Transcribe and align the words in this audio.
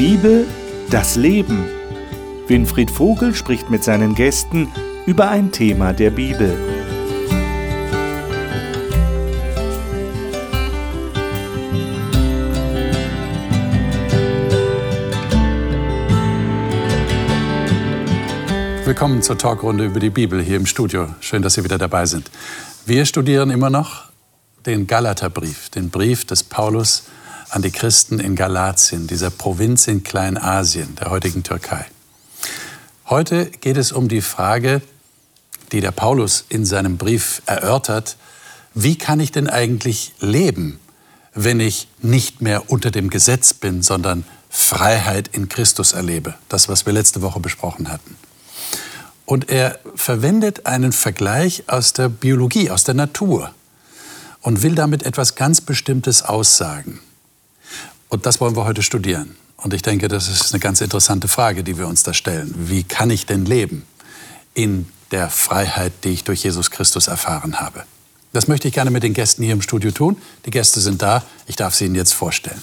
Bibel, 0.00 0.46
das 0.88 1.16
Leben. 1.16 1.66
Winfried 2.46 2.90
Vogel 2.90 3.34
spricht 3.34 3.68
mit 3.68 3.84
seinen 3.84 4.14
Gästen 4.14 4.72
über 5.04 5.28
ein 5.28 5.52
Thema 5.52 5.92
der 5.92 6.10
Bibel. 6.10 6.56
Willkommen 18.86 19.20
zur 19.20 19.36
Talkrunde 19.36 19.84
über 19.84 20.00
die 20.00 20.08
Bibel 20.08 20.40
hier 20.40 20.56
im 20.56 20.64
Studio. 20.64 21.14
Schön, 21.20 21.42
dass 21.42 21.52
Sie 21.52 21.64
wieder 21.64 21.76
dabei 21.76 22.06
sind. 22.06 22.30
Wir 22.86 23.04
studieren 23.04 23.50
immer 23.50 23.68
noch 23.68 24.04
den 24.64 24.86
Galaterbrief, 24.86 25.68
den 25.68 25.90
Brief 25.90 26.24
des 26.24 26.42
Paulus 26.42 27.02
an 27.50 27.62
die 27.62 27.70
Christen 27.70 28.20
in 28.20 28.36
Galatien, 28.36 29.06
dieser 29.06 29.30
Provinz 29.30 29.86
in 29.86 30.02
Kleinasien, 30.02 30.94
der 30.96 31.10
heutigen 31.10 31.42
Türkei. 31.42 31.84
Heute 33.08 33.46
geht 33.46 33.76
es 33.76 33.92
um 33.92 34.08
die 34.08 34.20
Frage, 34.20 34.82
die 35.72 35.80
der 35.80 35.90
Paulus 35.90 36.44
in 36.48 36.64
seinem 36.64 36.96
Brief 36.96 37.42
erörtert, 37.46 38.16
wie 38.74 38.96
kann 38.96 39.18
ich 39.18 39.32
denn 39.32 39.48
eigentlich 39.48 40.12
leben, 40.20 40.78
wenn 41.34 41.60
ich 41.60 41.88
nicht 42.02 42.40
mehr 42.40 42.70
unter 42.70 42.90
dem 42.90 43.10
Gesetz 43.10 43.52
bin, 43.52 43.82
sondern 43.82 44.24
Freiheit 44.48 45.28
in 45.28 45.48
Christus 45.48 45.92
erlebe? 45.92 46.34
Das, 46.48 46.68
was 46.68 46.86
wir 46.86 46.92
letzte 46.92 47.20
Woche 47.22 47.40
besprochen 47.40 47.90
hatten. 47.90 48.16
Und 49.24 49.48
er 49.48 49.78
verwendet 49.94 50.66
einen 50.66 50.92
Vergleich 50.92 51.64
aus 51.68 51.92
der 51.92 52.08
Biologie, 52.08 52.70
aus 52.70 52.84
der 52.84 52.94
Natur 52.94 53.52
und 54.40 54.62
will 54.62 54.74
damit 54.74 55.04
etwas 55.04 55.34
ganz 55.34 55.60
Bestimmtes 55.60 56.22
aussagen. 56.22 57.00
Und 58.10 58.26
das 58.26 58.40
wollen 58.40 58.56
wir 58.56 58.64
heute 58.64 58.82
studieren. 58.82 59.36
Und 59.56 59.72
ich 59.72 59.82
denke, 59.82 60.08
das 60.08 60.28
ist 60.28 60.52
eine 60.52 60.60
ganz 60.60 60.80
interessante 60.80 61.28
Frage, 61.28 61.64
die 61.64 61.78
wir 61.78 61.86
uns 61.86 62.02
da 62.02 62.12
stellen. 62.12 62.52
Wie 62.56 62.82
kann 62.82 63.08
ich 63.08 63.24
denn 63.24 63.46
leben 63.46 63.86
in 64.52 64.86
der 65.10 65.30
Freiheit, 65.30 65.92
die 66.04 66.10
ich 66.10 66.24
durch 66.24 66.44
Jesus 66.44 66.70
Christus 66.70 67.06
erfahren 67.06 67.60
habe? 67.60 67.84
Das 68.32 68.48
möchte 68.48 68.68
ich 68.68 68.74
gerne 68.74 68.90
mit 68.90 69.02
den 69.02 69.14
Gästen 69.14 69.42
hier 69.42 69.52
im 69.52 69.62
Studio 69.62 69.90
tun. 69.90 70.16
Die 70.44 70.50
Gäste 70.50 70.80
sind 70.80 71.02
da. 71.02 71.22
Ich 71.46 71.56
darf 71.56 71.74
sie 71.74 71.86
Ihnen 71.86 71.94
jetzt 71.94 72.12
vorstellen. 72.12 72.62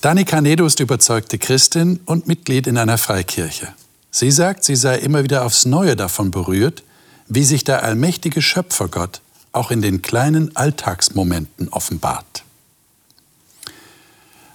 Dani 0.00 0.24
Canedo 0.24 0.66
ist 0.66 0.80
überzeugte 0.80 1.38
Christin 1.38 2.00
und 2.06 2.26
Mitglied 2.26 2.66
in 2.66 2.78
einer 2.78 2.96
Freikirche. 2.96 3.68
Sie 4.10 4.30
sagt, 4.30 4.64
sie 4.64 4.76
sei 4.76 4.98
immer 4.98 5.22
wieder 5.22 5.44
aufs 5.44 5.66
Neue 5.66 5.94
davon 5.94 6.30
berührt, 6.30 6.82
wie 7.28 7.44
sich 7.44 7.64
der 7.64 7.84
allmächtige 7.84 8.42
Schöpfergott 8.42 9.20
auch 9.52 9.70
in 9.70 9.82
den 9.82 10.02
kleinen 10.02 10.56
Alltagsmomenten 10.56 11.68
offenbart. 11.68 12.44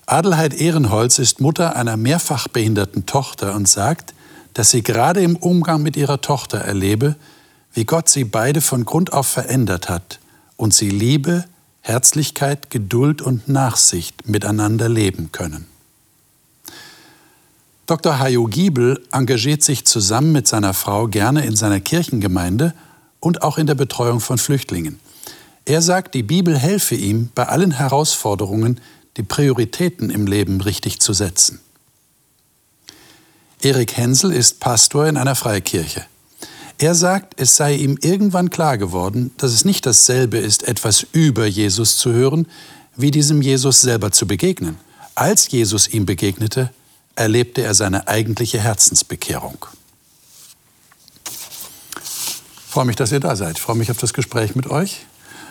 Adelheid 0.07 0.53
Ehrenholz 0.53 1.17
ist 1.17 1.41
Mutter 1.41 1.75
einer 1.75 1.97
mehrfach 1.97 2.47
behinderten 2.47 3.05
Tochter 3.07 3.55
und 3.55 3.67
sagt, 3.67 4.13
dass 4.53 4.69
sie 4.69 4.83
gerade 4.83 5.21
im 5.21 5.35
Umgang 5.35 5.81
mit 5.81 5.97
ihrer 5.97 6.21
Tochter 6.21 6.59
erlebe, 6.59 7.15
wie 7.73 7.85
Gott 7.85 8.07
sie 8.07 8.23
beide 8.23 8.61
von 8.61 8.85
Grund 8.85 9.13
auf 9.13 9.27
verändert 9.27 9.89
hat 9.89 10.19
und 10.57 10.73
sie 10.73 10.89
Liebe, 10.89 11.45
Herzlichkeit, 11.81 12.69
Geduld 12.69 13.21
und 13.21 13.47
Nachsicht 13.47 14.27
miteinander 14.27 14.89
leben 14.89 15.31
können. 15.31 15.65
Dr. 17.87 18.19
Hajo 18.19 18.45
Giebel 18.45 19.03
engagiert 19.11 19.63
sich 19.63 19.85
zusammen 19.85 20.31
mit 20.31 20.47
seiner 20.47 20.73
Frau 20.73 21.07
gerne 21.07 21.45
in 21.45 21.55
seiner 21.55 21.79
Kirchengemeinde 21.79 22.73
und 23.19 23.41
auch 23.41 23.57
in 23.57 23.67
der 23.67 23.75
Betreuung 23.75 24.19
von 24.19 24.37
Flüchtlingen. 24.37 24.99
Er 25.65 25.81
sagt, 25.81 26.13
die 26.13 26.23
Bibel 26.23 26.57
helfe 26.57 26.95
ihm 26.95 27.29
bei 27.35 27.47
allen 27.47 27.71
Herausforderungen, 27.71 28.79
die 29.17 29.23
Prioritäten 29.23 30.09
im 30.09 30.27
Leben 30.27 30.61
richtig 30.61 30.99
zu 30.99 31.13
setzen. 31.13 31.59
Erik 33.62 33.95
Hensel 33.97 34.31
ist 34.31 34.59
Pastor 34.59 35.07
in 35.07 35.17
einer 35.17 35.35
Freikirche. 35.35 36.06
Er 36.78 36.94
sagt, 36.94 37.39
es 37.39 37.56
sei 37.56 37.75
ihm 37.75 37.97
irgendwann 38.01 38.50
klar 38.50 38.78
geworden, 38.78 39.31
dass 39.38 39.53
es 39.53 39.63
nicht 39.63 39.85
dasselbe 39.85 40.38
ist, 40.38 40.67
etwas 40.67 41.07
über 41.13 41.45
Jesus 41.45 41.97
zu 41.97 42.12
hören, 42.12 42.47
wie 42.97 43.12
diesem 43.12 43.41
Jesus 43.41 43.81
selber 43.81 44.12
zu 44.12 44.28
begegnen. 44.28 44.78
Als 45.16 45.50
Jesus 45.50 45.88
ihm 45.88 46.06
begegnete, 46.06 46.72
erlebte 47.16 47.62
er 47.62 47.73
seine 47.73 48.09
eigentliche 48.09 48.59
Herzensbekehrung. 48.59 49.66
Ich 51.23 52.72
freue 52.72 52.85
mich, 52.85 52.97
dass 52.97 53.13
ihr 53.13 53.22
da 53.22 53.38
seid. 53.38 53.57
Ich 53.57 53.62
freue 53.62 53.78
mich 53.78 53.89
auf 53.89 53.97
das 53.97 54.13
Gespräch 54.13 54.53
mit 54.56 54.68
euch. 54.68 55.06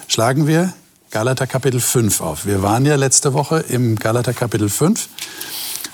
Schlagen 0.08 0.46
wir 0.46 0.74
Galater 1.14 1.46
Kapitel 1.46 1.78
5 1.78 2.20
auf. 2.20 2.44
Wir 2.44 2.60
waren 2.62 2.84
ja 2.84 2.96
letzte 2.96 3.34
Woche 3.34 3.60
im 3.68 3.94
Galater 3.94 4.34
Kapitel 4.34 4.68
5 4.68 5.08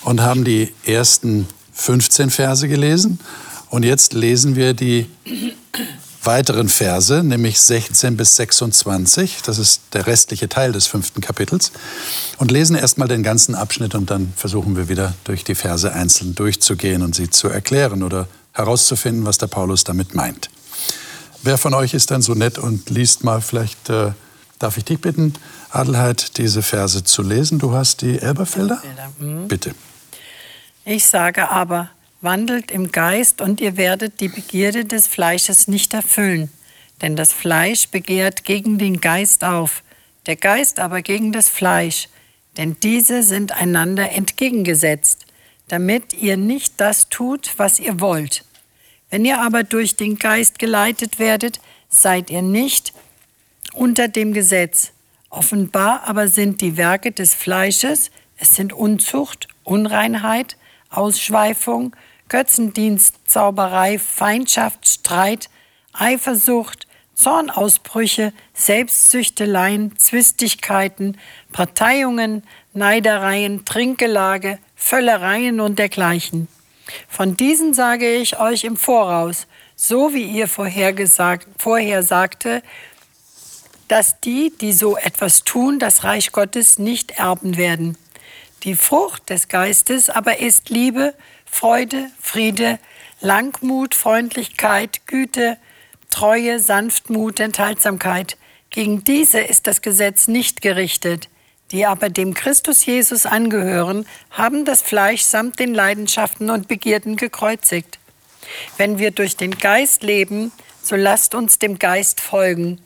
und 0.05 0.23
haben 0.23 0.45
die 0.45 0.73
ersten 0.87 1.47
15 1.75 2.31
Verse 2.31 2.67
gelesen. 2.67 3.21
Und 3.69 3.83
jetzt 3.83 4.15
lesen 4.15 4.57
wir 4.57 4.73
die 4.73 5.11
weiteren 6.25 6.71
Verse, 6.71 7.23
nämlich 7.23 7.61
16 7.61 8.17
bis 8.17 8.37
26. 8.37 9.43
Das 9.45 9.59
ist 9.59 9.83
der 9.93 10.07
restliche 10.07 10.49
Teil 10.49 10.73
des 10.73 10.87
fünften 10.87 11.21
Kapitels. 11.21 11.71
Und 12.39 12.51
lesen 12.51 12.75
erstmal 12.75 13.09
den 13.09 13.23
ganzen 13.23 13.55
Abschnitt 13.55 13.95
und 13.95 14.11
dann 14.11 14.33
versuchen 14.35 14.75
wir 14.75 14.89
wieder 14.89 15.13
durch 15.25 15.45
die 15.45 15.55
Verse 15.55 15.93
einzeln 15.93 16.35
durchzugehen 16.35 17.03
und 17.03 17.15
sie 17.15 17.29
zu 17.29 17.49
erklären 17.49 18.03
oder 18.03 18.27
herauszufinden, 18.55 19.27
was 19.27 19.37
der 19.37 19.49
Paulus 19.49 19.85
damit 19.85 20.15
meint. 20.15 20.49
Wer 21.43 21.59
von 21.59 21.75
euch 21.75 21.93
ist 21.93 22.11
dann 22.11 22.23
so 22.23 22.33
nett 22.33 22.57
und 22.57 22.89
liest 22.89 23.23
mal 23.23 23.43
vielleicht 23.43 23.91
äh, 23.91 24.13
Darf 24.61 24.77
ich 24.77 24.85
dich 24.85 25.01
bitten, 25.01 25.33
Adelheid, 25.71 26.37
diese 26.37 26.63
Verse 26.63 27.03
zu 27.03 27.23
lesen? 27.23 27.59
Du 27.59 27.73
hast 27.73 28.03
die 28.03 28.19
Elberfelder? 28.19 28.81
Mhm. 29.19 29.49
Bitte. 29.49 29.75
Ich 30.85 31.07
sage 31.07 31.49
aber, 31.49 31.89
wandelt 32.21 32.71
im 32.71 32.93
Geist 32.93 33.41
und 33.41 33.63
ihr 33.63 33.79
werdet 33.79 34.21
die 34.21 34.29
Begierde 34.29 34.85
des 34.85 35.07
Fleisches 35.07 35.67
nicht 35.67 35.95
erfüllen. 35.95 36.51
Denn 37.01 37.17
das 37.17 37.33
Fleisch 37.33 37.89
begehrt 37.89 38.45
gegen 38.45 38.77
den 38.77 39.01
Geist 39.01 39.45
auf, 39.45 39.83
der 40.27 40.37
Geist 40.37 40.79
aber 40.79 41.01
gegen 41.01 41.33
das 41.33 41.49
Fleisch. 41.49 42.09
Denn 42.59 42.77
diese 42.83 43.23
sind 43.23 43.53
einander 43.53 44.13
entgegengesetzt, 44.13 45.25
damit 45.69 46.13
ihr 46.13 46.37
nicht 46.37 46.75
das 46.77 47.09
tut, 47.09 47.55
was 47.57 47.79
ihr 47.79 47.99
wollt. 47.99 48.45
Wenn 49.09 49.25
ihr 49.25 49.41
aber 49.41 49.63
durch 49.63 49.97
den 49.97 50.19
Geist 50.19 50.59
geleitet 50.59 51.19
werdet, 51.19 51.61
seid 51.89 52.29
ihr 52.29 52.43
nicht 52.43 52.93
unter 53.73 54.09
dem 54.09 54.33
Gesetz. 54.33 54.93
Offenbar 55.29 56.03
aber 56.07 56.29
sind 56.29 56.61
die 56.61 56.77
Werke 56.77 57.13
des 57.13 57.35
Fleisches, 57.35 58.11
es 58.37 58.57
sind 58.57 58.73
Unzucht, 58.73 59.49
Unreinheit, 59.65 60.57
Ausschweifung, 60.91 61.95
Götzendienst, 62.29 63.17
Zauberei, 63.27 63.99
Feindschaft, 63.99 64.89
Streit, 64.89 65.51
Eifersucht, 65.93 66.87
Zornausbrüche, 67.15 68.33
Selbstsüchteleien, 68.55 69.97
Zwistigkeiten, 69.99 71.19
Parteiungen, 71.53 72.43
Neidereien, 72.73 73.65
Trinkgelage, 73.65 74.59
Völlereien 74.75 75.61
und 75.61 75.79
dergleichen. 75.79 76.49
Von 77.09 77.37
diesen 77.37 77.75
sage 77.75 78.15
ich 78.15 78.41
euch 78.41 78.65
im 78.65 78.77
Voraus, 78.77 79.47
so 79.77 80.15
wie 80.15 80.25
ihr 80.25 80.49
vorher, 80.49 80.93
gesagt, 80.93 81.47
vorher 81.59 82.03
sagte, 82.03 82.63
dass 83.91 84.21
die, 84.21 84.53
die 84.61 84.73
so 84.73 84.97
etwas 84.97 85.43
tun, 85.43 85.81
das 85.81 86.05
Reich 86.05 86.31
Gottes 86.31 86.79
nicht 86.79 87.11
erben 87.19 87.57
werden. 87.57 87.99
Die 88.63 88.77
Frucht 88.77 89.31
des 89.31 89.49
Geistes 89.49 90.11
aber 90.11 90.39
ist 90.39 90.71
Liebe, 90.71 91.13
Freude, 91.45 92.09
Friede, 92.21 92.79
Langmut, 93.21 93.97
Freundlichkeit, 93.97 95.09
Güte, 95.09 95.57
Treue, 96.09 96.61
Sanftmut, 96.61 97.41
Enthaltsamkeit. 97.41 98.37
Gegen 98.71 99.03
diese 99.03 99.41
ist 99.41 99.67
das 99.67 99.83
Gesetz 99.83 100.29
nicht 100.29 100.63
gerichtet. 100.63 101.29
Die 101.73 101.85
aber 101.85 102.11
dem 102.11 102.35
Christus 102.35 102.87
Jesus 102.87 103.27
angehören, 103.27 104.07
haben 104.31 104.65
das 104.65 104.83
Fleisch 104.83 105.23
samt 105.23 105.59
den 105.59 105.75
Leidenschaften 105.75 106.51
und 106.51 106.69
Begierden 106.69 107.17
gekreuzigt. 107.17 107.99
Wenn 108.77 109.01
wir 109.01 109.11
durch 109.11 109.37
den 109.37 109.59
Geist 109.59 110.05
leben, 110.05 110.53
so 110.81 110.95
lasst 110.95 111.35
uns 111.35 111.59
dem 111.59 111.79
Geist 111.81 112.21
folgen. 112.21 112.81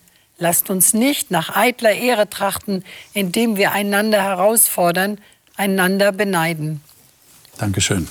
Lasst 0.45 0.69
uns 0.69 0.93
nicht 0.93 1.31
nach 1.31 1.57
eitler 1.57 1.93
Ehre 1.93 2.29
trachten, 2.29 2.85
indem 3.15 3.57
wir 3.57 3.73
einander 3.73 4.23
herausfordern, 4.23 5.17
einander 5.57 6.13
beneiden. 6.13 6.83
Dankeschön. 7.57 8.09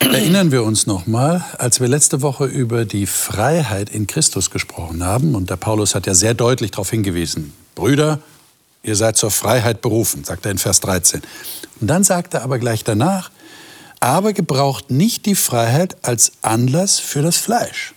Erinnern 0.00 0.50
wir 0.50 0.64
uns 0.64 0.88
noch 0.88 1.06
mal, 1.06 1.44
als 1.58 1.78
wir 1.78 1.86
letzte 1.86 2.22
Woche 2.22 2.46
über 2.46 2.84
die 2.84 3.06
Freiheit 3.06 3.88
in 3.88 4.08
Christus 4.08 4.50
gesprochen 4.50 5.04
haben, 5.04 5.36
und 5.36 5.48
der 5.48 5.54
Paulus 5.54 5.94
hat 5.94 6.08
ja 6.08 6.14
sehr 6.14 6.34
deutlich 6.34 6.72
darauf 6.72 6.90
hingewiesen, 6.90 7.52
Brüder, 7.76 8.18
ihr 8.82 8.96
seid 8.96 9.16
zur 9.16 9.30
Freiheit 9.30 9.80
berufen, 9.80 10.24
sagt 10.24 10.44
er 10.44 10.50
in 10.50 10.58
Vers 10.58 10.80
13. 10.80 11.22
Und 11.80 11.86
dann 11.86 12.02
sagt 12.02 12.34
er 12.34 12.42
aber 12.42 12.58
gleich 12.58 12.82
danach, 12.82 13.30
aber 14.00 14.32
gebraucht 14.32 14.90
nicht 14.90 15.24
die 15.24 15.36
Freiheit 15.36 15.98
als 16.02 16.32
Anlass 16.42 16.98
für 16.98 17.22
das 17.22 17.36
Fleisch. 17.36 17.94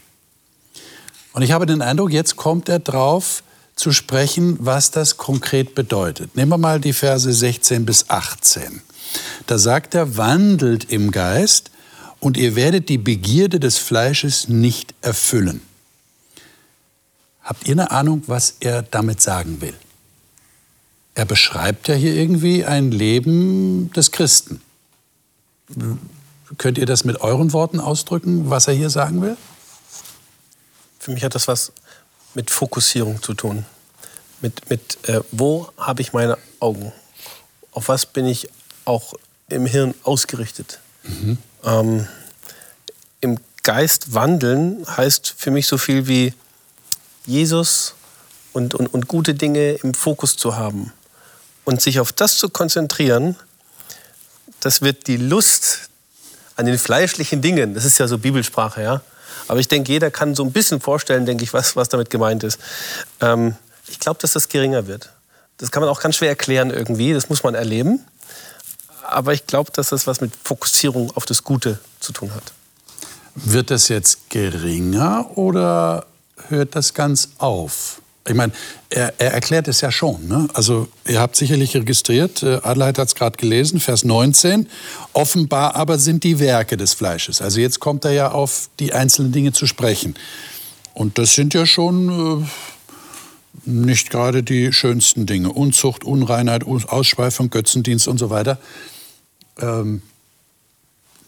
Und 1.33 1.41
ich 1.41 1.51
habe 1.51 1.65
den 1.65 1.81
Eindruck, 1.81 2.11
jetzt 2.11 2.35
kommt 2.35 2.69
er 2.69 2.79
drauf 2.79 3.43
zu 3.75 3.91
sprechen, 3.91 4.57
was 4.59 4.91
das 4.91 5.17
konkret 5.17 5.75
bedeutet. 5.75 6.35
Nehmen 6.35 6.51
wir 6.51 6.57
mal 6.57 6.79
die 6.79 6.93
Verse 6.93 7.31
16 7.31 7.85
bis 7.85 8.09
18. 8.09 8.81
Da 9.47 9.57
sagt 9.57 9.95
er, 9.95 10.17
wandelt 10.17 10.91
im 10.91 11.11
Geist 11.11 11.71
und 12.19 12.37
ihr 12.37 12.55
werdet 12.55 12.89
die 12.89 12.97
Begierde 12.97 13.59
des 13.59 13.77
Fleisches 13.77 14.47
nicht 14.47 14.93
erfüllen. 15.01 15.61
Habt 17.41 17.67
ihr 17.67 17.73
eine 17.73 17.91
Ahnung, 17.91 18.23
was 18.27 18.55
er 18.59 18.83
damit 18.83 19.21
sagen 19.21 19.61
will? 19.61 19.73
Er 21.15 21.25
beschreibt 21.25 21.87
ja 21.87 21.95
hier 21.95 22.13
irgendwie 22.13 22.63
ein 22.63 22.91
Leben 22.91 23.91
des 23.93 24.11
Christen. 24.11 24.61
Könnt 26.57 26.77
ihr 26.77 26.85
das 26.85 27.03
mit 27.03 27.21
euren 27.21 27.51
Worten 27.53 27.79
ausdrücken, 27.79 28.49
was 28.49 28.67
er 28.67 28.73
hier 28.73 28.89
sagen 28.89 29.21
will? 29.21 29.37
Für 31.01 31.09
mich 31.09 31.23
hat 31.23 31.33
das 31.33 31.47
was 31.47 31.71
mit 32.35 32.51
Fokussierung 32.51 33.23
zu 33.23 33.33
tun. 33.33 33.65
Mit, 34.39 34.69
mit 34.69 34.99
äh, 35.09 35.21
wo 35.31 35.67
habe 35.75 36.03
ich 36.03 36.13
meine 36.13 36.37
Augen? 36.59 36.93
Auf 37.71 37.87
was 37.87 38.05
bin 38.05 38.27
ich 38.27 38.49
auch 38.85 39.15
im 39.49 39.65
Hirn 39.65 39.95
ausgerichtet? 40.03 40.79
Mhm. 41.01 41.39
Ähm, 41.63 42.07
Im 43.19 43.39
Geist 43.63 44.13
wandeln 44.13 44.85
heißt 44.95 45.33
für 45.35 45.49
mich 45.49 45.65
so 45.65 45.79
viel 45.79 46.05
wie 46.05 46.35
Jesus 47.25 47.95
und, 48.53 48.75
und, 48.75 48.85
und 48.93 49.07
gute 49.07 49.33
Dinge 49.33 49.71
im 49.81 49.95
Fokus 49.95 50.37
zu 50.37 50.55
haben. 50.55 50.93
Und 51.65 51.81
sich 51.81 51.99
auf 51.99 52.11
das 52.11 52.37
zu 52.37 52.47
konzentrieren, 52.49 53.35
das 54.59 54.83
wird 54.83 55.07
die 55.07 55.17
Lust 55.17 55.89
an 56.57 56.67
den 56.67 56.77
fleischlichen 56.77 57.41
Dingen, 57.41 57.73
das 57.73 57.85
ist 57.85 57.97
ja 57.97 58.07
so 58.07 58.19
Bibelsprache, 58.19 58.83
ja. 58.83 59.01
Aber 59.51 59.59
ich 59.59 59.67
denke, 59.67 59.91
jeder 59.91 60.11
kann 60.11 60.33
so 60.33 60.45
ein 60.45 60.53
bisschen 60.53 60.79
vorstellen, 60.79 61.25
denke 61.25 61.43
ich, 61.43 61.51
was, 61.51 61.75
was 61.75 61.89
damit 61.89 62.09
gemeint 62.09 62.41
ist. 62.45 62.57
Ähm, 63.19 63.57
ich 63.89 63.99
glaube, 63.99 64.17
dass 64.21 64.31
das 64.31 64.47
geringer 64.47 64.87
wird. 64.87 65.09
Das 65.57 65.71
kann 65.71 65.81
man 65.81 65.89
auch 65.89 65.99
ganz 65.99 66.15
schwer 66.15 66.29
erklären 66.29 66.69
irgendwie, 66.69 67.11
das 67.11 67.27
muss 67.27 67.43
man 67.43 67.53
erleben. 67.53 67.99
Aber 69.03 69.33
ich 69.33 69.47
glaube, 69.47 69.69
dass 69.73 69.89
das 69.89 70.07
was 70.07 70.21
mit 70.21 70.31
Fokussierung 70.41 71.11
auf 71.17 71.25
das 71.25 71.43
Gute 71.43 71.79
zu 71.99 72.13
tun 72.13 72.33
hat. 72.33 72.53
Wird 73.35 73.71
das 73.71 73.89
jetzt 73.89 74.29
geringer 74.29 75.37
oder 75.37 76.05
hört 76.47 76.77
das 76.77 76.93
ganz 76.93 77.31
auf? 77.37 78.01
Ich 78.27 78.35
meine, 78.35 78.53
er, 78.89 79.13
er, 79.17 79.33
erklärt 79.33 79.67
es 79.67 79.81
ja 79.81 79.91
schon. 79.91 80.27
Ne? 80.27 80.47
Also 80.53 80.87
ihr 81.07 81.19
habt 81.19 81.35
sicherlich 81.35 81.75
registriert, 81.75 82.43
äh, 82.43 82.59
Adelheid 82.61 82.99
hat 82.99 83.07
es 83.07 83.15
gerade 83.15 83.37
gelesen, 83.37 83.79
Vers 83.79 84.03
19. 84.03 84.67
Offenbar 85.13 85.75
aber 85.75 85.97
sind 85.97 86.23
die 86.23 86.39
Werke 86.39 86.77
des 86.77 86.93
Fleisches. 86.93 87.41
Also 87.41 87.59
jetzt 87.59 87.79
kommt 87.79 88.05
er 88.05 88.11
ja 88.11 88.31
auf 88.31 88.69
die 88.79 88.93
einzelnen 88.93 89.31
Dinge 89.31 89.53
zu 89.53 89.65
sprechen. 89.65 90.15
Und 90.93 91.17
das 91.17 91.33
sind 91.33 91.55
ja 91.55 91.65
schon 91.65 92.43
äh, 92.43 92.45
nicht 93.65 94.11
gerade 94.11 94.43
die 94.43 94.71
schönsten 94.71 95.25
Dinge. 95.25 95.51
Unzucht, 95.51 96.03
Unreinheit, 96.03 96.63
Ausschweifung, 96.65 97.49
Götzendienst 97.49 98.07
und 98.07 98.19
so 98.19 98.29
weiter. 98.29 98.59
Ähm, 99.59 100.03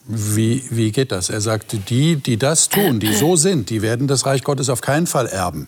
wie, 0.05 0.63
wie 0.69 0.91
geht 0.91 1.11
das? 1.11 1.29
Er 1.29 1.41
sagte, 1.41 1.77
die, 1.77 2.17
die 2.17 2.37
das 2.37 2.69
tun, 2.69 2.99
die 2.99 3.13
so 3.13 3.35
sind, 3.35 3.69
die 3.69 3.81
werden 3.81 4.07
das 4.07 4.25
Reich 4.25 4.43
Gottes 4.43 4.69
auf 4.69 4.81
keinen 4.81 5.07
Fall 5.07 5.27
erben. 5.27 5.67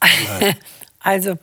Also, 1.00 1.38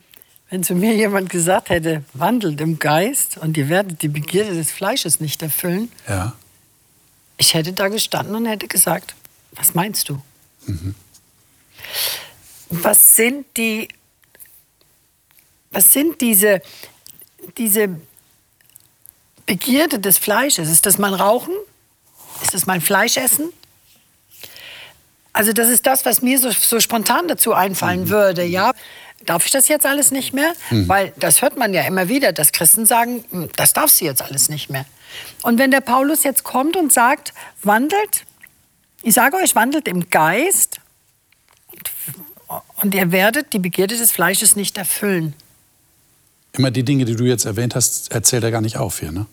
wenn 0.50 0.64
zu 0.64 0.76
mir 0.76 0.94
jemand 0.94 1.30
gesagt 1.30 1.70
hätte, 1.70 2.04
wandelt 2.14 2.60
im 2.62 2.78
Geist 2.78 3.38
und 3.38 3.58
ihr 3.58 3.70
werdet 3.70 4.02
die 4.02 4.10
Begierde 4.10 4.54
des 4.54 4.72
Fleisches 4.72 5.20
nicht 5.20 5.42
erfüllen, 5.42 5.92
ja. 6.08 6.34
ich 7.38 7.54
hätte 7.54 7.74
da 7.74 7.88
gestanden 7.88 8.36
und 8.36 8.46
hätte 8.46 8.68
gesagt, 8.68 9.16
was 9.54 9.74
meinst 9.74 10.10
du? 10.10 10.22
Mhm. 10.68 10.94
Was 12.70 13.16
sind 13.16 13.46
die, 13.58 13.88
was 15.72 15.94
sind 15.94 16.22
diese, 16.22 16.62
diese 17.58 18.00
Begierde 19.46 20.00
des 20.00 20.18
Fleisches? 20.18 20.70
Ist 20.70 20.86
das 20.86 20.98
mein 20.98 21.14
Rauchen? 21.14 21.54
Ist 22.42 22.54
das 22.54 22.66
mein 22.66 22.82
Fleischessen? 22.82 23.54
Also 25.36 25.52
das 25.52 25.68
ist 25.68 25.86
das, 25.86 26.06
was 26.06 26.22
mir 26.22 26.40
so, 26.40 26.50
so 26.50 26.80
spontan 26.80 27.28
dazu 27.28 27.54
einfallen 27.54 28.06
mhm. 28.06 28.10
würde. 28.10 28.46
Ja, 28.46 28.72
darf 29.26 29.46
ich 29.46 29.52
das 29.52 29.68
jetzt 29.68 29.86
alles 29.86 30.12
nicht 30.12 30.34
mehr? 30.34 30.54
Mhm. 30.70 30.88
Weil 30.88 31.14
das 31.18 31.42
hört 31.42 31.58
man 31.58 31.74
ja 31.74 31.82
immer 31.82 32.08
wieder, 32.08 32.32
dass 32.32 32.54
Christen 32.54 32.86
sagen, 32.86 33.26
hm, 33.32 33.50
das 33.58 33.74
darfst 33.74 34.00
du 34.00 34.06
jetzt 34.06 34.22
alles 34.22 34.48
nicht 34.48 34.70
mehr. 34.70 34.86
Und 35.42 35.60
wenn 35.60 35.72
der 35.72 35.82
Paulus 35.82 36.24
jetzt 36.24 36.46
kommt 36.46 36.78
und 36.78 36.94
sagt, 36.94 37.34
wandelt, 37.64 38.24
ich 39.04 39.14
sage 39.14 39.36
euch, 39.36 39.56
wandelt 39.56 39.90
im 39.90 40.10
Geist 40.10 40.80
und, 41.68 42.64
und 42.82 42.96
ihr 42.96 43.12
werdet 43.12 43.52
die 43.52 43.60
Begierde 43.60 43.98
des 43.98 44.14
Fleisches 44.14 44.56
nicht 44.56 44.78
erfüllen. 44.78 45.34
Immer 46.54 46.72
die 46.72 46.84
Dinge, 46.84 47.04
die 47.04 47.18
du 47.18 47.26
jetzt 47.26 47.44
erwähnt 47.44 47.76
hast, 47.76 48.10
erzählt 48.14 48.46
er 48.46 48.52
gar 48.52 48.62
nicht 48.62 48.78
auf 48.78 49.02
hier, 49.02 49.12
ne? 49.12 49.26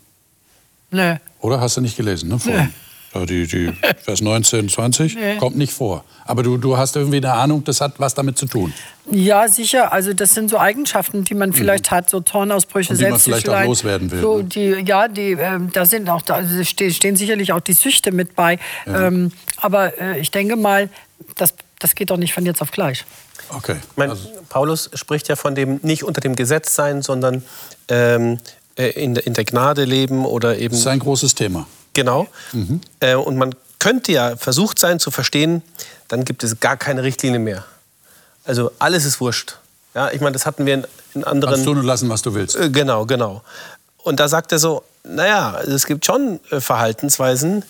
Nö. 0.91 1.15
Oder 1.39 1.61
hast 1.61 1.77
du 1.77 1.81
nicht 1.81 1.97
gelesen, 1.97 2.29
ne? 2.29 2.41
Nö. 2.45 2.67
Ja, 3.15 3.27
die, 3.27 3.47
die 3.47 3.73
Vers 4.03 4.21
19, 4.21 4.69
20 4.69 5.15
nee. 5.15 5.37
kommt 5.37 5.57
nicht 5.57 5.73
vor. 5.73 6.05
Aber 6.25 6.43
du, 6.43 6.57
du 6.57 6.77
hast 6.77 6.97
irgendwie 6.97 7.19
eine 7.19 7.33
Ahnung, 7.33 7.65
das 7.65 7.81
hat 7.81 7.95
was 7.99 8.15
damit 8.15 8.39
zu 8.39 8.47
tun. 8.47 8.73
Ja, 9.11 9.49
sicher. 9.49 9.93
Also 9.93 10.13
das 10.13 10.35
sind 10.35 10.49
so 10.49 10.59
Eigenschaften, 10.59 11.25
die 11.25 11.35
man 11.35 11.51
mhm. 11.51 11.55
vielleicht 11.55 11.91
mhm. 11.91 11.97
hat, 11.97 12.11
so 12.11 12.21
Zornausbrüche, 12.21 12.93
Und 12.93 13.01
die 13.01 13.07
man 13.07 13.19
vielleicht 13.19 13.49
auch 13.49 13.65
loswerden 13.65 14.11
will. 14.11 14.21
So, 14.21 14.39
ne? 14.39 14.45
die, 14.45 14.85
ja, 14.87 15.09
die, 15.09 15.33
äh, 15.33 15.59
da 15.73 15.85
sind 15.85 16.09
auch, 16.09 16.23
da 16.23 16.35
also 16.35 16.63
stehen, 16.65 16.93
stehen 16.93 17.17
sicherlich 17.17 17.53
auch 17.53 17.61
die 17.61 17.73
Süchte 17.73 18.13
mit 18.13 18.35
bei. 18.35 18.59
Ja. 18.87 19.09
Ähm, 19.09 19.33
aber 19.57 20.01
äh, 20.01 20.21
ich 20.21 20.31
denke 20.31 20.57
mal, 20.57 20.89
das, 21.37 21.55
das 21.79 21.95
geht 21.95 22.11
doch 22.11 22.17
nicht 22.17 22.33
von 22.33 22.47
jetzt 22.47 22.63
auf 22.63 22.71
gleich. 22.71 23.05
Okay. 23.51 23.77
Mein, 23.97 24.11
also. 24.11 24.29
Paulus 24.49 24.91
spricht 24.95 25.29
ja 25.29 25.37
von 25.37 25.55
dem 25.55 25.81
nicht 25.83 26.05
unter 26.05 26.21
dem 26.21 26.37
Gesetz 26.37 26.75
sein, 26.75 27.03
sondern 27.03 27.43
ähm, 27.89 28.39
äh, 28.77 28.91
in, 28.91 29.17
in 29.17 29.35
der 29.35 29.45
Gnade 29.45 29.85
leben 29.85 30.25
oder 30.25 30.57
eben. 30.57 30.71
Das 30.71 30.81
ist 30.81 30.87
ein 30.87 31.01
großes 31.01 31.35
Thema. 31.35 31.67
Genau. 31.95 32.29
Mhm. 32.53 32.81
Äh, 33.01 33.15
und 33.15 33.37
man 33.37 33.55
könnte 33.79 34.13
ja 34.13 34.37
versucht 34.37 34.79
sein 34.79 35.01
zu 35.01 35.11
verstehen, 35.11 35.63
dann 36.09 36.25
gibt 36.25 36.45
es 36.45 36.61
gar 36.61 36.77
keine 36.77 37.03
Richtlinie 37.03 37.41
mehr. 37.41 37.65
Also 38.45 38.73
alles 38.79 39.05
ist 39.05 39.21
wurscht. 39.21 39.57
Ja, 39.95 40.11
ich 40.11 40.21
meine, 40.21 40.33
das 40.33 40.47
hatten 40.47 40.67
wir 40.67 40.75
in, 40.75 40.87
in 41.15 41.25
anderen. 41.25 41.55
Kannst 41.55 41.67
tun 41.67 41.79
und 41.79 41.85
lassen, 41.85 42.09
was 42.09 42.23
du 42.23 42.35
willst. 42.35 42.57
Äh, 42.57 42.71
genau, 42.71 43.07
genau. 43.07 43.43
Und 43.99 44.21
da 44.21 44.29
sagt 44.29 44.53
er 44.53 44.59
so, 44.59 44.85
naja, 45.05 45.61
es 45.61 45.87
gibt 45.87 46.05
schon 46.05 46.41
äh, 46.51 46.61
Verhaltensweisen, 46.61 47.65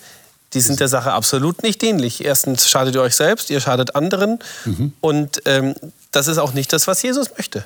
die 0.53 0.61
sind 0.61 0.79
der 0.79 0.87
Sache 0.87 1.11
absolut 1.13 1.63
nicht 1.63 1.81
dienlich. 1.81 2.23
Erstens 2.23 2.69
schadet 2.69 2.95
ihr 2.95 3.01
euch 3.01 3.15
selbst, 3.15 3.49
ihr 3.49 3.59
schadet 3.59 3.95
anderen. 3.95 4.39
Mhm. 4.65 4.93
Und 5.01 5.41
ähm, 5.45 5.73
das 6.11 6.27
ist 6.27 6.37
auch 6.37 6.53
nicht 6.53 6.71
das, 6.73 6.87
was 6.87 7.01
Jesus 7.01 7.31
möchte. 7.35 7.63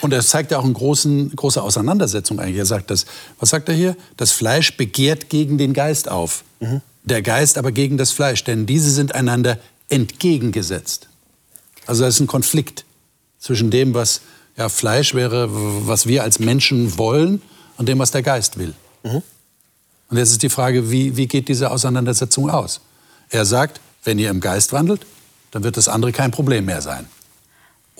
Und 0.00 0.12
er 0.12 0.22
zeigt 0.22 0.50
ja 0.50 0.58
auch 0.58 0.64
eine 0.64 0.72
große 0.72 1.62
Auseinandersetzung 1.62 2.40
eigentlich. 2.40 2.58
Er 2.58 2.66
sagt 2.66 2.90
das, 2.90 3.06
was 3.38 3.50
sagt 3.50 3.68
er 3.68 3.74
hier? 3.74 3.96
Das 4.16 4.32
Fleisch 4.32 4.76
begehrt 4.76 5.28
gegen 5.28 5.58
den 5.58 5.72
Geist 5.72 6.08
auf. 6.08 6.44
Mhm. 6.60 6.80
Der 7.04 7.22
Geist 7.22 7.58
aber 7.58 7.72
gegen 7.72 7.96
das 7.96 8.10
Fleisch, 8.12 8.44
denn 8.44 8.66
diese 8.66 8.90
sind 8.90 9.14
einander 9.14 9.58
entgegengesetzt. 9.88 11.08
Also 11.86 12.04
das 12.04 12.14
ist 12.14 12.20
ein 12.20 12.26
Konflikt 12.26 12.84
zwischen 13.38 13.70
dem, 13.70 13.94
was 13.94 14.20
ja, 14.56 14.68
Fleisch 14.68 15.14
wäre, 15.14 15.48
was 15.86 16.06
wir 16.06 16.22
als 16.22 16.38
Menschen 16.38 16.98
wollen, 16.98 17.42
und 17.80 17.88
dem, 17.88 17.98
was 17.98 18.10
der 18.10 18.22
Geist 18.22 18.58
will. 18.58 18.74
Mhm. 19.02 19.22
Und 20.10 20.16
jetzt 20.18 20.32
ist 20.32 20.42
die 20.42 20.50
Frage, 20.50 20.90
wie, 20.90 21.16
wie 21.16 21.26
geht 21.26 21.48
diese 21.48 21.70
Auseinandersetzung 21.70 22.50
aus? 22.50 22.82
Er 23.30 23.46
sagt, 23.46 23.80
wenn 24.04 24.18
ihr 24.18 24.28
im 24.28 24.40
Geist 24.40 24.74
wandelt, 24.74 25.06
dann 25.50 25.64
wird 25.64 25.78
das 25.78 25.88
andere 25.88 26.12
kein 26.12 26.30
Problem 26.30 26.66
mehr 26.66 26.82
sein. 26.82 27.06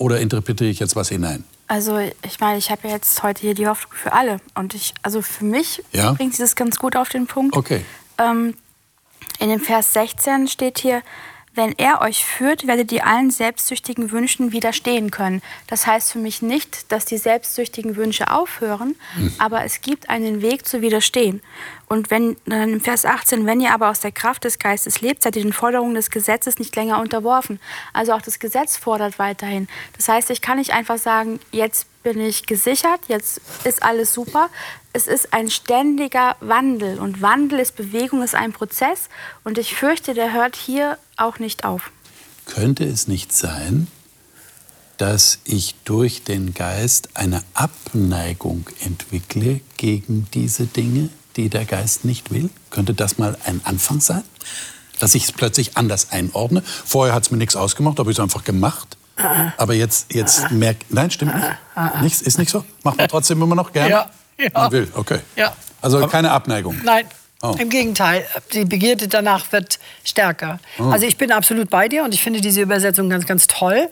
Oder 0.01 0.19
interpretiere 0.19 0.71
ich 0.71 0.79
jetzt 0.79 0.95
was 0.95 1.09
hinein? 1.09 1.43
Also 1.67 1.99
ich 1.99 2.39
meine, 2.39 2.57
ich 2.57 2.71
habe 2.71 2.87
ja 2.87 2.95
jetzt 2.95 3.21
heute 3.21 3.41
hier 3.41 3.53
die 3.53 3.67
Hoffnung 3.67 3.93
für 3.93 4.13
alle. 4.13 4.41
Und 4.55 4.73
ich, 4.73 4.95
also 5.03 5.21
für 5.21 5.45
mich 5.45 5.83
ja? 5.91 6.13
bringt 6.13 6.33
sie 6.33 6.41
das 6.41 6.55
ganz 6.55 6.79
gut 6.79 6.95
auf 6.95 7.09
den 7.09 7.27
Punkt. 7.27 7.55
Okay. 7.55 7.85
Ähm, 8.17 8.55
in 9.39 9.49
dem 9.49 9.59
Vers 9.59 9.93
16 9.93 10.47
steht 10.47 10.79
hier, 10.79 11.03
wenn 11.53 11.77
er 11.77 12.01
euch 12.01 12.25
führt, 12.25 12.65
werdet 12.65 12.91
ihr 12.91 13.05
allen 13.05 13.29
selbstsüchtigen 13.29 14.11
Wünschen 14.11 14.53
widerstehen 14.53 15.11
können. 15.11 15.41
Das 15.67 15.85
heißt 15.85 16.13
für 16.13 16.19
mich 16.19 16.41
nicht, 16.41 16.91
dass 16.91 17.05
die 17.05 17.17
selbstsüchtigen 17.17 17.97
Wünsche 17.97 18.31
aufhören, 18.31 18.95
hm. 19.15 19.33
aber 19.37 19.65
es 19.65 19.81
gibt 19.81 20.09
einen 20.09 20.41
Weg 20.41 20.65
zu 20.65 20.81
widerstehen. 20.81 21.41
Und 21.87 22.09
wenn 22.09 22.37
dann 22.45 22.73
im 22.73 22.81
Vers 22.81 23.05
18, 23.05 23.45
wenn 23.45 23.59
ihr 23.59 23.73
aber 23.73 23.89
aus 23.89 23.99
der 23.99 24.13
Kraft 24.13 24.45
des 24.45 24.59
Geistes 24.59 25.01
lebt, 25.01 25.23
seid 25.23 25.35
ihr 25.35 25.43
den 25.43 25.51
Forderungen 25.51 25.93
des 25.93 26.09
Gesetzes 26.09 26.57
nicht 26.57 26.73
länger 26.77 27.01
unterworfen. 27.01 27.59
Also 27.91 28.13
auch 28.13 28.21
das 28.21 28.39
Gesetz 28.39 28.77
fordert 28.77 29.19
weiterhin. 29.19 29.67
Das 29.97 30.07
heißt, 30.07 30.29
ich 30.29 30.41
kann 30.41 30.57
nicht 30.57 30.71
einfach 30.71 30.97
sagen, 30.97 31.41
jetzt 31.51 31.87
bin 32.03 32.19
ich 32.19 32.45
gesichert, 32.45 33.01
jetzt 33.07 33.41
ist 33.63 33.83
alles 33.83 34.13
super. 34.13 34.49
Es 34.93 35.07
ist 35.07 35.33
ein 35.33 35.49
ständiger 35.49 36.35
Wandel 36.41 36.99
und 36.99 37.21
Wandel 37.21 37.59
ist 37.59 37.77
Bewegung, 37.77 38.21
ist 38.23 38.35
ein 38.35 38.51
Prozess 38.51 39.07
und 39.45 39.57
ich 39.57 39.73
fürchte, 39.73 40.13
der 40.13 40.33
hört 40.33 40.57
hier 40.57 40.97
auch 41.15 41.39
nicht 41.39 41.63
auf. 41.63 41.91
Könnte 42.45 42.83
es 42.83 43.07
nicht 43.07 43.31
sein, 43.31 43.87
dass 44.97 45.39
ich 45.45 45.75
durch 45.85 46.23
den 46.23 46.53
Geist 46.53 47.09
eine 47.13 47.41
Abneigung 47.53 48.65
entwickle 48.83 49.61
gegen 49.77 50.27
diese 50.33 50.65
Dinge, 50.65 51.09
die 51.37 51.47
der 51.47 51.63
Geist 51.63 52.03
nicht 52.03 52.29
will? 52.31 52.49
Könnte 52.69 52.93
das 52.93 53.17
mal 53.17 53.37
ein 53.45 53.61
Anfang 53.63 54.01
sein? 54.01 54.23
Dass 54.99 55.15
ich 55.15 55.23
es 55.23 55.31
plötzlich 55.31 55.77
anders 55.77 56.11
einordne? 56.11 56.63
Vorher 56.63 57.15
hat 57.15 57.23
es 57.23 57.31
mir 57.31 57.37
nichts 57.37 57.55
ausgemacht, 57.55 57.97
habe 57.97 58.11
ich 58.11 58.17
es 58.17 58.21
einfach 58.21 58.43
gemacht. 58.43 58.97
Aber 59.57 59.73
jetzt, 59.73 60.13
jetzt 60.13 60.51
merkt, 60.51 60.91
nein, 60.91 61.11
stimmt 61.11 61.35
nicht. 61.35 61.47
Nichts, 62.01 62.21
ist 62.21 62.37
nicht 62.37 62.51
so? 62.51 62.65
Macht 62.83 62.97
man 62.97 63.07
trotzdem 63.07 63.41
immer 63.41 63.55
noch 63.55 63.71
gerne? 63.71 63.89
Ja, 63.89 64.11
ja. 64.41 64.49
Man 64.53 64.71
will, 64.71 64.87
okay. 64.95 65.19
Ja. 65.35 65.55
Also 65.81 66.05
keine 66.07 66.31
Abneigung. 66.31 66.79
Nein, 66.83 67.05
Oh. 67.43 67.55
im 67.57 67.69
Gegenteil. 67.69 68.23
Die 68.53 68.65
Begierde 68.65 69.07
danach 69.07 69.51
wird 69.51 69.79
stärker. 70.03 70.59
Also 70.77 71.07
ich 71.07 71.17
bin 71.17 71.31
absolut 71.31 71.71
bei 71.71 71.87
dir 71.87 72.03
und 72.03 72.13
ich 72.13 72.21
finde 72.21 72.39
diese 72.39 72.61
Übersetzung 72.61 73.09
ganz, 73.09 73.25
ganz 73.25 73.47
toll. 73.47 73.89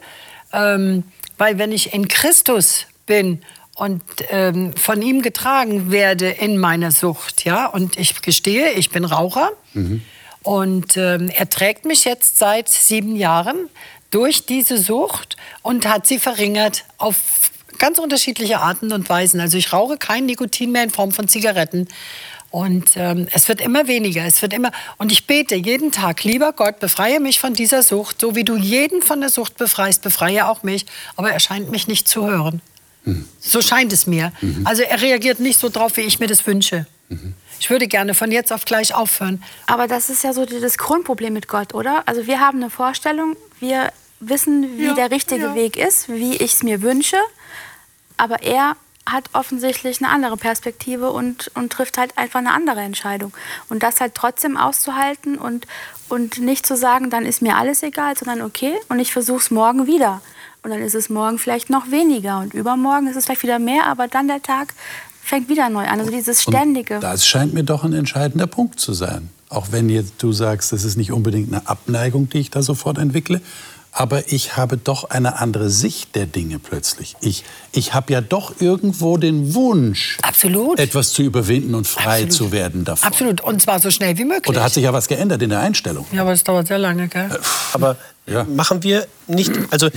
Ähm, 0.53 1.03
weil 1.39 1.57
wenn 1.57 1.71
ich 1.71 1.91
in 1.93 2.07
Christus 2.07 2.85
bin 3.07 3.41
und 3.75 4.03
ähm, 4.29 4.75
von 4.75 5.01
ihm 5.01 5.23
getragen 5.23 5.89
werde 5.89 6.29
in 6.29 6.59
meiner 6.59 6.91
Sucht, 6.91 7.43
ja, 7.43 7.65
und 7.65 7.97
ich 7.97 8.21
gestehe, 8.21 8.71
ich 8.73 8.91
bin 8.91 9.03
Raucher 9.03 9.49
und 10.43 10.95
ähm, 10.97 11.29
er 11.29 11.49
trägt 11.49 11.85
mich 11.85 12.05
jetzt 12.05 12.37
seit 12.37 12.69
sieben 12.69 13.15
Jahren 13.15 13.67
durch 14.11 14.45
diese 14.45 14.77
Sucht 14.77 15.37
und 15.63 15.87
hat 15.87 16.05
sie 16.05 16.19
verringert 16.19 16.83
auf 16.99 17.17
ganz 17.79 17.97
unterschiedliche 17.97 18.59
Arten 18.59 18.91
und 18.93 19.09
Weisen. 19.09 19.39
Also 19.39 19.57
ich 19.57 19.73
rauche 19.73 19.97
kein 19.97 20.25
Nikotin 20.25 20.71
mehr 20.71 20.83
in 20.83 20.89
Form 20.89 21.11
von 21.11 21.27
Zigaretten. 21.27 21.87
Und 22.51 22.91
ähm, 22.95 23.27
es 23.31 23.47
wird 23.47 23.61
immer 23.61 23.87
weniger, 23.87 24.25
es 24.25 24.41
wird 24.41 24.53
immer. 24.53 24.71
Und 24.97 25.11
ich 25.11 25.27
bete 25.27 25.55
jeden 25.55 25.91
Tag, 25.91 26.23
lieber 26.23 26.51
Gott, 26.53 26.79
befreie 26.79 27.19
mich 27.19 27.39
von 27.39 27.53
dieser 27.53 27.83
Sucht, 27.83 28.21
so 28.21 28.35
wie 28.35 28.43
du 28.43 28.55
jeden 28.55 29.01
von 29.01 29.21
der 29.21 29.29
Sucht 29.29 29.57
befreist, 29.57 30.01
befreie 30.01 30.47
auch 30.47 30.63
mich. 30.63 30.85
Aber 31.15 31.31
er 31.31 31.39
scheint 31.39 31.69
mich 31.69 31.87
nicht 31.87 32.07
zu 32.07 32.25
hören. 32.27 32.61
So 33.39 33.61
scheint 33.61 33.93
es 33.93 34.07
mir. 34.07 34.31
Also 34.65 34.83
er 34.83 35.01
reagiert 35.01 35.39
nicht 35.39 35.59
so 35.59 35.69
drauf, 35.69 35.97
wie 35.97 36.01
ich 36.01 36.19
mir 36.19 36.27
das 36.27 36.45
wünsche. 36.45 36.85
Ich 37.59 37.69
würde 37.69 37.87
gerne 37.87 38.13
von 38.13 38.31
jetzt 38.31 38.51
auf 38.51 38.65
gleich 38.65 38.93
aufhören. 38.93 39.43
Aber 39.67 39.87
das 39.87 40.09
ist 40.09 40.23
ja 40.23 40.33
so 40.33 40.45
das 40.45 40.77
Grundproblem 40.77 41.33
mit 41.33 41.47
Gott, 41.47 41.73
oder? 41.73 42.03
Also 42.07 42.27
wir 42.27 42.39
haben 42.39 42.61
eine 42.61 42.69
Vorstellung, 42.69 43.35
wir 43.59 43.91
wissen, 44.19 44.77
wie 44.77 44.85
Ja, 44.85 44.93
der 44.93 45.11
richtige 45.11 45.45
ja. 45.45 45.55
Weg 45.55 45.75
ist, 45.75 46.09
wie 46.09 46.35
ich 46.35 46.53
es 46.53 46.63
mir 46.63 46.81
wünsche. 46.81 47.17
Aber 48.19 48.43
er 48.43 48.75
hat 49.05 49.25
offensichtlich 49.33 50.03
eine 50.03 50.11
andere 50.11 50.37
Perspektive 50.37 51.11
und, 51.11 51.49
und 51.55 51.71
trifft 51.71 51.97
halt 51.97 52.17
einfach 52.17 52.39
eine 52.39 52.51
andere 52.51 52.81
Entscheidung. 52.81 53.33
Und 53.69 53.81
das 53.81 54.01
halt 54.01 54.13
trotzdem 54.13 54.57
auszuhalten 54.57 55.37
und, 55.37 55.65
und 56.09 56.39
nicht 56.39 56.65
zu 56.65 56.75
sagen, 56.75 57.09
dann 57.09 57.25
ist 57.25 57.41
mir 57.41 57.55
alles 57.55 57.81
egal, 57.81 58.17
sondern 58.17 58.41
okay, 58.41 58.73
und 58.89 58.99
ich 58.99 59.11
versuche 59.11 59.39
es 59.39 59.51
morgen 59.51 59.87
wieder. 59.87 60.21
Und 60.61 60.71
dann 60.71 60.81
ist 60.81 60.95
es 60.95 61.09
morgen 61.09 61.39
vielleicht 61.39 61.69
noch 61.69 61.89
weniger 61.89 62.39
und 62.39 62.53
übermorgen 62.53 63.07
ist 63.07 63.15
es 63.15 63.25
vielleicht 63.25 63.43
wieder 63.43 63.59
mehr, 63.59 63.87
aber 63.87 64.07
dann 64.07 64.27
der 64.27 64.43
Tag 64.43 64.73
fängt 65.23 65.47
wieder 65.47 65.69
neu 65.69 65.87
an. 65.87 65.99
Also 65.99 66.11
dieses 66.11 66.41
ständige. 66.41 66.99
Das 66.99 67.25
scheint 67.25 67.53
mir 67.53 67.63
doch 67.63 67.83
ein 67.83 67.93
entscheidender 67.93 68.47
Punkt 68.47 68.79
zu 68.79 68.93
sein. 68.93 69.29
Auch 69.47 69.67
wenn 69.71 69.89
jetzt 69.89 70.13
du 70.19 70.33
sagst, 70.33 70.73
das 70.73 70.83
ist 70.83 70.97
nicht 70.97 71.11
unbedingt 71.11 71.51
eine 71.51 71.67
Abneigung, 71.67 72.29
die 72.29 72.39
ich 72.39 72.51
da 72.51 72.61
sofort 72.61 72.97
entwickle. 72.97 73.41
Aber 73.99 74.31
ich 74.31 74.55
habe 74.55 74.77
doch 74.77 75.09
eine 75.09 75.39
andere 75.39 75.69
Sicht 75.69 76.15
der 76.15 76.25
Dinge 76.25 76.57
plötzlich. 76.57 77.15
Ich, 77.19 77.43
ich 77.73 77.93
habe 77.93 78.13
ja 78.13 78.21
doch 78.21 78.53
irgendwo 78.61 79.17
den 79.17 79.53
Wunsch, 79.53 80.17
Absolut. 80.21 80.79
etwas 80.79 81.11
zu 81.11 81.21
überwinden 81.21 81.75
und 81.75 81.85
frei 81.85 82.23
Absolut. 82.23 82.31
zu 82.33 82.51
werden 82.53 82.85
davon. 82.85 83.05
Absolut. 83.07 83.41
Und 83.41 83.61
zwar 83.61 83.79
so 83.79 83.91
schnell 83.91 84.17
wie 84.17 84.23
möglich. 84.23 84.47
Und 84.47 84.55
da 84.55 84.63
hat 84.63 84.71
sich 84.73 84.83
ja 84.83 84.93
was 84.93 85.07
geändert 85.09 85.41
in 85.41 85.49
der 85.49 85.59
Einstellung. 85.59 86.05
ja, 86.13 86.21
aber 86.21 86.31
das 86.31 86.45
dauert 86.45 86.67
sehr 86.67 86.79
lange, 86.79 87.09
gell? 87.09 87.29
Aber 87.73 87.97
Ja. 88.25 88.45
machen 88.45 88.83
wir 88.83 89.05
nicht, 89.27 89.51
also 89.71 89.87
äh, 89.87 89.91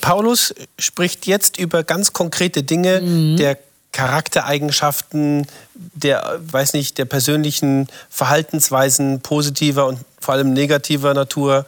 Paulus 0.00 0.54
spricht 0.78 1.26
jetzt 1.26 1.58
über 1.58 1.82
ganz 1.82 2.12
konkrete 2.12 2.62
Dinge 2.62 3.00
der 3.36 3.58
Charaktereigenschaften, 3.92 5.46
der, 5.74 6.22
äh, 6.34 6.52
weiß 6.52 6.74
nicht, 6.74 6.98
der 6.98 7.06
persönlichen 7.06 7.88
Verhaltensweisen 8.10 9.20
positiver 9.20 9.86
und 9.86 9.98
vor 10.20 10.34
allem 10.34 10.52
negativer 10.52 11.14
Natur 11.14 11.66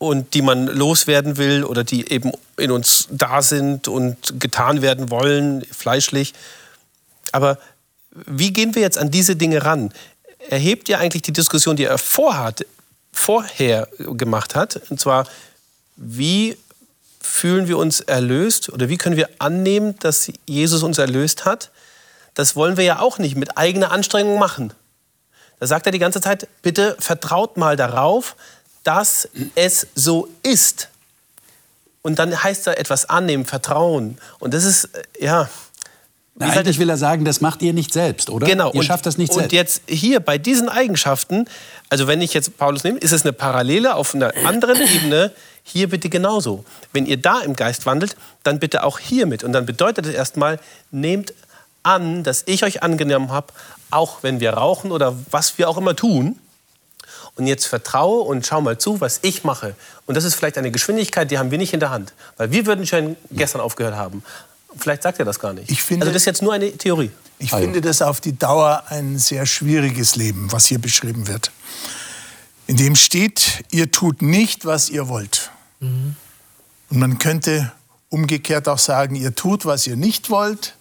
und 0.00 0.32
die 0.32 0.40
man 0.40 0.66
loswerden 0.66 1.36
will 1.36 1.62
oder 1.62 1.84
die 1.84 2.10
eben 2.10 2.32
in 2.56 2.70
uns 2.70 3.06
da 3.10 3.42
sind 3.42 3.86
und 3.86 4.40
getan 4.40 4.80
werden 4.80 5.10
wollen, 5.10 5.62
fleischlich. 5.70 6.32
Aber 7.32 7.58
wie 8.10 8.50
gehen 8.50 8.74
wir 8.74 8.80
jetzt 8.80 8.96
an 8.96 9.10
diese 9.10 9.36
Dinge 9.36 9.62
ran? 9.62 9.92
Er 10.48 10.58
hebt 10.58 10.88
ja 10.88 10.96
eigentlich 10.96 11.20
die 11.20 11.34
Diskussion, 11.34 11.76
die 11.76 11.84
er 11.84 11.98
vorhat, 11.98 12.64
vorher 13.12 13.88
gemacht 13.98 14.54
hat. 14.54 14.80
Und 14.88 14.98
zwar, 14.98 15.26
wie 15.96 16.56
fühlen 17.20 17.68
wir 17.68 17.76
uns 17.76 18.00
erlöst 18.00 18.70
oder 18.70 18.88
wie 18.88 18.96
können 18.96 19.18
wir 19.18 19.28
annehmen, 19.38 19.96
dass 19.98 20.32
Jesus 20.46 20.82
uns 20.82 20.96
erlöst 20.96 21.44
hat? 21.44 21.70
Das 22.32 22.56
wollen 22.56 22.78
wir 22.78 22.84
ja 22.84 23.00
auch 23.00 23.18
nicht 23.18 23.36
mit 23.36 23.58
eigener 23.58 23.92
Anstrengung 23.92 24.38
machen. 24.38 24.72
Da 25.58 25.66
sagt 25.66 25.84
er 25.84 25.92
die 25.92 25.98
ganze 25.98 26.22
Zeit, 26.22 26.48
bitte 26.62 26.96
vertraut 26.98 27.58
mal 27.58 27.76
darauf, 27.76 28.34
dass 28.84 29.28
es 29.54 29.86
so 29.94 30.28
ist. 30.42 30.88
Und 32.02 32.18
dann 32.18 32.42
heißt 32.42 32.66
da 32.66 32.72
etwas 32.72 33.08
annehmen, 33.08 33.44
vertrauen. 33.44 34.18
Und 34.38 34.54
das 34.54 34.64
ist, 34.64 34.84
äh, 34.84 35.24
ja, 35.24 35.48
seid 36.38 36.58
eigentlich 36.58 36.78
will 36.78 36.88
er 36.88 36.96
sagen, 36.96 37.24
das 37.24 37.40
macht 37.40 37.60
ihr 37.62 37.72
nicht 37.72 37.92
selbst, 37.92 38.30
oder? 38.30 38.46
Genau. 38.46 38.72
Ihr 38.72 38.82
schafft 38.82 39.04
das 39.04 39.18
nicht 39.18 39.30
und 39.30 39.50
selbst. 39.50 39.52
jetzt 39.52 39.82
hier 39.86 40.20
bei 40.20 40.38
diesen 40.38 40.68
Eigenschaften, 40.68 41.46
also 41.90 42.06
wenn 42.06 42.22
ich 42.22 42.32
jetzt 42.32 42.56
Paulus 42.56 42.84
nehme, 42.84 42.98
ist 42.98 43.12
es 43.12 43.22
eine 43.22 43.32
Parallele 43.32 43.94
auf 43.94 44.14
einer 44.14 44.32
anderen 44.46 44.76
Ebene. 44.94 45.32
Hier 45.62 45.90
bitte 45.90 46.08
genauso. 46.08 46.64
Wenn 46.92 47.04
ihr 47.04 47.18
da 47.18 47.40
im 47.40 47.54
Geist 47.54 47.84
wandelt, 47.84 48.16
dann 48.42 48.58
bitte 48.58 48.82
auch 48.82 48.98
hier 48.98 49.26
mit. 49.26 49.44
Und 49.44 49.52
dann 49.52 49.66
bedeutet 49.66 50.06
es 50.06 50.14
erstmal, 50.14 50.58
nehmt 50.90 51.34
an, 51.82 52.24
dass 52.24 52.44
ich 52.46 52.64
euch 52.64 52.82
angenommen 52.82 53.30
habe, 53.30 53.48
auch 53.90 54.22
wenn 54.22 54.40
wir 54.40 54.54
rauchen 54.54 54.92
oder 54.92 55.14
was 55.30 55.58
wir 55.58 55.68
auch 55.68 55.76
immer 55.76 55.94
tun. 55.94 56.38
Und 57.36 57.46
jetzt 57.46 57.66
vertraue 57.66 58.20
und 58.22 58.46
schau 58.46 58.60
mal 58.60 58.76
zu, 58.78 59.00
was 59.00 59.20
ich 59.22 59.44
mache. 59.44 59.74
Und 60.06 60.16
das 60.16 60.24
ist 60.24 60.34
vielleicht 60.34 60.58
eine 60.58 60.70
Geschwindigkeit, 60.70 61.30
die 61.30 61.38
haben 61.38 61.50
wir 61.50 61.58
nicht 61.58 61.72
in 61.72 61.80
der 61.80 61.90
Hand. 61.90 62.12
Weil 62.36 62.50
wir 62.50 62.66
würden 62.66 62.86
schon 62.86 63.16
gestern 63.30 63.60
aufgehört 63.60 63.94
haben. 63.94 64.22
Vielleicht 64.76 65.02
sagt 65.02 65.18
er 65.18 65.24
das 65.24 65.38
gar 65.40 65.52
nicht. 65.52 65.70
Ich 65.70 65.82
finde- 65.82 66.04
also 66.06 66.12
das 66.12 66.22
ist 66.22 66.26
jetzt 66.26 66.42
nur 66.42 66.52
eine 66.52 66.70
Theorie. 66.76 67.10
Ich 67.38 67.50
finde 67.50 67.80
das 67.80 68.02
auf 68.02 68.20
die 68.20 68.36
Dauer 68.36 68.84
ein 68.88 69.18
sehr 69.18 69.46
schwieriges 69.46 70.16
Leben, 70.16 70.52
was 70.52 70.66
hier 70.66 70.78
beschrieben 70.78 71.26
wird. 71.26 71.50
In 72.66 72.76
dem 72.76 72.94
steht, 72.94 73.64
ihr 73.70 73.90
tut 73.90 74.20
nicht, 74.22 74.66
was 74.66 74.90
ihr 74.90 75.08
wollt. 75.08 75.50
Und 75.80 76.16
man 76.90 77.18
könnte 77.18 77.72
umgekehrt 78.10 78.68
auch 78.68 78.78
sagen, 78.78 79.14
ihr 79.14 79.34
tut, 79.34 79.64
was 79.64 79.86
ihr 79.86 79.96
nicht 79.96 80.28
wollt. 80.30 80.74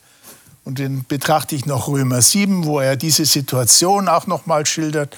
Und 0.66 0.80
dann 0.80 1.06
betrachte 1.08 1.56
ich 1.56 1.66
noch 1.66 1.88
Römer 1.88 2.22
7, 2.22 2.66
wo 2.66 2.80
er 2.80 2.96
diese 2.98 3.26
Situation 3.26 4.08
auch 4.10 4.28
noch 4.28 4.46
mal 4.46 4.66
schildert. 4.66 5.16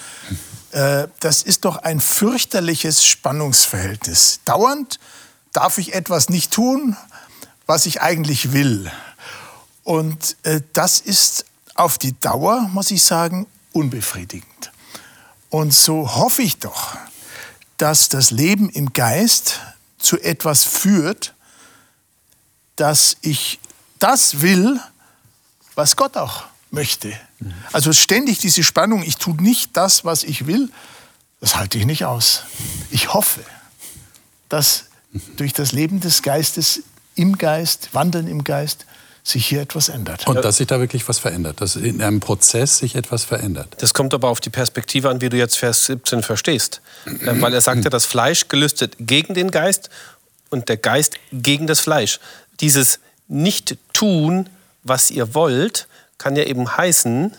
Äh, 0.71 1.07
Das 1.19 1.41
ist 1.41 1.65
doch 1.65 1.77
ein 1.77 1.99
fürchterliches 1.99 3.05
Spannungsverhältnis. 3.05 4.39
Dauernd 4.45 4.99
darf 5.53 5.77
ich 5.77 5.93
etwas 5.93 6.29
nicht 6.29 6.51
tun, 6.51 6.95
was 7.65 7.85
ich 7.85 8.01
eigentlich 8.01 8.53
will. 8.53 8.91
Und 9.83 10.37
äh, 10.43 10.61
das 10.73 10.99
ist 10.99 11.45
auf 11.75 11.97
die 11.97 12.17
Dauer, 12.19 12.69
muss 12.71 12.91
ich 12.91 13.03
sagen, 13.03 13.47
unbefriedigend. 13.73 14.71
Und 15.49 15.73
so 15.73 16.15
hoffe 16.15 16.41
ich 16.41 16.59
doch, 16.59 16.97
dass 17.77 18.09
das 18.09 18.31
Leben 18.31 18.69
im 18.69 18.93
Geist 18.93 19.59
zu 19.97 20.19
etwas 20.19 20.63
führt, 20.63 21.33
dass 22.75 23.17
ich 23.21 23.59
das 23.99 24.41
will, 24.41 24.79
was 25.75 25.95
Gott 25.95 26.15
auch 26.17 26.43
möchte. 26.71 27.13
Also 27.71 27.93
ständig 27.93 28.39
diese 28.39 28.63
Spannung, 28.63 29.03
ich 29.03 29.17
tue 29.17 29.35
nicht 29.35 29.75
das, 29.77 30.05
was 30.05 30.23
ich 30.23 30.47
will, 30.47 30.69
das 31.39 31.55
halte 31.55 31.77
ich 31.77 31.85
nicht 31.85 32.05
aus. 32.05 32.43
Ich 32.91 33.13
hoffe, 33.13 33.41
dass 34.49 34.85
durch 35.37 35.53
das 35.53 35.71
Leben 35.71 35.99
des 35.99 36.21
Geistes 36.21 36.83
im 37.15 37.37
Geist, 37.37 37.89
Wandeln 37.93 38.27
im 38.27 38.43
Geist, 38.43 38.85
sich 39.23 39.45
hier 39.45 39.61
etwas 39.61 39.89
ändert. 39.89 40.27
Und 40.27 40.43
dass 40.43 40.57
sich 40.57 40.67
da 40.67 40.79
wirklich 40.79 41.07
was 41.07 41.19
verändert, 41.19 41.61
dass 41.61 41.75
in 41.75 42.01
einem 42.01 42.19
Prozess 42.19 42.79
sich 42.79 42.95
etwas 42.95 43.23
verändert. 43.23 43.75
Das 43.79 43.93
kommt 43.93 44.13
aber 44.13 44.29
auf 44.29 44.39
die 44.39 44.49
Perspektive 44.49 45.09
an, 45.09 45.21
wie 45.21 45.29
du 45.29 45.37
jetzt 45.37 45.57
Vers 45.57 45.85
17 45.85 46.23
verstehst. 46.23 46.81
Äh, 47.05 47.39
Weil 47.39 47.53
er 47.53 47.61
sagte, 47.61 47.89
das 47.89 48.05
Fleisch 48.05 48.47
gelüstet 48.47 48.95
gegen 48.99 49.35
den 49.35 49.51
Geist 49.51 49.89
und 50.49 50.69
der 50.69 50.77
Geist 50.77 51.15
gegen 51.31 51.67
das 51.67 51.79
Fleisch. 51.79 52.19
Dieses 52.59 52.99
Nicht-Tun, 53.27 54.49
was 54.83 55.11
ihr 55.11 55.35
wollt, 55.35 55.87
kann 56.21 56.35
ja 56.35 56.43
eben 56.43 56.77
heißen, 56.77 57.33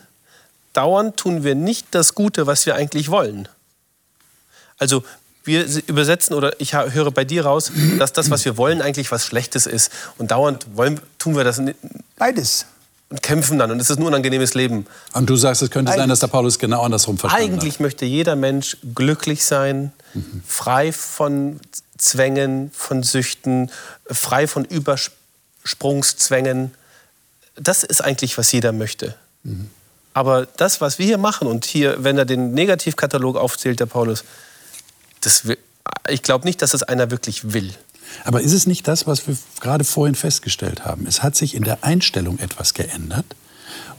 dauernd 0.72 1.16
tun 1.16 1.44
wir 1.44 1.54
nicht 1.54 1.86
das 1.92 2.16
Gute, 2.16 2.48
was 2.48 2.66
wir 2.66 2.74
eigentlich 2.74 3.10
wollen. 3.10 3.46
Also 4.76 5.04
wir 5.44 5.64
übersetzen 5.86 6.34
oder 6.34 6.60
ich 6.60 6.74
höre 6.74 7.12
bei 7.12 7.24
dir 7.24 7.44
raus, 7.44 7.70
dass 8.00 8.12
das, 8.12 8.30
was 8.30 8.44
wir 8.44 8.56
wollen, 8.56 8.82
eigentlich 8.82 9.12
was 9.12 9.24
Schlechtes 9.24 9.66
ist. 9.66 9.92
Und 10.18 10.32
dauernd 10.32 10.66
wollen, 10.74 11.00
tun 11.18 11.36
wir 11.36 11.44
das 11.44 11.62
Beides. 12.16 12.66
und 13.08 13.22
kämpfen 13.22 13.56
dann. 13.58 13.70
Und 13.70 13.80
es 13.80 13.88
ist 13.88 13.98
ein 13.98 14.04
unangenehmes 14.04 14.54
Leben. 14.54 14.86
Und 15.12 15.30
du 15.30 15.36
sagst, 15.36 15.62
es 15.62 15.70
könnte 15.70 15.92
sein, 15.92 16.08
dass 16.08 16.18
der 16.18 16.26
Paulus 16.26 16.58
genau 16.58 16.82
andersrum 16.82 17.18
verstanden 17.18 17.52
Eigentlich 17.52 17.78
möchte 17.78 18.04
jeder 18.04 18.34
Mensch 18.34 18.78
glücklich 18.96 19.44
sein, 19.44 19.92
frei 20.44 20.92
von 20.92 21.60
Zwängen, 21.98 22.72
von 22.74 23.04
Süchten, 23.04 23.70
frei 24.10 24.48
von 24.48 24.64
Übersprungszwängen. 24.64 26.74
Das 27.56 27.82
ist 27.82 28.02
eigentlich, 28.02 28.38
was 28.38 28.50
jeder 28.52 28.72
möchte. 28.72 29.14
Aber 30.14 30.46
das, 30.56 30.80
was 30.80 30.98
wir 30.98 31.06
hier 31.06 31.18
machen, 31.18 31.46
und 31.48 31.64
hier, 31.64 32.02
wenn 32.04 32.18
er 32.18 32.24
den 32.24 32.52
Negativkatalog 32.52 33.36
aufzählt, 33.36 33.80
der 33.80 33.86
Paulus, 33.86 34.24
das, 35.20 35.42
ich 36.08 36.22
glaube 36.22 36.44
nicht, 36.46 36.62
dass 36.62 36.74
es 36.74 36.82
einer 36.82 37.10
wirklich 37.10 37.52
will. 37.52 37.72
Aber 38.24 38.40
ist 38.42 38.52
es 38.52 38.66
nicht 38.66 38.86
das, 38.88 39.06
was 39.06 39.26
wir 39.26 39.36
gerade 39.60 39.84
vorhin 39.84 40.14
festgestellt 40.14 40.84
haben? 40.84 41.06
Es 41.06 41.22
hat 41.22 41.34
sich 41.36 41.54
in 41.54 41.64
der 41.64 41.82
Einstellung 41.82 42.38
etwas 42.38 42.74
geändert. 42.74 43.24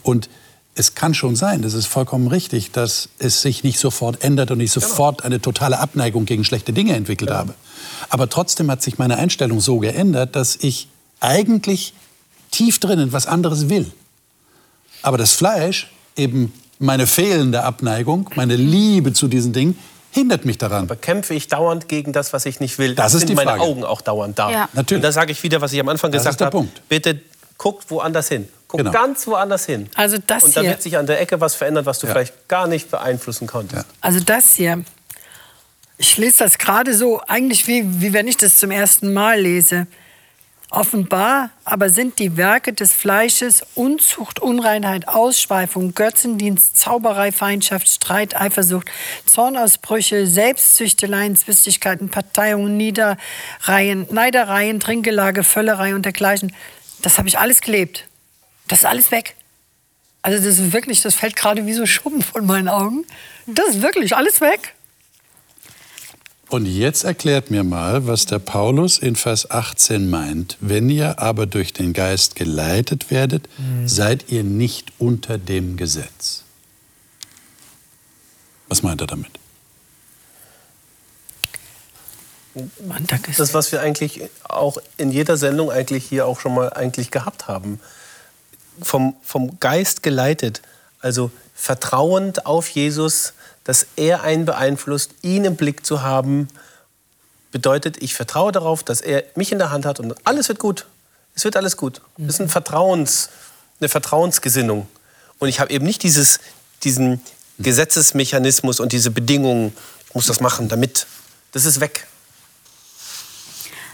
Und 0.03 0.29
es 0.75 0.95
kann 0.95 1.13
schon 1.13 1.35
sein, 1.35 1.61
das 1.61 1.73
ist 1.73 1.85
vollkommen 1.87 2.27
richtig, 2.27 2.71
dass 2.71 3.09
es 3.19 3.41
sich 3.41 3.63
nicht 3.63 3.79
sofort 3.79 4.23
ändert 4.23 4.51
und 4.51 4.59
ich 4.59 4.73
Genau. 4.73 4.87
sofort 4.87 5.23
eine 5.23 5.39
totale 5.39 5.79
Abneigung 5.79 6.25
gegen 6.25 6.43
schlechte 6.43 6.73
Dinge 6.73 6.95
entwickelt 6.95 7.31
habe. 7.31 7.53
Aber 8.09 8.29
trotzdem 8.29 8.69
hat 8.71 8.81
sich 8.81 8.97
meine 8.97 9.17
Einstellung 9.17 9.61
so 9.61 9.79
geändert, 9.79 10.35
dass 10.35 10.57
ich 10.57 10.87
eigentlich 11.19 11.93
tief 12.53 12.79
drinnen 12.79 13.11
was 13.11 13.25
anderes 13.27 13.67
will. 13.69 13.91
Aber 15.01 15.17
das 15.17 15.33
Fleisch, 15.33 15.91
eben 16.15 16.53
meine 16.79 17.07
fehlende 17.07 17.63
Abneigung, 17.63 18.29
meine 18.35 18.55
Liebe 18.55 19.11
zu 19.13 19.27
diesen 19.27 19.51
Dingen, 19.53 19.77
hindert 20.11 20.45
mich 20.45 20.57
daran. 20.57 20.83
Aber 20.83 20.95
kämpfe 20.95 21.33
ich 21.33 21.47
dauernd 21.47 21.87
gegen 21.89 22.13
das, 22.13 22.31
was 22.33 22.45
ich 22.45 22.59
nicht 22.59 22.77
will? 22.77 22.95
Das 22.95 23.13
ist 23.13 23.21
sind 23.21 23.29
die 23.29 23.35
meine 23.35 23.49
Frage. 23.51 23.63
Augen 23.63 23.83
auch 23.83 24.01
dauernd 24.01 24.37
da. 24.39 24.49
Ja. 24.51 24.69
Natürlich. 24.73 24.99
Und 24.99 25.03
da 25.03 25.11
sage 25.11 25.31
ich 25.31 25.41
wieder, 25.43 25.59
was 25.59 25.73
ich 25.73 25.79
am 25.79 25.89
Anfang 25.89 26.11
Das 26.11 26.19
gesagt 26.21 26.35
ist 26.35 26.39
der 26.39 26.45
habe. 26.47 26.57
Punkt. 26.57 26.87
Bitte 26.87 27.19
guckt 27.57 27.89
woanders 27.89 28.29
hin. 28.29 28.47
Guck 28.67 28.79
Genau. 28.79 28.91
ganz 28.91 29.25
woanders 29.27 29.65
hin. 29.65 29.89
Also 29.95 30.17
das 30.25 30.43
Und 30.43 30.55
da 30.57 30.63
wird 30.63 30.81
sich 30.81 30.97
an 30.97 31.05
der 31.07 31.19
Ecke 31.21 31.39
was 31.41 31.55
verändern, 31.55 31.85
was 31.85 31.99
du 31.99 32.07
Ja. 32.07 32.13
vielleicht 32.13 32.47
gar 32.47 32.67
nicht 32.67 32.89
beeinflussen 32.91 33.47
konntest. 33.47 33.85
Also 34.01 34.19
das 34.19 34.53
hier, 34.53 34.83
ich 35.97 36.17
lese 36.17 36.39
das 36.39 36.57
gerade 36.57 36.95
so, 36.95 37.21
eigentlich 37.27 37.67
wie, 37.67 37.83
wie 38.01 38.13
wenn 38.13 38.27
ich 38.27 38.37
das 38.37 38.57
zum 38.57 38.71
ersten 38.71 39.13
Mal 39.13 39.39
lese. 39.39 39.87
Offenbar 40.73 41.51
aber 41.65 41.91
sind 41.91 42.17
die 42.17 42.35
Werke 42.35 42.73
des 42.73 42.93
Fleisches 42.93 43.63
Unzucht, 43.75 44.39
Unreinheit, 44.39 45.07
Ausschweifung, 45.07 45.93
Götzendienst, 45.93 46.77
Zauberei, 46.77 47.31
Feindschaft, 47.31 47.87
Streit, 47.87 48.35
Eifersucht, 48.35 48.89
Zornausbrüche, 49.27 50.25
Selbstsüchteleien, 50.25 51.35
Zwistigkeiten, 51.35 52.09
Parteiungen, 52.09 52.75
Niederreihen, 52.75 54.07
Neidereien, 54.09 54.79
Trinkgelage, 54.79 55.43
Völlerei 55.43 55.93
und 55.93 56.05
dergleichen. 56.05 56.51
Das 57.03 57.19
habe 57.19 57.27
ich 57.27 57.37
alles 57.37 57.61
gelebt. 57.61 58.07
Das 58.67 58.79
ist 58.79 58.85
alles 58.85 59.11
weg. 59.11 59.35
Also 60.23 60.43
das 60.43 60.57
ist 60.57 60.73
wirklich, 60.73 61.01
das 61.01 61.13
fällt 61.13 61.35
gerade 61.35 61.67
wie 61.67 61.73
so 61.73 61.85
Schuppen 61.85 62.23
von 62.23 62.47
meinen 62.47 62.67
Augen. 62.67 63.05
Das 63.45 63.67
ist 63.69 63.81
wirklich 63.83 64.15
alles 64.15 64.41
weg. 64.41 64.73
Und 66.53 66.67
jetzt 66.67 67.03
erklärt 67.03 67.49
mir 67.49 67.63
mal, 67.63 68.05
was 68.05 68.27
der 68.27 68.37
Paulus 68.37 68.99
in 68.99 69.15
Vers 69.15 69.49
18 69.49 70.07
meint. 70.07 70.55
Wenn 70.59 70.87
ihr 70.87 71.17
aber 71.17 71.47
durch 71.47 71.73
den 71.73 71.93
Geist 71.93 72.35
geleitet 72.35 73.09
werdet, 73.09 73.49
seid 73.87 74.31
ihr 74.31 74.43
nicht 74.43 74.93
unter 74.99 75.39
dem 75.39 75.77
Gesetz. 75.77 76.43
Was 78.67 78.83
meint 78.83 79.01
er 79.01 79.07
damit? 79.07 79.31
Das, 83.35 83.55
was 83.55 83.71
wir 83.71 83.81
eigentlich 83.81 84.21
auch 84.43 84.77
in 84.97 85.09
jeder 85.09 85.37
Sendung 85.37 85.71
eigentlich 85.71 86.05
hier 86.05 86.27
auch 86.27 86.39
schon 86.39 86.53
mal 86.53 86.71
eigentlich 86.71 87.09
gehabt 87.09 87.47
haben. 87.47 87.79
Vom, 88.79 89.15
vom 89.23 89.59
Geist 89.59 90.03
geleitet, 90.03 90.61
also 90.99 91.31
vertrauend 91.55 92.45
auf 92.45 92.69
Jesus, 92.69 93.33
dass 93.63 93.87
er 93.95 94.23
einen 94.23 94.45
beeinflusst, 94.45 95.11
ihn 95.21 95.45
im 95.45 95.55
Blick 95.55 95.85
zu 95.85 96.01
haben, 96.01 96.47
bedeutet, 97.51 98.01
ich 98.01 98.15
vertraue 98.15 98.51
darauf, 98.51 98.83
dass 98.83 99.01
er 99.01 99.23
mich 99.35 99.51
in 99.51 99.59
der 99.59 99.71
Hand 99.71 99.85
hat 99.85 99.99
und 99.99 100.15
alles 100.25 100.49
wird 100.49 100.59
gut. 100.59 100.87
Es 101.35 101.43
wird 101.45 101.55
alles 101.55 101.77
gut. 101.77 102.01
Das 102.17 102.35
ist 102.35 102.41
ein 102.41 102.49
Vertrauens, 102.49 103.29
eine 103.79 103.89
Vertrauensgesinnung. 103.89 104.87
Und 105.39 105.47
ich 105.47 105.59
habe 105.59 105.71
eben 105.71 105.85
nicht 105.85 106.03
dieses, 106.03 106.39
diesen 106.83 107.21
Gesetzesmechanismus 107.59 108.79
und 108.79 108.91
diese 108.91 109.11
Bedingungen, 109.11 109.75
ich 110.07 110.15
muss 110.15 110.27
das 110.27 110.39
machen, 110.41 110.67
damit. 110.67 111.07
Das 111.51 111.65
ist 111.65 111.79
weg. 111.79 112.07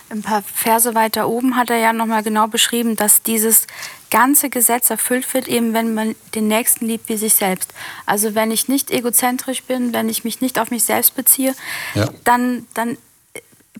Ein 0.09 0.21
paar 0.23 0.41
Verse 0.41 0.95
weiter 0.95 1.27
oben 1.29 1.55
hat 1.55 1.69
er 1.69 1.77
ja 1.77 1.93
nochmal 1.93 2.23
genau 2.23 2.47
beschrieben, 2.47 2.95
dass 2.95 3.21
dieses 3.21 3.67
ganze 4.09 4.49
Gesetz 4.49 4.89
erfüllt 4.89 5.31
wird, 5.33 5.47
eben 5.47 5.73
wenn 5.73 5.93
man 5.93 6.15
den 6.33 6.47
Nächsten 6.47 6.87
liebt 6.87 7.09
wie 7.09 7.17
sich 7.17 7.35
selbst. 7.35 7.73
Also 8.07 8.33
wenn 8.33 8.49
ich 8.49 8.67
nicht 8.67 8.89
egozentrisch 8.89 9.63
bin, 9.63 9.93
wenn 9.93 10.09
ich 10.09 10.23
mich 10.23 10.41
nicht 10.41 10.57
auf 10.57 10.71
mich 10.71 10.83
selbst 10.83 11.15
beziehe, 11.15 11.53
Ja. 11.93 12.09
dann, 12.23 12.65
dann 12.73 12.97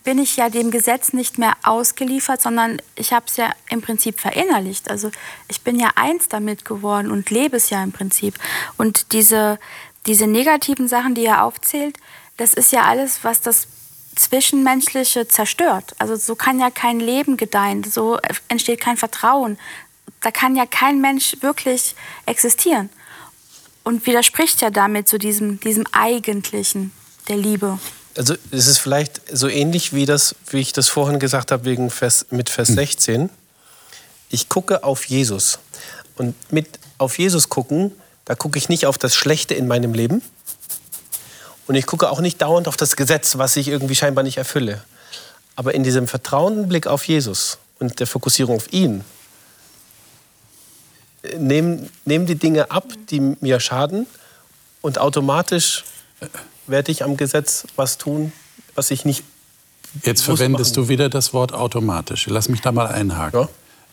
bin 0.04 0.18
ich 0.18 0.36
ja 0.36 0.48
dem 0.48 0.70
Gesetz 0.70 1.12
nicht 1.12 1.38
mehr 1.38 1.54
ausgeliefert, 1.62 2.40
sondern 2.40 2.80
ich 2.94 3.12
habe 3.12 3.26
es 3.28 3.36
ja 3.36 3.50
im 3.68 3.82
Prinzip 3.82 4.18
verinnerlicht. 4.20 4.88
Also 4.90 5.10
ich 5.48 5.60
bin 5.62 5.78
ja 5.78 5.90
eins 5.96 6.28
damit 6.28 6.64
geworden 6.64 7.10
und 7.10 7.30
lebe 7.30 7.56
es 7.56 7.70
ja 7.70 7.82
im 7.82 7.92
Prinzip. 7.92 8.34
Und 8.78 9.12
diese, 9.12 9.58
diese 10.06 10.26
negativen 10.26 10.88
Sachen, 10.88 11.14
die 11.14 11.26
er 11.26 11.44
aufzählt, 11.44 11.98
das 12.36 12.54
ist 12.54 12.72
ja 12.72 12.84
alles, 12.84 13.24
was 13.24 13.40
das 13.42 13.66
Zwischenmenschliche 14.16 15.28
zerstört. 15.28 15.94
Also 15.98 16.16
so 16.16 16.34
kann 16.34 16.60
ja 16.60 16.70
kein 16.70 17.00
Leben 17.00 17.36
gedeihen, 17.36 17.84
so 17.84 18.18
entsteht 18.48 18.80
kein 18.80 18.96
Vertrauen. 18.96 19.58
Da 20.20 20.30
kann 20.30 20.56
ja 20.56 20.66
kein 20.66 21.00
Mensch 21.00 21.36
wirklich 21.40 21.94
existieren. 22.26 22.90
Und 23.84 24.06
widerspricht 24.06 24.60
ja 24.60 24.70
damit 24.70 25.08
zu 25.08 25.18
diesem, 25.18 25.58
diesem 25.60 25.84
Eigentlichen 25.92 26.92
der 27.28 27.36
Liebe. 27.36 27.78
Also 28.16 28.34
es 28.50 28.66
ist 28.66 28.78
vielleicht 28.78 29.22
so 29.32 29.48
ähnlich 29.48 29.94
wie 29.94 30.04
das, 30.04 30.34
wie 30.50 30.58
ich 30.58 30.72
das 30.72 30.88
vorhin 30.88 31.18
gesagt 31.18 31.52
habe 31.52 31.64
wegen 31.64 31.90
Vers, 31.90 32.26
mit 32.30 32.50
Vers 32.50 32.68
16. 32.68 33.30
Ich 34.28 34.48
gucke 34.48 34.84
auf 34.84 35.06
Jesus 35.06 35.58
und 36.16 36.34
mit 36.52 36.78
auf 36.98 37.18
Jesus 37.18 37.48
gucken, 37.48 37.92
da 38.24 38.34
gucke 38.34 38.58
ich 38.58 38.68
nicht 38.68 38.86
auf 38.86 38.98
das 38.98 39.14
Schlechte 39.14 39.54
in 39.54 39.66
meinem 39.66 39.94
Leben 39.94 40.22
und 41.70 41.76
ich 41.76 41.86
gucke 41.86 42.10
auch 42.10 42.20
nicht 42.20 42.42
dauernd 42.42 42.66
auf 42.66 42.76
das 42.76 42.96
Gesetz, 42.96 43.38
was 43.38 43.54
ich 43.54 43.68
irgendwie 43.68 43.94
scheinbar 43.94 44.24
nicht 44.24 44.38
erfülle. 44.38 44.82
Aber 45.54 45.72
in 45.72 45.84
diesem 45.84 46.08
vertrauenden 46.08 46.68
Blick 46.68 46.88
auf 46.88 47.06
Jesus 47.06 47.58
und 47.78 48.00
der 48.00 48.08
Fokussierung 48.08 48.56
auf 48.56 48.72
ihn 48.72 49.04
äh, 51.22 51.38
nehmen, 51.38 51.88
nehmen 52.04 52.26
die 52.26 52.34
Dinge 52.34 52.72
ab, 52.72 52.86
die 53.10 53.20
mir 53.20 53.60
schaden 53.60 54.08
und 54.80 54.98
automatisch 54.98 55.84
werde 56.66 56.90
ich 56.90 57.04
am 57.04 57.16
Gesetz 57.16 57.66
was 57.76 57.98
tun, 57.98 58.32
was 58.74 58.90
ich 58.90 59.04
nicht. 59.04 59.22
Jetzt 60.02 60.22
verwendest 60.22 60.72
machen. 60.72 60.86
du 60.86 60.88
wieder 60.88 61.08
das 61.08 61.32
Wort 61.32 61.52
automatisch. 61.52 62.26
Lass 62.26 62.48
mich 62.48 62.62
da 62.62 62.72
mal 62.72 62.88
einhaken. 62.88 63.46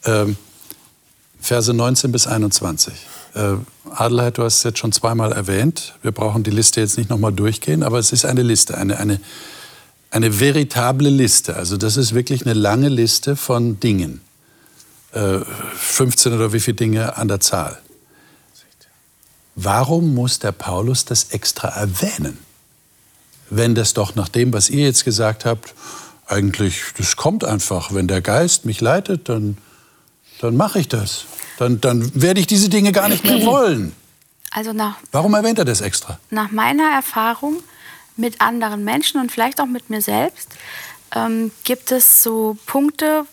Ähm, 0.04 0.36
Verse 1.40 1.72
19 1.72 2.12
bis 2.12 2.26
21. 2.26 2.96
Äh, 3.38 3.58
Adelheid, 3.92 4.40
du 4.40 4.44
hast 4.44 4.58
es 4.58 4.64
jetzt 4.64 4.80
schon 4.80 4.92
zweimal 4.92 5.32
erwähnt. 5.32 5.94
Wir 6.02 6.12
brauchen 6.12 6.44
die 6.44 6.50
Liste 6.50 6.82
jetzt 6.82 6.98
nicht 6.98 7.10
nochmal 7.10 7.32
durchgehen, 7.32 7.84
aber 7.84 8.00
es 8.00 8.12
ist 8.12 8.26
eine 8.26 8.42
Liste, 8.42 8.78
eine, 8.78 8.98
eine, 8.98 9.20
eine 10.10 10.40
veritable 10.40 11.10
Liste. 11.10 11.56
Also 11.56 11.78
das 11.78 11.98
ist 11.98 12.16
wirklich 12.16 12.46
eine 12.46 12.54
lange 12.54 12.90
Liste 12.90 13.36
von 13.36 13.80
Dingen. 13.80 14.22
Äh, 15.12 15.40
15 15.76 16.34
oder 16.34 16.52
wie 16.52 16.60
viele 16.60 16.76
Dinge 16.76 17.16
an 17.18 17.28
der 17.28 17.40
Zahl. 17.40 17.80
Warum 19.56 20.14
muss 20.14 20.40
der 20.40 20.52
Paulus 20.52 21.06
das 21.06 21.26
extra 21.32 21.70
erwähnen? 21.70 22.38
Wenn 23.50 23.76
das 23.76 23.94
doch 23.94 24.16
nach 24.16 24.30
dem, 24.30 24.52
was 24.52 24.70
ihr 24.70 24.86
jetzt 24.86 25.06
gesagt 25.06 25.46
habt, 25.46 25.74
eigentlich, 26.26 26.82
das 26.98 27.16
kommt 27.16 27.44
einfach. 27.44 27.94
Wenn 27.94 28.08
der 28.08 28.22
Geist 28.22 28.66
mich 28.66 28.82
leitet, 28.82 29.30
dann, 29.30 29.58
dann 30.42 30.58
mache 30.58 30.80
ich 30.80 30.88
das. 30.88 31.26
Dann, 31.58 31.82
dann 31.82 32.12
werde 32.14 32.40
ich 32.40 32.48
diese 32.48 32.70
Dinge 32.70 32.92
gar 32.92 33.10
nicht 33.10 33.24
mehr 33.24 33.46
wollen. 33.46 33.94
Also 34.52 34.74
nach, 34.74 34.98
Warum 35.12 35.34
erwähnt 35.34 35.60
er 35.60 35.66
das 35.66 35.82
extra? 35.82 36.20
nach 36.30 36.52
meiner 36.52 36.90
Erfahrung 36.92 37.62
mit 38.16 38.42
anderen 38.42 38.84
Menschen 38.84 39.20
und 39.20 39.32
vielleicht 39.32 39.60
auch 39.62 39.66
mit 39.66 39.90
mir 39.90 40.02
selbst 40.02 40.50
ähm, 41.14 41.52
gibt 41.64 41.92
es 41.92 42.24
so 42.24 42.58
Punkte, 42.66 43.26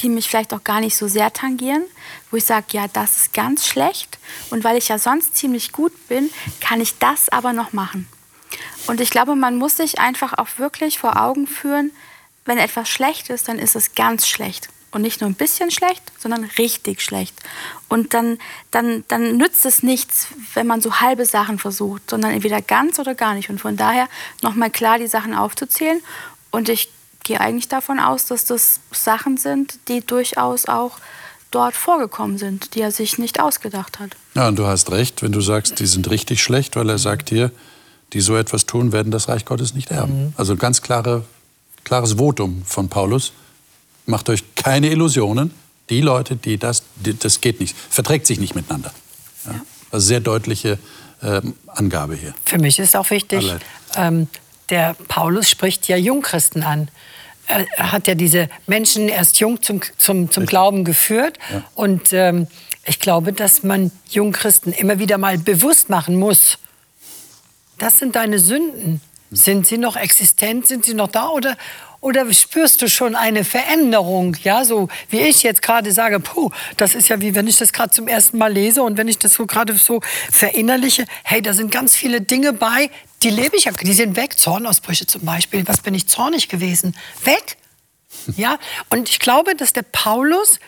die 0.00 0.08
mich 0.08 0.28
vielleicht 0.28 0.52
auch 0.52 0.62
gar 0.62 0.80
nicht 0.80 0.94
so 0.96 1.08
sehr 1.08 1.32
tangieren, 1.32 1.82
wo 2.30 2.36
ich 2.36 2.44
sage, 2.44 2.66
ja, 2.72 2.86
das 2.92 3.16
ist 3.16 3.32
ganz 3.32 3.66
schlecht. 3.66 4.18
Und 4.50 4.62
weil 4.62 4.76
ich 4.76 4.88
ja 4.88 4.98
sonst 4.98 5.36
ziemlich 5.36 5.72
gut 5.72 5.92
bin, 6.08 6.30
kann 6.60 6.80
ich 6.80 6.98
das 6.98 7.30
aber 7.30 7.52
noch 7.52 7.72
machen. 7.72 8.06
Und 8.86 9.00
ich 9.00 9.10
glaube, 9.10 9.34
man 9.34 9.56
muss 9.56 9.78
sich 9.78 9.98
einfach 9.98 10.34
auch 10.36 10.48
wirklich 10.58 10.98
vor 10.98 11.20
Augen 11.20 11.46
führen, 11.46 11.90
wenn 12.44 12.58
etwas 12.58 12.88
schlecht 12.88 13.30
ist, 13.30 13.48
dann 13.48 13.58
ist 13.58 13.74
es 13.74 13.94
ganz 13.94 14.28
schlecht. 14.28 14.68
Und 14.92 15.02
nicht 15.02 15.20
nur 15.20 15.28
ein 15.28 15.34
bisschen 15.34 15.70
schlecht, 15.70 16.02
sondern 16.18 16.44
richtig 16.58 17.02
schlecht. 17.02 17.34
Und 17.88 18.14
dann, 18.14 18.38
dann, 18.70 19.04
dann 19.08 19.36
nützt 19.36 19.66
es 19.66 19.82
nichts, 19.82 20.28
wenn 20.54 20.66
man 20.66 20.80
so 20.80 21.00
halbe 21.00 21.26
Sachen 21.26 21.58
versucht, 21.58 22.08
sondern 22.08 22.30
entweder 22.30 22.62
ganz 22.62 22.98
oder 22.98 23.14
gar 23.14 23.34
nicht. 23.34 23.50
Und 23.50 23.60
von 23.60 23.76
daher 23.76 24.08
nochmal 24.42 24.70
klar 24.70 24.98
die 24.98 25.08
Sachen 25.08 25.34
aufzuzählen. 25.34 26.00
Und 26.50 26.68
ich 26.68 26.88
gehe 27.24 27.40
eigentlich 27.40 27.68
davon 27.68 27.98
aus, 27.98 28.26
dass 28.26 28.44
das 28.44 28.80
Sachen 28.92 29.36
sind, 29.36 29.78
die 29.88 30.00
durchaus 30.06 30.66
auch 30.66 30.98
dort 31.50 31.74
vorgekommen 31.74 32.38
sind, 32.38 32.74
die 32.74 32.80
er 32.80 32.92
sich 32.92 33.18
nicht 33.18 33.40
ausgedacht 33.40 33.98
hat. 33.98 34.10
Ja, 34.34 34.48
und 34.48 34.56
du 34.58 34.66
hast 34.66 34.90
recht, 34.90 35.22
wenn 35.22 35.32
du 35.32 35.40
sagst, 35.40 35.80
die 35.80 35.86
sind 35.86 36.08
richtig 36.10 36.42
schlecht, 36.42 36.76
weil 36.76 36.88
er 36.88 36.98
sagt 36.98 37.28
hier, 37.28 37.50
die 38.12 38.20
so 38.20 38.36
etwas 38.36 38.66
tun, 38.66 38.92
werden 38.92 39.10
das 39.10 39.28
Reich 39.28 39.44
Gottes 39.44 39.74
nicht 39.74 39.90
erben. 39.90 40.32
Also 40.36 40.52
ein 40.52 40.58
ganz 40.58 40.82
klare, 40.82 41.24
klares 41.84 42.14
Votum 42.14 42.62
von 42.64 42.88
Paulus. 42.88 43.32
Macht 44.06 44.28
euch 44.28 44.42
keine 44.54 44.88
Illusionen. 44.90 45.52
Die 45.90 46.00
Leute, 46.00 46.36
die 46.36 46.56
das, 46.58 46.82
die, 46.96 47.16
das 47.18 47.40
geht 47.40 47.60
nicht, 47.60 47.76
verträgt 47.90 48.26
sich 48.26 48.40
nicht 48.40 48.54
miteinander. 48.54 48.92
Ja. 49.44 49.60
Also 49.90 50.06
sehr 50.06 50.20
deutliche 50.20 50.78
ähm, 51.22 51.54
Angabe 51.66 52.14
hier. 52.16 52.34
Für 52.44 52.58
mich 52.58 52.78
ist 52.78 52.96
auch 52.96 53.10
wichtig, 53.10 53.52
ähm, 53.96 54.28
der 54.68 54.94
Paulus 55.08 55.48
spricht 55.48 55.86
ja 55.88 55.96
Jungchristen 55.96 56.62
an. 56.62 56.88
Er 57.46 57.64
er 57.76 57.92
hat 57.92 58.08
ja 58.08 58.16
diese 58.16 58.48
Menschen 58.66 59.08
erst 59.08 59.38
jung 59.38 59.62
zum, 59.62 59.80
zum, 59.96 60.30
zum 60.30 60.46
Glauben 60.46 60.84
geführt. 60.84 61.38
Und 61.74 62.12
ähm, 62.12 62.48
Ich 62.88 63.00
glaube, 63.00 63.32
dass 63.32 63.62
man 63.64 63.90
Jungchristen 64.10 64.72
immer 64.72 64.98
wieder 64.98 65.18
mal 65.18 65.38
bewusst 65.38 65.90
machen 65.90 66.16
muss, 66.16 66.58
das 67.78 67.98
sind 67.98 68.14
deine 68.14 68.38
Sünden. 68.38 69.00
Sind 69.32 69.66
sie 69.66 69.76
noch 69.76 69.96
existent? 69.96 70.68
Sind 70.68 70.84
sie 70.84 70.94
noch 70.94 71.08
da? 71.08 71.28
Oder, 71.28 71.56
oder 72.06 72.32
spürst 72.32 72.82
du 72.82 72.88
schon 72.88 73.16
eine 73.16 73.42
Veränderung? 73.42 74.36
Ja, 74.44 74.64
so 74.64 74.88
wie 75.10 75.22
ich 75.22 75.42
jetzt 75.42 75.60
gerade 75.60 75.90
sage, 75.90 76.20
puh, 76.20 76.50
das 76.76 76.94
ist 76.94 77.08
ja 77.08 77.20
wie 77.20 77.34
wenn 77.34 77.48
ich 77.48 77.56
das 77.56 77.72
gerade 77.72 77.90
zum 77.90 78.06
ersten 78.06 78.38
Mal 78.38 78.52
lese 78.52 78.84
und 78.84 78.96
wenn 78.96 79.08
ich 79.08 79.18
das 79.18 79.34
so 79.34 79.44
gerade 79.44 79.74
so 79.74 80.00
verinnerliche, 80.30 81.04
hey, 81.24 81.42
da 81.42 81.52
sind 81.52 81.72
ganz 81.72 81.96
viele 81.96 82.20
Dinge 82.20 82.52
bei, 82.52 82.90
die 83.24 83.30
lebe 83.30 83.56
ich 83.56 83.64
ja, 83.64 83.72
die 83.72 83.92
sind 83.92 84.14
weg. 84.14 84.38
Zornausbrüche 84.38 85.06
zum 85.06 85.24
Beispiel. 85.24 85.66
Was 85.66 85.80
bin 85.80 85.94
ich 85.94 86.06
zornig 86.06 86.48
gewesen? 86.48 86.96
Weg. 87.24 87.56
Ja, 88.36 88.58
und 88.88 89.10
ich 89.10 89.18
glaube, 89.18 89.54
dass 89.54 89.72
der 89.72 89.82
Paulus 89.82 90.58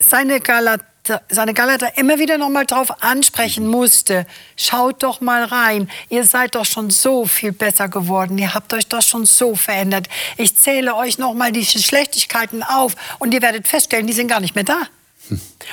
seine 0.00 0.40
Galater 0.40 0.84
seine 1.28 1.54
Galater 1.54 1.96
immer 1.98 2.18
wieder 2.18 2.38
noch 2.38 2.48
mal 2.48 2.66
drauf 2.66 3.02
ansprechen 3.02 3.66
musste. 3.66 4.26
Schaut 4.56 5.02
doch 5.02 5.20
mal 5.20 5.44
rein. 5.44 5.90
Ihr 6.08 6.24
seid 6.24 6.54
doch 6.54 6.64
schon 6.64 6.90
so 6.90 7.26
viel 7.26 7.52
besser 7.52 7.88
geworden. 7.88 8.38
Ihr 8.38 8.54
habt 8.54 8.72
euch 8.74 8.86
doch 8.86 9.02
schon 9.02 9.26
so 9.26 9.54
verändert. 9.54 10.08
Ich 10.36 10.56
zähle 10.56 10.94
euch 10.94 11.18
noch 11.18 11.34
mal 11.34 11.52
diese 11.52 11.78
Schlechtigkeiten 11.78 12.62
auf 12.62 12.94
und 13.18 13.34
ihr 13.34 13.42
werdet 13.42 13.68
feststellen, 13.68 14.06
die 14.06 14.12
sind 14.12 14.28
gar 14.28 14.40
nicht 14.40 14.54
mehr 14.54 14.64
da. 14.64 14.82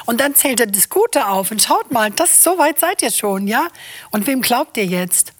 Und 0.05 0.19
dann 0.19 0.35
zählt 0.35 0.59
er 0.59 0.67
das 0.67 0.89
Gute 0.89 1.27
auf 1.27 1.51
und 1.51 1.61
schaut 1.61 1.91
mal, 1.91 2.09
das 2.11 2.43
so 2.43 2.57
weit 2.57 2.79
seid 2.79 3.01
ihr 3.01 3.11
schon, 3.11 3.47
ja? 3.47 3.67
Und 4.11 4.25
wem 4.25 4.41
glaubt 4.41 4.77
ihr 4.77 4.85
jetzt? 4.85 5.33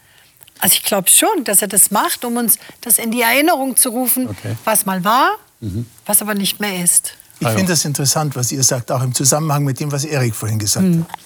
Also 0.60 0.74
ich 0.74 0.84
glaube 0.84 1.10
schon, 1.10 1.44
dass 1.44 1.62
er 1.62 1.68
das 1.68 1.92
macht, 1.92 2.24
um 2.24 2.38
uns 2.38 2.60
das 2.82 3.00
in 3.00 3.12
die 3.12 3.22
Erinnerung 3.22 3.76
zu 3.76 3.90
rufen, 3.90 4.30
okay. 4.30 4.56
was 4.66 4.86
mal 4.86 5.04
war, 5.04 5.32
mhm. 5.60 5.88
was 6.06 6.22
aber 6.22 6.36
nicht 6.36 6.60
mehr 6.60 6.84
ist. 6.84 7.16
Ich 7.40 7.48
finde 7.50 7.74
das 7.74 7.84
interessant, 7.86 8.36
was 8.36 8.52
ihr 8.52 8.64
sagt, 8.64 8.92
auch 8.92 9.02
im 9.02 9.14
Zusammenhang 9.14 9.64
mit 9.64 9.80
dem, 9.80 9.92
was 9.92 10.06
Erik 10.06 10.36
vorhin 10.36 10.60
gesagt 10.60 10.86
mhm. 10.86 11.02
hat. 11.02 11.20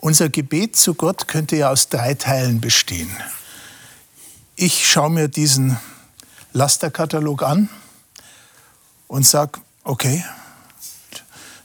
Unser 0.00 0.28
Gebet 0.28 0.76
zu 0.76 0.94
Gott 0.94 1.28
könnte 1.28 1.56
ja 1.56 1.70
aus 1.70 1.88
drei 1.88 2.14
Teilen 2.14 2.60
bestehen. 2.60 3.10
Ich 4.56 4.90
schaue 4.90 5.10
mir 5.10 5.28
diesen 5.28 5.78
Lasterkatalog 6.52 7.42
an 7.42 7.68
und 9.08 9.26
sage, 9.26 9.60
okay, 9.84 10.24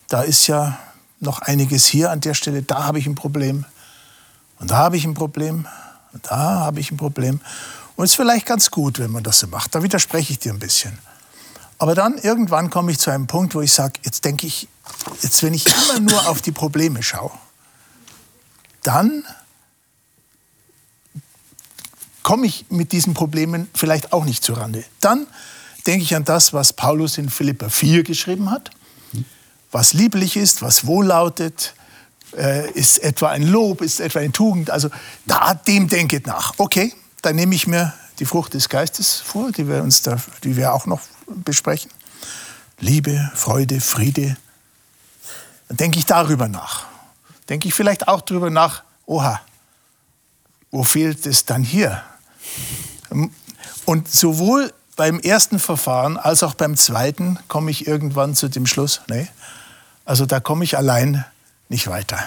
da 0.08 0.22
ist 0.22 0.48
ja 0.48 0.78
noch 1.20 1.40
einiges 1.40 1.86
hier 1.86 2.12
an 2.12 2.22
der 2.22 2.34
Stelle, 2.34 2.62
da 2.62 2.84
habe 2.84 3.00
ich 3.00 3.08
ein 3.08 3.16
Problem 3.16 3.66
und 4.60 4.72
da 4.72 4.78
habe 4.78 4.98
ich 4.98 5.06
ein 5.06 5.14
Problem 5.14 5.68
und 6.14 6.26
da 6.26 6.38
habe 6.38 6.80
ich 6.80 6.92
ein 6.92 6.98
Problem. 6.98 7.42
Und 7.96 8.06
es 8.06 8.12
ist 8.12 8.16
vielleicht 8.18 8.46
ganz 8.46 8.72
gut, 8.72 9.00
wenn 9.00 9.12
man 9.12 9.24
das 9.24 9.40
so 9.40 9.48
macht. 9.48 9.74
Da 9.74 9.82
widerspreche 9.82 10.34
ich 10.34 10.40
dir 10.40 10.54
ein 10.54 10.60
bisschen. 10.60 10.98
Aber 11.78 11.96
dann 11.96 12.18
irgendwann 12.18 12.70
komme 12.70 12.92
ich 12.92 13.00
zu 13.00 13.12
einem 13.12 13.28
Punkt, 13.28 13.56
wo 13.56 13.62
ich 13.62 13.74
sage, 13.74 14.00
jetzt 14.04 14.24
denke 14.24 14.48
ich, 14.48 14.68
jetzt 15.22 15.44
wenn 15.44 15.54
ich 15.54 15.66
immer 15.66 16.00
nur 16.00 16.28
auf 16.28 16.42
die 16.42 16.52
Probleme 16.52 17.04
schaue, 17.04 17.32
dann 18.84 19.26
komme 22.24 22.48
ich 22.48 22.66
mit 22.70 22.92
diesen 22.92 23.14
Problemen 23.14 23.70
vielleicht 23.76 24.14
auch 24.14 24.26
nicht 24.26 24.44
zurande. 24.44 24.84
Dann 25.00 25.28
denke 25.86 26.04
ich 26.04 26.16
an 26.16 26.24
das, 26.24 26.54
was 26.54 26.74
Paulus 26.74 27.18
in 27.18 27.30
Philippa 27.30 27.70
4 27.70 28.04
geschrieben 28.04 28.50
hat, 28.50 28.72
was 29.72 29.94
lieblich 29.94 30.38
ist, 30.38 30.62
was 30.62 30.88
wohllautet, 30.88 31.76
äh, 32.38 32.72
ist 32.72 33.00
etwa 33.00 33.30
ein 33.30 33.44
Lob, 33.44 33.82
ist 33.82 34.00
etwa 34.00 34.20
eine 34.20 34.32
Tugend. 34.32 34.72
Also 34.72 34.90
da, 35.26 35.54
dem 35.54 35.88
denket 35.88 36.26
nach. 36.28 36.54
Okay, 36.58 36.94
dann 37.22 37.36
nehme 37.36 37.54
ich 37.54 37.68
mir 37.68 37.94
die 38.20 38.26
Frucht 38.26 38.54
des 38.54 38.70
Geistes 38.70 39.18
vor, 39.18 39.52
die 39.52 39.68
wir, 39.68 39.84
uns 39.84 40.02
da, 40.02 40.18
die 40.44 40.56
wir 40.56 40.74
auch 40.74 40.86
noch 40.86 41.02
besprechen. 41.28 41.92
Liebe, 42.80 43.32
Freude, 43.36 43.82
Friede. 43.82 44.38
Dann 45.68 45.78
denke 45.78 46.00
ich 46.00 46.06
darüber 46.06 46.48
nach. 46.48 46.86
Denke 47.50 47.68
ich 47.68 47.74
vielleicht 47.74 48.08
auch 48.08 48.22
darüber 48.22 48.50
nach, 48.50 48.84
oha, 49.06 49.42
wo 50.72 50.84
fehlt 50.84 51.26
es 51.26 51.46
dann 51.46 51.64
hier? 51.64 52.04
Und 53.86 54.12
sowohl 54.12 54.74
beim 54.96 55.20
ersten 55.20 55.60
Verfahren 55.60 56.18
als 56.18 56.44
auch 56.44 56.54
beim 56.54 56.76
zweiten 56.76 57.38
komme 57.48 57.72
ich 57.72 57.88
irgendwann 57.88 58.36
zu 58.36 58.50
dem 58.50 58.66
Schluss, 58.66 59.02
nee, 59.08 59.28
also 60.06 60.26
da 60.26 60.40
komme 60.40 60.64
ich 60.64 60.78
allein 60.78 61.26
nicht 61.70 61.88
weiter. 61.88 62.20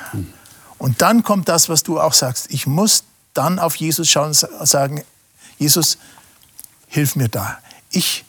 Und 0.79 1.03
dann 1.03 1.23
kommt 1.23 1.49
das, 1.49 1.69
was 1.69 1.83
du 1.83 2.01
auch 2.01 2.13
sagst. 2.13 2.51
Ich 2.51 2.67
muss 2.67 3.05
dann 3.35 3.59
auf 3.59 3.77
Jesus 3.77 4.09
schauen 4.09 4.29
und 4.29 4.69
sagen, 4.69 5.05
Jesus, 5.59 5.99
hilf 6.87 7.17
mir 7.17 7.29
da. 7.29 7.59
Ich 7.91 8.25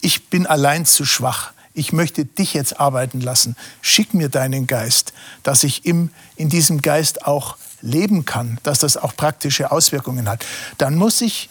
ich 0.00 0.28
bin 0.28 0.46
allein 0.46 0.86
zu 0.86 1.04
schwach. 1.04 1.52
Ich 1.74 1.92
möchte 1.92 2.24
dich 2.24 2.54
jetzt 2.54 2.80
arbeiten 2.80 3.20
lassen. 3.20 3.56
Schick 3.80 4.14
mir 4.14 4.28
deinen 4.28 4.66
Geist, 4.66 5.12
dass 5.42 5.64
ich 5.64 5.84
im, 5.84 6.10
in 6.36 6.48
diesem 6.48 6.82
Geist 6.82 7.26
auch 7.26 7.56
leben 7.82 8.24
kann, 8.24 8.58
dass 8.64 8.80
das 8.80 8.96
auch 8.96 9.14
praktische 9.14 9.70
Auswirkungen 9.70 10.28
hat. 10.28 10.44
Dann 10.78 10.96
muss 10.96 11.20
ich 11.20 11.48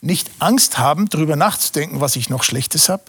nicht 0.00 0.30
Angst 0.40 0.78
haben, 0.78 1.08
darüber 1.08 1.36
nachzudenken, 1.36 2.00
was 2.00 2.16
ich 2.16 2.28
noch 2.28 2.42
Schlechtes 2.42 2.88
habe, 2.88 3.04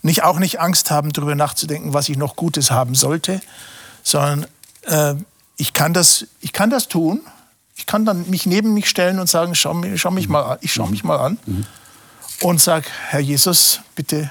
nicht 0.00 0.22
auch 0.22 0.38
nicht 0.38 0.60
Angst 0.60 0.90
haben, 0.90 1.12
darüber 1.12 1.34
nachzudenken, 1.34 1.92
was 1.92 2.08
ich 2.08 2.16
noch 2.16 2.36
Gutes 2.36 2.70
haben 2.70 2.94
sollte, 2.94 3.40
sondern 4.02 4.46
äh, 4.82 5.14
ich, 5.56 5.74
kann 5.74 5.92
das, 5.92 6.26
ich 6.40 6.52
kann 6.52 6.70
das 6.70 6.88
tun. 6.88 7.20
Ich 7.76 7.86
kann 7.86 8.04
dann 8.04 8.28
mich 8.28 8.46
neben 8.46 8.74
mich 8.74 8.88
stellen 8.88 9.18
und 9.18 9.28
sagen, 9.28 9.54
schau, 9.54 9.80
schau 9.96 10.10
mich 10.10 10.28
mal 10.28 10.42
an. 10.42 10.58
Ich 10.60 10.72
schaue 10.72 10.90
mich 10.90 11.04
mal 11.04 11.18
an. 11.18 11.38
Mhm 11.46 11.66
und 12.42 12.60
sag, 12.60 12.84
Herr 13.08 13.20
Jesus, 13.20 13.80
bitte 13.94 14.30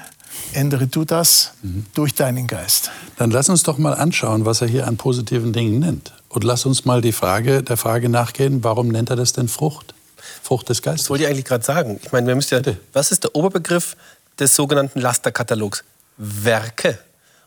ändere 0.52 0.86
du 0.86 1.04
das 1.04 1.52
mhm. 1.62 1.86
durch 1.94 2.14
deinen 2.14 2.46
Geist. 2.46 2.90
Dann 3.16 3.30
lass 3.30 3.48
uns 3.48 3.62
doch 3.62 3.78
mal 3.78 3.94
anschauen, 3.94 4.44
was 4.44 4.60
er 4.60 4.68
hier 4.68 4.86
an 4.86 4.96
positiven 4.96 5.52
Dingen 5.52 5.78
nennt. 5.78 6.12
Und 6.28 6.44
lass 6.44 6.66
uns 6.66 6.84
mal 6.84 7.00
die 7.00 7.12
Frage, 7.12 7.62
der 7.62 7.76
Frage 7.76 8.08
nachgehen, 8.08 8.64
warum 8.64 8.88
nennt 8.88 9.10
er 9.10 9.16
das 9.16 9.32
denn 9.32 9.48
Frucht? 9.48 9.94
Frucht 10.42 10.68
des 10.68 10.82
Geistes. 10.82 11.04
Das 11.04 11.10
wollte 11.10 11.24
ich 11.24 11.30
eigentlich 11.30 11.44
gerade 11.44 11.64
sagen. 11.64 12.00
Ich 12.02 12.12
meine, 12.12 12.26
wir 12.26 12.34
müssen 12.34 12.54
ja, 12.54 12.60
bitte. 12.60 12.78
was 12.92 13.12
ist 13.12 13.24
der 13.24 13.34
Oberbegriff 13.34 13.96
des 14.38 14.54
sogenannten 14.54 15.00
Lasterkatalogs? 15.00 15.84
Werke. 16.16 16.98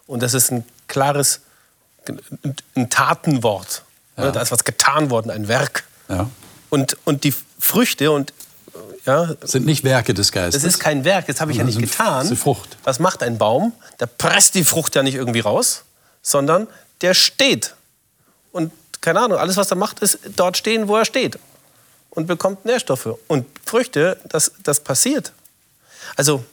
Und 0.07 0.21
das 0.21 0.33
ist 0.33 0.51
ein 0.51 0.63
klares, 0.87 1.41
ein 2.75 2.89
Tatenwort. 2.89 3.83
Ja. 4.17 4.31
Da 4.31 4.41
ist 4.41 4.51
was 4.51 4.63
getan 4.63 5.09
worden, 5.09 5.31
ein 5.31 5.47
Werk. 5.47 5.83
Ja. 6.09 6.29
Und, 6.69 6.97
und 7.05 7.23
die 7.23 7.33
Früchte, 7.59 8.11
und 8.11 8.33
ja, 9.05 9.35
sind 9.41 9.65
nicht 9.65 9.83
Werke 9.83 10.13
des 10.13 10.31
Geistes. 10.31 10.63
Das 10.63 10.73
ist 10.73 10.79
kein 10.79 11.03
Werk, 11.05 11.27
das 11.27 11.39
habe 11.41 11.51
ich 11.51 11.57
ja 11.57 11.63
nicht 11.63 11.79
getan. 11.79 12.23
Das 12.23 12.31
ist 12.31 12.41
Frucht. 12.41 12.77
Was 12.83 12.99
macht 12.99 13.21
ein 13.23 13.37
Baum? 13.37 13.73
Der 13.99 14.07
presst 14.07 14.55
die 14.55 14.63
Frucht 14.63 14.95
ja 14.95 15.03
nicht 15.03 15.15
irgendwie 15.15 15.41
raus, 15.41 15.83
sondern 16.21 16.67
der 17.01 17.13
steht. 17.13 17.75
Und 18.51 18.71
keine 19.01 19.21
Ahnung, 19.21 19.37
alles, 19.37 19.57
was 19.57 19.69
er 19.69 19.77
macht, 19.77 19.99
ist 19.99 20.19
dort 20.35 20.57
stehen, 20.57 20.87
wo 20.87 20.95
er 20.95 21.05
steht. 21.05 21.37
Und 22.09 22.27
bekommt 22.27 22.65
Nährstoffe. 22.65 23.09
Und 23.27 23.45
Früchte, 23.65 24.17
das, 24.29 24.51
das 24.63 24.79
passiert. 24.79 25.33
Also, 26.15 26.43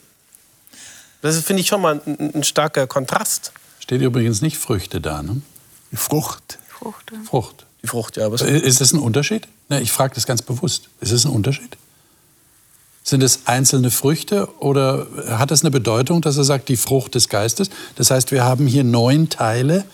das 1.22 1.38
finde 1.38 1.62
ich 1.62 1.68
schon 1.68 1.80
mal 1.80 2.00
ein, 2.04 2.32
ein, 2.34 2.44
starker 2.44 2.86
Kontrast. 2.86 3.52
Steht 3.78 4.02
übrigens 4.02 4.42
nicht 4.42 4.58
Früchte 4.58 5.00
da, 5.00 5.22
ne? 5.22 5.40
Die 5.92 5.96
Frucht. 5.96 6.58
Frucht. 6.68 7.12
Frucht. 7.24 7.66
Die 7.82 7.86
Frucht, 7.86 8.16
ja. 8.16 8.32
ist 8.34 8.80
das 8.80 8.92
ein 8.92 8.98
Unterschied? 8.98 9.48
Ne, 9.68 9.80
ich 9.80 9.92
frage 9.92 10.14
das 10.14 10.26
ganz 10.26 10.42
bewusst. 10.42 10.88
Ist 11.00 11.12
das 11.12 11.24
ein 11.24 11.30
Unterschied? 11.30 11.76
Sind 13.04 13.22
es 13.22 13.46
einzelne 13.46 13.90
Früchte 13.90 14.48
oder 14.58 15.06
hat 15.28 15.50
das 15.50 15.62
eine 15.62 15.70
Bedeutung, 15.70 16.22
dass 16.22 16.36
er 16.36 16.44
sagt, 16.44 16.68
die 16.68 16.76
Frucht 16.76 17.14
des 17.14 17.28
Geistes? 17.28 17.68
Das 17.96 18.10
heißt, 18.10 18.30
wir 18.30 18.44
haben 18.44 18.66
hier 18.66 18.84
neun 18.84 19.28
Teile 19.28 19.84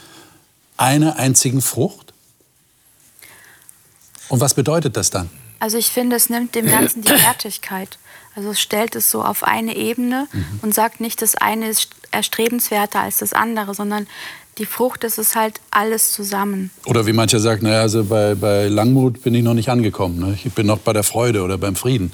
einer 0.78 1.16
einzigen 1.16 1.60
Frucht? 1.60 2.14
Und 4.28 4.40
was 4.40 4.54
bedeutet 4.54 4.96
das 4.96 5.10
dann? 5.10 5.28
Also 5.58 5.76
ich 5.76 5.88
finde, 5.88 6.16
es 6.16 6.30
nimmt 6.30 6.54
dem 6.54 6.66
Ganzen 6.66 7.02
die 7.02 7.10
Wertigkeit. 7.10 7.98
Also 8.34 8.50
es 8.50 8.60
stellt 8.60 8.94
es 8.94 9.10
so 9.10 9.22
auf 9.22 9.42
eine 9.42 9.76
Ebene 9.76 10.28
mhm. 10.32 10.60
und 10.62 10.74
sagt 10.74 11.00
nicht, 11.00 11.20
das 11.20 11.34
eine 11.34 11.68
ist 11.68 11.90
erstrebenswerter 12.12 13.00
als 13.00 13.18
das 13.18 13.32
andere, 13.32 13.74
sondern 13.74 14.06
die 14.58 14.66
Frucht 14.66 15.04
ist 15.04 15.18
es 15.18 15.34
halt 15.34 15.60
alles 15.70 16.12
zusammen. 16.12 16.70
Oder 16.86 17.06
wie 17.06 17.12
mancher 17.12 17.40
sagt, 17.40 17.62
naja, 17.62 17.80
also 17.80 18.04
bei, 18.04 18.34
bei 18.34 18.68
Langmut 18.68 19.22
bin 19.22 19.34
ich 19.34 19.42
noch 19.42 19.54
nicht 19.54 19.68
angekommen. 19.68 20.18
Ne? 20.18 20.38
Ich 20.44 20.52
bin 20.52 20.66
noch 20.66 20.78
bei 20.78 20.92
der 20.92 21.04
Freude 21.04 21.42
oder 21.42 21.58
beim 21.58 21.76
Frieden. 21.76 22.12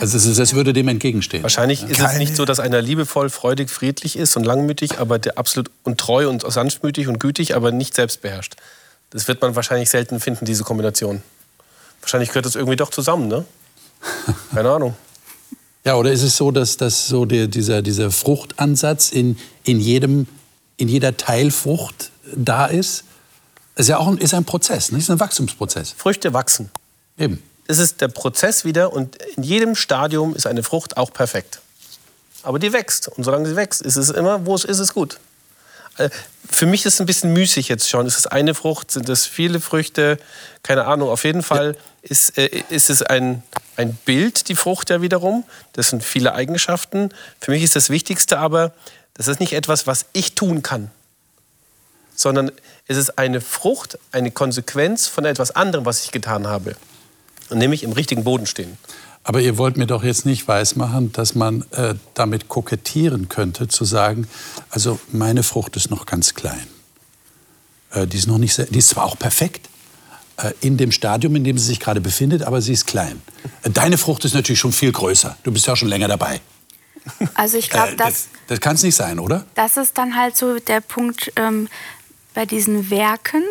Also 0.00 0.16
es, 0.16 0.26
ist, 0.26 0.38
es 0.38 0.54
würde 0.54 0.72
dem 0.72 0.88
entgegenstehen. 0.88 1.42
Wahrscheinlich 1.44 1.84
ist 1.84 1.98
Keine. 1.98 2.12
es 2.12 2.18
nicht 2.18 2.34
so, 2.34 2.44
dass 2.44 2.58
einer 2.58 2.82
liebevoll, 2.82 3.30
freudig, 3.30 3.70
friedlich 3.70 4.16
ist 4.16 4.36
und 4.36 4.44
langmütig, 4.44 4.98
aber 4.98 5.18
der 5.18 5.38
absolut 5.38 5.70
und 5.84 5.98
treu 5.98 6.28
und 6.28 6.50
sanftmütig 6.50 7.06
und 7.06 7.20
gütig, 7.20 7.54
aber 7.54 7.70
nicht 7.70 7.94
selbstbeherrscht. 7.94 8.56
Das 9.10 9.28
wird 9.28 9.40
man 9.40 9.54
wahrscheinlich 9.54 9.90
selten 9.90 10.18
finden, 10.18 10.46
diese 10.46 10.64
Kombination. 10.64 11.22
Wahrscheinlich 12.00 12.30
gehört 12.30 12.46
das 12.46 12.56
irgendwie 12.56 12.76
doch 12.76 12.90
zusammen, 12.90 13.28
ne? 13.28 13.44
Keine 14.52 14.70
Ahnung. 14.70 14.96
Ja, 15.84 15.94
oder 15.94 16.10
ist 16.10 16.22
es 16.22 16.36
so, 16.36 16.50
dass, 16.50 16.76
dass 16.76 17.06
so 17.06 17.24
der, 17.24 17.46
dieser, 17.46 17.80
dieser 17.80 18.10
Fruchtansatz 18.10 19.10
in, 19.10 19.38
in, 19.62 19.78
jedem, 19.78 20.26
in 20.76 20.88
jeder 20.88 21.16
Teilfrucht 21.16 22.10
da 22.34 22.66
ist? 22.66 23.04
Ist 23.76 23.88
ja 23.88 23.98
auch 23.98 24.08
ein, 24.08 24.18
ist 24.18 24.34
ein 24.34 24.44
Prozess, 24.44 24.90
nicht? 24.90 25.02
ist 25.02 25.10
ein 25.10 25.20
Wachstumsprozess. 25.20 25.94
Früchte 25.96 26.32
wachsen. 26.32 26.70
Eben 27.16 27.40
es 27.66 27.78
ist 27.78 28.00
der 28.00 28.08
Prozess 28.08 28.64
wieder 28.64 28.92
und 28.92 29.16
in 29.36 29.42
jedem 29.42 29.74
Stadium 29.74 30.34
ist 30.34 30.46
eine 30.46 30.62
Frucht 30.62 30.96
auch 30.96 31.12
perfekt. 31.12 31.60
Aber 32.42 32.58
die 32.58 32.72
wächst 32.72 33.08
und 33.08 33.24
solange 33.24 33.48
sie 33.48 33.56
wächst, 33.56 33.80
ist 33.80 33.96
es 33.96 34.10
immer, 34.10 34.44
wo 34.46 34.54
es 34.54 34.64
ist, 34.64 34.78
es 34.78 34.92
gut. 34.92 35.18
Äh, 35.96 36.10
für 36.50 36.66
mich 36.66 36.84
ist 36.84 36.94
es 36.94 37.00
ein 37.00 37.06
bisschen 37.06 37.32
müßig 37.32 37.68
jetzt 37.68 37.88
schon. 37.88 38.06
Ist 38.06 38.18
es 38.18 38.26
eine 38.26 38.54
Frucht? 38.54 38.90
Sind 38.90 39.08
es 39.08 39.26
viele 39.26 39.60
Früchte? 39.60 40.18
Keine 40.62 40.84
Ahnung. 40.84 41.08
Auf 41.08 41.24
jeden 41.24 41.42
Fall 41.42 41.76
ist, 42.02 42.36
äh, 42.36 42.62
ist 42.68 42.90
es 42.90 43.02
ein, 43.02 43.42
ein 43.76 43.94
Bild, 44.04 44.48
die 44.48 44.56
Frucht 44.56 44.90
ja 44.90 45.00
wiederum. 45.00 45.44
Das 45.72 45.88
sind 45.88 46.04
viele 46.04 46.34
Eigenschaften. 46.34 47.10
Für 47.40 47.50
mich 47.50 47.62
ist 47.62 47.76
das 47.76 47.90
Wichtigste 47.90 48.38
aber, 48.38 48.72
das 49.14 49.28
ist 49.28 49.40
nicht 49.40 49.52
etwas, 49.52 49.86
was 49.86 50.06
ich 50.12 50.34
tun 50.34 50.62
kann, 50.62 50.90
sondern 52.14 52.50
es 52.86 52.96
ist 52.96 53.18
eine 53.18 53.40
Frucht, 53.40 53.98
eine 54.12 54.30
Konsequenz 54.30 55.06
von 55.06 55.24
etwas 55.24 55.52
anderem, 55.52 55.84
was 55.84 56.04
ich 56.04 56.10
getan 56.10 56.46
habe. 56.46 56.76
Nämlich 57.54 57.82
im 57.82 57.92
richtigen 57.92 58.24
Boden 58.24 58.46
stehen. 58.46 58.76
Aber 59.22 59.40
ihr 59.40 59.56
wollt 59.56 59.76
mir 59.78 59.86
doch 59.86 60.04
jetzt 60.04 60.26
nicht 60.26 60.46
weismachen, 60.48 61.12
dass 61.12 61.34
man 61.34 61.64
äh, 61.72 61.94
damit 62.12 62.48
kokettieren 62.48 63.28
könnte, 63.28 63.68
zu 63.68 63.84
sagen, 63.86 64.28
also 64.68 65.00
meine 65.12 65.42
Frucht 65.42 65.76
ist 65.76 65.90
noch 65.90 66.04
ganz 66.04 66.34
klein. 66.34 66.66
Äh, 67.92 68.06
die 68.06 68.18
ist 68.18 68.26
noch 68.26 68.36
nicht 68.38 68.52
sehr, 68.54 68.66
die 68.66 68.78
ist 68.80 68.88
zwar 68.90 69.04
auch 69.04 69.18
perfekt 69.18 69.70
äh, 70.36 70.52
in 70.60 70.76
dem 70.76 70.92
Stadium, 70.92 71.34
in 71.36 71.44
dem 71.44 71.56
sie 71.56 71.64
sich 71.66 71.80
gerade 71.80 72.02
befindet, 72.02 72.42
aber 72.42 72.60
sie 72.60 72.74
ist 72.74 72.86
klein. 72.86 73.22
Äh, 73.62 73.70
deine 73.70 73.96
Frucht 73.96 74.26
ist 74.26 74.34
natürlich 74.34 74.58
schon 74.60 74.72
viel 74.72 74.92
größer. 74.92 75.36
Du 75.42 75.52
bist 75.52 75.66
ja 75.66 75.74
schon 75.74 75.88
länger 75.88 76.08
dabei. 76.08 76.40
Also 77.34 77.56
ich 77.56 77.70
glaube, 77.70 77.92
Äh, 77.92 77.96
das, 77.96 78.08
das 78.08 78.28
das 78.46 78.60
kann 78.60 78.76
es 78.76 78.82
nicht 78.82 78.94
sein, 78.94 79.18
oder? 79.18 79.46
das 79.54 79.78
ist 79.78 79.96
dann 79.96 80.16
halt 80.16 80.36
so 80.36 80.58
der 80.58 80.82
Punkt 80.82 81.32
ähm, 81.36 81.68
bei 82.34 82.44
diesen 82.44 82.90
Werken 82.90 83.42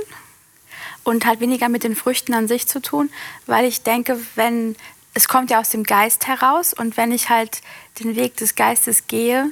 und 1.04 1.26
halt 1.26 1.40
weniger 1.40 1.70
mit 1.70 1.84
den 1.84 1.96
Früchten 1.96 2.34
an 2.34 2.48
sich 2.48 2.68
zu 2.68 2.82
tun, 2.82 3.10
weil 3.46 3.66
ich 3.66 3.84
denke, 3.84 4.18
wenn 4.36 4.76
es 5.14 5.28
kommt 5.28 5.52
ja 5.52 5.60
aus 5.60 5.70
dem 5.70 5.84
Geist 5.84 6.28
heraus 6.28 6.74
und 6.74 6.98
wenn 6.98 7.12
ich 7.12 7.30
halt 7.30 7.62
den 8.00 8.16
Weg 8.16 8.36
des 8.38 8.56
Geistes 8.56 9.08
gehe, 9.08 9.52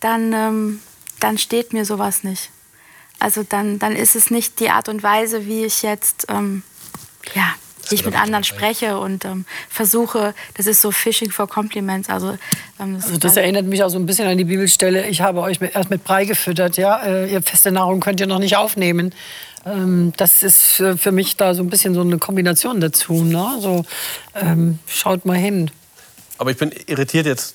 dann, 0.00 0.32
ähm, 0.32 0.82
dann 1.20 1.38
steht 1.38 1.72
mir 1.72 1.84
sowas 1.84 2.24
nicht. 2.24 2.50
Also 3.20 3.44
dann, 3.48 3.78
dann 3.78 3.94
ist 3.94 4.16
es 4.16 4.30
nicht 4.30 4.58
die 4.60 4.70
Art 4.70 4.88
und 4.88 5.02
Weise, 5.02 5.46
wie 5.46 5.64
ich 5.64 5.82
jetzt 5.82 6.26
ähm, 6.28 6.62
ja, 7.34 7.54
wie 7.88 7.94
ich 7.94 8.04
mit 8.04 8.20
anderen 8.20 8.44
spreche 8.44 8.98
und 8.98 9.24
ähm, 9.24 9.44
versuche, 9.70 10.34
das 10.54 10.66
ist 10.66 10.80
so 10.82 10.90
Fishing 10.90 11.30
for 11.30 11.48
Compliments. 11.48 12.08
Also, 12.10 12.36
ähm, 12.78 12.96
das, 12.96 13.04
Also 13.06 13.18
das 13.18 13.30
halt- 13.36 13.44
erinnert 13.44 13.64
mich 13.66 13.82
auch 13.82 13.88
so 13.88 13.98
ein 13.98 14.04
bisschen 14.06 14.28
an 14.28 14.36
die 14.36 14.44
Bibelstelle. 14.44 15.08
Ich 15.08 15.20
habe 15.22 15.40
euch 15.40 15.60
mit, 15.60 15.74
erst 15.74 15.88
mit 15.90 16.04
Brei 16.04 16.24
gefüttert, 16.26 16.76
ja. 16.76 16.98
Äh, 17.02 17.32
ihr 17.32 17.42
feste 17.42 17.72
Nahrung 17.72 18.00
könnt 18.00 18.20
ihr 18.20 18.26
noch 18.26 18.40
nicht 18.40 18.56
aufnehmen. 18.56 19.14
Ähm, 19.68 20.12
das 20.16 20.42
ist 20.42 20.80
äh, 20.80 20.96
für 20.96 21.12
mich 21.12 21.36
da 21.36 21.54
so 21.54 21.62
ein 21.62 21.70
bisschen 21.70 21.94
so 21.94 22.00
eine 22.00 22.18
Kombination 22.18 22.80
dazu. 22.80 23.22
Ne? 23.24 23.46
So, 23.60 23.84
ähm, 24.34 24.78
schaut 24.86 25.24
mal 25.24 25.36
hin. 25.36 25.70
Aber 26.38 26.50
ich 26.50 26.56
bin 26.56 26.72
irritiert 26.86 27.26
jetzt 27.26 27.54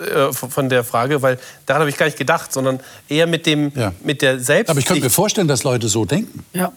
äh, 0.00 0.32
von 0.32 0.68
der 0.68 0.84
Frage, 0.84 1.22
weil 1.22 1.38
daran 1.66 1.80
habe 1.80 1.90
ich 1.90 1.96
gar 1.96 2.06
nicht 2.06 2.18
gedacht, 2.18 2.52
sondern 2.52 2.80
eher 3.08 3.26
mit, 3.26 3.46
dem, 3.46 3.72
Ja. 3.74 3.92
mit 4.02 4.22
der 4.22 4.38
Selbst. 4.38 4.70
Aber 4.70 4.78
ich 4.78 4.86
könnte 4.86 5.02
mir 5.02 5.10
vorstellen, 5.10 5.48
dass 5.48 5.64
Leute 5.64 5.88
so 5.88 6.04
denken. 6.04 6.44
Ja, 6.52 6.72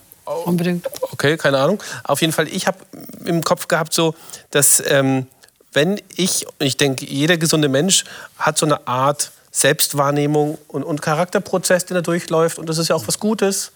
unbedingt. 0.46 0.88
Okay, 1.12 1.38
keine 1.38 1.58
Ahnung. 1.60 1.82
Auf 2.04 2.22
jeden 2.22 2.34
Fall, 2.34 2.48
ich 2.48 2.68
habe 2.68 2.78
im 3.26 3.44
Kopf 3.44 3.68
gehabt, 3.68 3.94
so, 3.94 4.16
dass 4.52 4.82
ähm, 4.88 5.28
wenn 5.74 6.02
ich, 6.16 6.46
und 6.60 6.66
ich 6.66 6.78
denke, 6.78 7.06
jeder 7.06 7.38
gesunde 7.38 7.70
Mensch 7.70 8.04
hat 8.38 8.58
so 8.58 8.66
eine 8.66 8.88
Art 8.88 9.32
Selbstwahrnehmung 9.52 10.58
und, 10.68 10.84
und 10.84 11.02
Charakterprozess, 11.02 11.86
den 11.86 11.98
er 11.98 12.02
durchläuft, 12.02 12.58
und 12.58 12.68
das 12.70 12.78
ist 12.78 12.88
ja 12.88 12.96
auch 12.96 13.08
was 13.08 13.20
Gutes, 13.20 13.72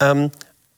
ähm, 0.00 0.30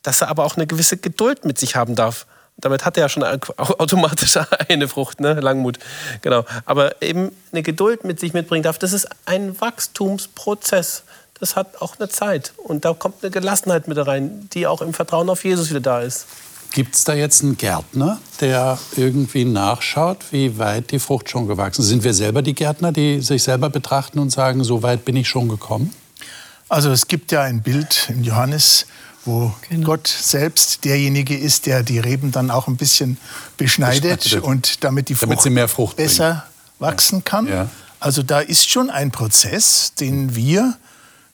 dass 0.02 0.20
er 0.20 0.28
aber 0.28 0.44
auch 0.44 0.57
eine 0.57 0.66
gewisse 0.66 0.96
Geduld 0.98 1.44
mit 1.44 1.59
sich 1.59 1.76
haben 1.76 1.94
darf. 1.94 2.26
Damit 2.57 2.85
hat 2.85 2.96
er 2.96 3.02
ja 3.04 3.09
schon 3.09 3.24
au- 3.24 3.38
automatisch 3.57 4.37
eine 4.68 4.87
Frucht, 4.87 5.18
ne? 5.18 5.35
Langmut. 5.40 5.78
Genau. 6.20 6.44
Aber 6.66 7.02
eben 7.02 7.33
eine 7.50 7.62
Geduld 7.62 8.04
mit 8.04 8.20
sich 8.20 8.33
mitbringen 8.33 8.62
darf, 8.62 8.78
das 8.78 8.92
ist 8.92 9.09
ein 9.24 9.61
Wachstumsprozess. 9.61 11.02
Das 11.40 11.57
hat 11.57 11.80
auch 11.83 11.98
eine 11.98 12.09
Zeit. 12.09 12.52
Und 12.57 12.85
da 12.85 12.92
kommt 12.94 13.22
eine 13.24 13.30
Gelassenheit 13.33 13.88
mit 13.88 13.98
rein, 14.07 14.48
die 14.52 14.66
auch 14.68 14.83
im 14.83 14.94
Vertrauen 14.94 15.28
auf 15.30 15.44
Jesus 15.44 15.70
wieder 15.70 15.80
da 15.80 16.00
ist. 16.00 16.26
Gibt 16.74 16.96
es 16.96 17.04
da 17.04 17.14
jetzt 17.14 17.40
einen 17.44 17.56
Gärtner, 17.56 18.18
der 18.40 18.80
irgendwie 18.96 19.44
nachschaut, 19.44 20.18
wie 20.32 20.58
weit 20.58 20.90
die 20.90 20.98
Frucht 20.98 21.30
schon 21.30 21.46
gewachsen 21.46 21.82
ist? 21.82 21.87
Sind 21.87 22.02
wir 22.02 22.12
selber 22.12 22.42
die 22.42 22.52
Gärtner, 22.52 22.90
die 22.90 23.20
sich 23.20 23.44
selber 23.44 23.70
betrachten 23.70 24.18
und 24.18 24.30
sagen, 24.30 24.64
so 24.64 24.82
weit 24.82 25.04
bin 25.04 25.14
ich 25.14 25.28
schon 25.28 25.48
gekommen? 25.48 25.94
Also 26.68 26.90
es 26.90 27.06
gibt 27.06 27.30
ja 27.30 27.42
ein 27.42 27.62
Bild 27.62 28.08
im 28.08 28.24
Johannes, 28.24 28.87
wo 29.24 29.54
Gott 29.84 30.08
selbst 30.08 30.84
derjenige 30.84 31.38
ist, 31.38 31.66
der 31.66 31.84
die 31.84 32.00
Reben 32.00 32.32
dann 32.32 32.50
auch 32.50 32.66
ein 32.66 32.76
bisschen 32.76 33.18
beschneidet, 33.56 34.24
Beschneidet. 34.24 34.44
und 34.44 34.82
damit 34.82 35.08
die 35.08 35.14
Frucht 35.14 35.22
Damit 35.28 35.42
sie 35.42 35.50
mehr 35.50 35.68
Frucht 35.68 35.94
bringen. 35.94 36.08
besser 36.08 36.44
wachsen 36.80 37.22
kann. 37.22 37.46
Ja. 37.46 37.68
Also 38.00 38.24
da 38.24 38.40
ist 38.40 38.68
schon 38.68 38.90
ein 38.90 39.12
Prozess, 39.12 39.94
den 39.94 40.34
wir 40.34 40.74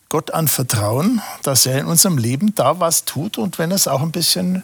Gott 0.09 0.29
anvertrauen, 0.29 1.19
dass 1.41 1.65
er 1.65 1.79
in 1.79 1.87
unserem 1.87 2.19
Leben 2.19 2.53
da 2.53 2.79
was 2.79 3.05
tut 3.05 3.39
und 3.39 3.57
wenn 3.57 3.71
es 3.71 3.87
auch 3.87 4.03
ein 4.03 4.11
bisschen 4.11 4.61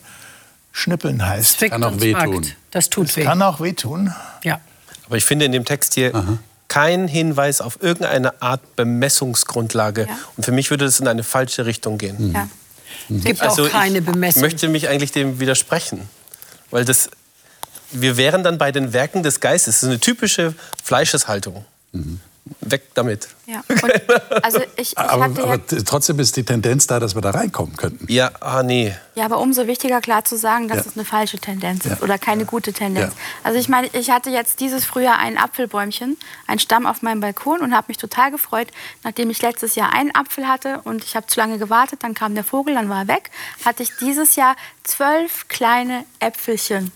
schnippeln 0.72 1.26
heißt. 1.26 1.58
Fickt 1.58 1.72
Kann 1.72 1.84
auch 1.84 2.00
wehtun. 2.00 2.46
Das 2.72 2.90
tut 2.90 3.16
weh. 3.18 3.24
Kann 3.24 3.42
auch 3.42 3.60
wehtun. 3.60 4.14
Ja. 4.44 4.60
Aber 5.06 5.18
ich 5.18 5.26
finde 5.26 5.46
in 5.46 5.52
dem 5.52 5.66
Text 5.66 5.94
hier 5.94 6.40
keinen 6.68 7.08
Hinweis 7.08 7.62
auf 7.62 7.82
irgendeine 7.82 8.42
Art 8.42 8.76
Bemessungsgrundlage. 8.76 10.08
Ja. 10.10 10.18
Und 10.36 10.44
für 10.44 10.52
mich 10.52 10.70
würde 10.70 10.86
das 10.86 11.00
in 11.00 11.08
eine 11.08 11.24
falsche 11.24 11.66
Richtung 11.66 11.98
gehen. 11.98 12.34
ja. 12.34 12.48
Es 13.10 13.24
gibt 13.24 13.42
Also 13.42 13.66
auch 13.66 13.70
keine 13.70 14.00
ich 14.00 14.06
Bemessung. 14.06 14.42
möchte 14.42 14.68
mich 14.70 14.88
eigentlich 14.90 15.12
dem 15.12 15.40
widersprechen. 15.40 16.10
Weil 16.72 16.84
das, 16.84 17.10
wir 17.92 18.18
wären 18.18 18.44
dann 18.44 18.58
bei 18.58 18.72
den 18.72 18.92
Werken 18.92 19.24
des 19.24 19.40
Geistes. 19.40 19.76
Das 19.76 19.84
ist 19.84 19.90
eine 19.90 20.00
typische 20.00 20.54
Fleischeshaltung. 20.84 21.66
Weg 22.62 22.94
damit. 22.94 23.30
Ja. 23.46 23.64
Und, 23.70 24.44
also 24.44 24.60
ich, 24.76 24.92
ich 24.92 24.98
Aber, 24.98 25.24
hatte 25.26 25.44
aber 25.44 25.56
ja, 25.56 25.82
trotzdem 25.86 26.20
ist 26.20 26.36
die 26.36 26.44
Tendenz 26.44 26.88
da, 26.88 27.00
dass 27.00 27.16
wir 27.16 27.22
da 27.22 27.32
reinkommen 27.32 27.76
könnten. 27.78 28.12
Ja, 28.12 28.32
ah 28.42 28.64
nee. 28.64 28.94
ja, 29.16 29.26
aber 29.26 29.40
umso 29.40 29.68
wichtiger 29.68 30.02
klar 30.02 30.26
zu 30.26 30.38
sagen, 30.38 30.68
dass 30.68 30.86
Ja. 30.86 30.92
es 30.92 30.98
eine 30.98 31.06
falsche 31.06 31.38
Tendenz 31.38 31.86
ist 31.86 32.02
oder 32.02 32.18
keine 32.18 32.46
gute 32.46 32.74
Tendenz. 32.74 33.14
Ja. 33.14 33.20
Also 33.44 33.58
ich 33.60 33.70
meine, 33.70 33.88
ich 33.94 34.10
hatte 34.12 34.30
jetzt 34.30 34.60
dieses 34.60 34.84
Frühjahr 34.86 35.20
ein 35.20 35.38
Apfelbäumchen, 35.38 36.18
einen 36.46 36.60
Stamm 36.60 36.86
auf 36.86 37.02
meinem 37.02 37.22
Balkon 37.22 37.62
und 37.62 37.74
habe 37.76 37.86
mich 37.88 37.98
total 37.98 38.32
gefreut, 38.32 38.68
nachdem 39.04 39.30
ich 39.30 39.42
letztes 39.42 39.76
Jahr 39.76 39.94
einen 39.94 40.14
Apfel 40.14 40.48
hatte 40.48 40.82
und 40.84 41.04
ich 41.04 41.16
habe 41.16 41.28
zu 41.28 41.40
lange 41.40 41.58
gewartet, 41.58 42.04
dann 42.04 42.14
kam 42.14 42.36
der 42.36 42.44
Vogel, 42.44 42.74
dann 42.76 42.90
war 42.90 43.04
er 43.04 43.08
weg, 43.08 43.32
hatte 43.66 43.84
ich 43.84 43.92
dieses 44.00 44.36
Jahr 44.36 44.56
zwölf 44.84 45.48
kleine 45.48 46.06
Äpfelchen. 46.20 46.92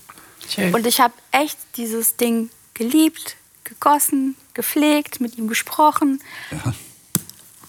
Schön. 0.48 0.74
Und 0.74 0.86
ich 0.86 1.00
habe 1.00 1.14
echt 1.30 1.56
dieses 1.76 2.16
Ding 2.16 2.50
geliebt, 2.74 3.36
gegossen, 3.64 4.36
gepflegt, 4.54 5.20
mit 5.20 5.36
ihm 5.38 5.48
gesprochen. 5.48 6.22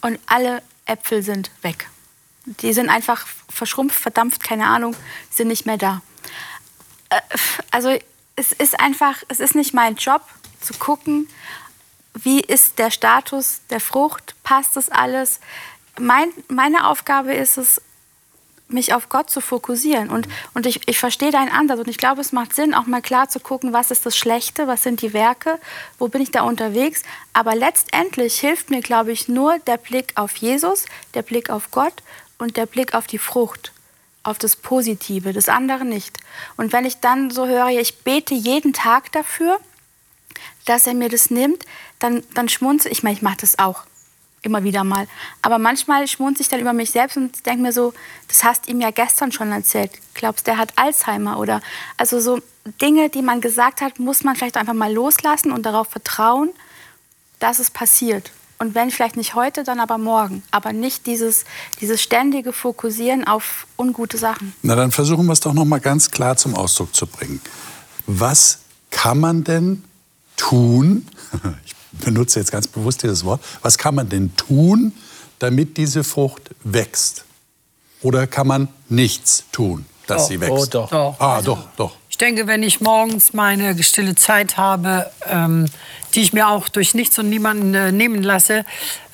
Und 0.02 0.20
alle 0.26 0.62
Äpfel 0.86 1.24
sind 1.24 1.52
weg. 1.62 1.90
Die 2.46 2.74
sind 2.74 2.90
einfach 2.90 3.26
verschrumpft, 3.50 3.98
verdampft, 4.00 4.44
keine 4.44 4.68
Ahnung, 4.68 4.96
sind 5.30 5.48
nicht 5.48 5.66
mehr 5.66 5.78
da. 5.78 6.02
Äh, 7.10 7.22
Also 7.72 7.98
es 8.36 8.52
ist 8.52 8.80
einfach, 8.80 9.24
es 9.28 9.40
ist 9.40 9.56
nicht 9.56 9.74
mein 9.74 9.96
Job 9.96 10.22
zu 10.60 10.74
gucken, 10.74 11.30
wie 12.14 12.42
ist 12.42 12.80
der 12.80 12.92
Status 12.92 13.62
der 13.70 13.80
Frucht, 13.80 14.36
passt 14.44 14.76
das 14.76 14.90
alles. 14.90 15.40
Mein, 16.00 16.30
meine 16.48 16.88
Aufgabe 16.88 17.34
ist 17.34 17.58
es, 17.58 17.82
mich 18.74 18.94
auf 18.94 19.10
Gott 19.10 19.30
zu 19.30 19.42
fokussieren. 19.42 20.10
Und, 20.10 20.28
und 20.54 20.66
ich, 20.66 20.88
ich 20.88 20.98
verstehe 21.00 21.32
deinen 21.32 21.52
Ansatz 21.52 21.80
und 21.80 21.88
ich 21.88 21.98
glaube, 21.98 22.22
es 22.22 22.32
macht 22.32 22.54
Sinn, 22.54 22.74
auch 22.74 22.86
mal 22.86 23.02
klar 23.02 23.30
zu 23.30 23.40
gucken, 23.40 23.74
was 23.74 23.92
ist 23.92 24.06
das 24.06 24.18
Schlechte, 24.18 24.68
was 24.68 24.84
sind 24.84 25.02
die 25.02 25.14
Werke, 25.14 25.60
wo 26.00 26.08
bin 26.08 26.22
ich 26.22 26.32
da 26.32 26.42
unterwegs. 26.44 27.04
Aber 27.34 27.56
letztendlich 27.56 28.40
hilft 28.40 28.70
mir, 28.70 28.82
glaube 28.82 29.12
ich, 29.12 29.28
nur 29.28 29.60
der 29.60 29.78
Blick 29.78 30.14
auf 30.16 30.36
Jesus, 30.36 30.86
der 31.14 31.22
Blick 31.22 31.50
auf 31.50 31.72
Gott 31.72 31.94
und 32.38 32.58
der 32.58 32.66
Blick 32.66 32.94
auf 32.94 33.08
die 33.08 33.20
Frucht, 33.20 33.72
auf 34.24 34.38
das 34.38 34.56
Positive, 34.56 35.34
das 35.34 35.50
andere 35.50 35.86
nicht. 35.86 36.18
Und 36.58 36.74
wenn 36.74 36.86
ich 36.86 37.00
dann 37.00 37.32
so 37.32 37.48
höre, 37.48 37.70
ich 37.70 38.00
bete 38.00 38.34
jeden 38.34 38.74
Tag 38.74 39.12
dafür, 39.12 39.60
dass 40.66 40.88
er 40.88 40.94
mir 40.94 41.10
das 41.10 41.30
nimmt, 41.30 41.66
dann, 42.00 42.24
dann 42.34 42.50
schmunzel 42.50 42.92
ich. 42.92 43.04
meine, 43.04 43.16
ich 43.16 43.22
mache 43.22 43.38
das 43.42 43.60
auch 43.60 43.84
immer 44.44 44.64
wieder 44.64 44.84
mal. 44.84 45.08
Aber 45.42 45.58
manchmal 45.58 46.08
schmunzel 46.08 46.42
ich 46.42 46.50
dann 46.50 46.60
über 46.60 46.74
mich 46.74 46.92
selbst 46.92 47.18
und 47.18 47.46
denke 47.46 47.64
mir 47.64 47.74
so, 47.74 47.94
das 48.28 48.44
hast 48.44 48.68
ihm 48.68 48.80
ja 48.80 48.92
gestern 48.92 49.32
schon 49.32 49.52
erzählt. 49.52 49.92
Glaubst, 50.14 50.46
der 50.48 50.58
hat 50.58 50.74
Alzheimer 50.76 51.40
oder 51.40 51.62
also 51.98 52.20
so 52.20 52.40
Dinge, 52.82 53.10
die 53.10 53.22
man 53.22 53.42
gesagt 53.42 53.82
hat, 53.82 54.00
muss 54.00 54.24
man 54.24 54.36
vielleicht 54.36 54.58
einfach 54.58 54.74
mal 54.74 54.94
loslassen 54.94 55.52
und 55.52 55.66
darauf 55.66 55.88
vertrauen, 55.88 56.52
dass 57.40 57.60
es 57.60 57.72
passiert. 57.72 58.32
Und 58.60 58.76
wenn 58.76 58.92
vielleicht 58.92 59.18
nicht 59.18 59.36
heute, 59.36 59.64
dann 59.64 59.80
aber 59.80 59.98
morgen. 59.98 60.44
Aber 60.52 60.72
nicht 60.72 61.06
dieses, 61.06 61.44
dieses 61.82 62.02
ständige 62.02 62.54
Fokussieren 62.54 63.26
auf 63.28 63.68
ungute 63.78 64.18
Sachen. 64.18 64.54
Na, 64.62 64.76
dann 64.76 64.92
versuchen 64.92 65.26
wir 65.26 65.34
es 65.34 65.42
doch 65.42 65.54
noch 65.54 65.66
mal 65.66 65.82
ganz 65.82 66.12
klar 66.12 66.38
zum 66.38 66.56
Ausdruck 66.56 66.96
zu 66.96 67.08
bringen. 67.08 67.42
Was 68.06 68.60
kann 68.92 69.20
man 69.20 69.44
denn 69.44 69.84
tun? 70.38 71.08
Ich 71.66 71.76
benutze 71.94 72.40
jetzt 72.40 72.52
ganz 72.52 72.68
bewusst 72.68 73.04
dieses 73.04 73.24
Wort. 73.24 73.42
Was 73.62 73.78
kann 73.78 73.96
man 73.96 74.10
denn 74.10 74.36
tun, 74.36 74.94
damit 75.40 75.78
diese 75.78 76.04
Frucht 76.04 76.52
wächst? 76.64 77.26
Oder 78.02 78.28
kann 78.28 78.48
man 78.48 78.68
nichts 78.90 79.46
tun, 79.52 79.86
dass 80.08 80.24
Doch. 80.24 80.28
sie 80.30 80.42
wächst? 80.42 80.52
Oh, 80.52 80.66
doch. 80.66 80.90
Doch. 80.90 81.20
Ah, 81.20 81.42
doch, 81.42 81.68
doch. 81.78 81.96
Ich 82.10 82.18
denke, 82.18 82.46
wenn 82.46 82.62
ich 82.62 82.80
morgens 82.80 83.34
meine 83.34 83.82
stille 83.82 84.14
Zeit 84.14 84.58
habe, 84.58 85.10
ähm, 85.28 85.66
die 86.14 86.22
ich 86.22 86.32
mir 86.32 86.48
auch 86.48 86.70
durch 86.70 86.94
nichts 86.94 87.18
und 87.18 87.30
niemanden 87.30 87.74
äh, 87.74 87.92
nehmen 87.92 88.22
lasse, 88.22 88.66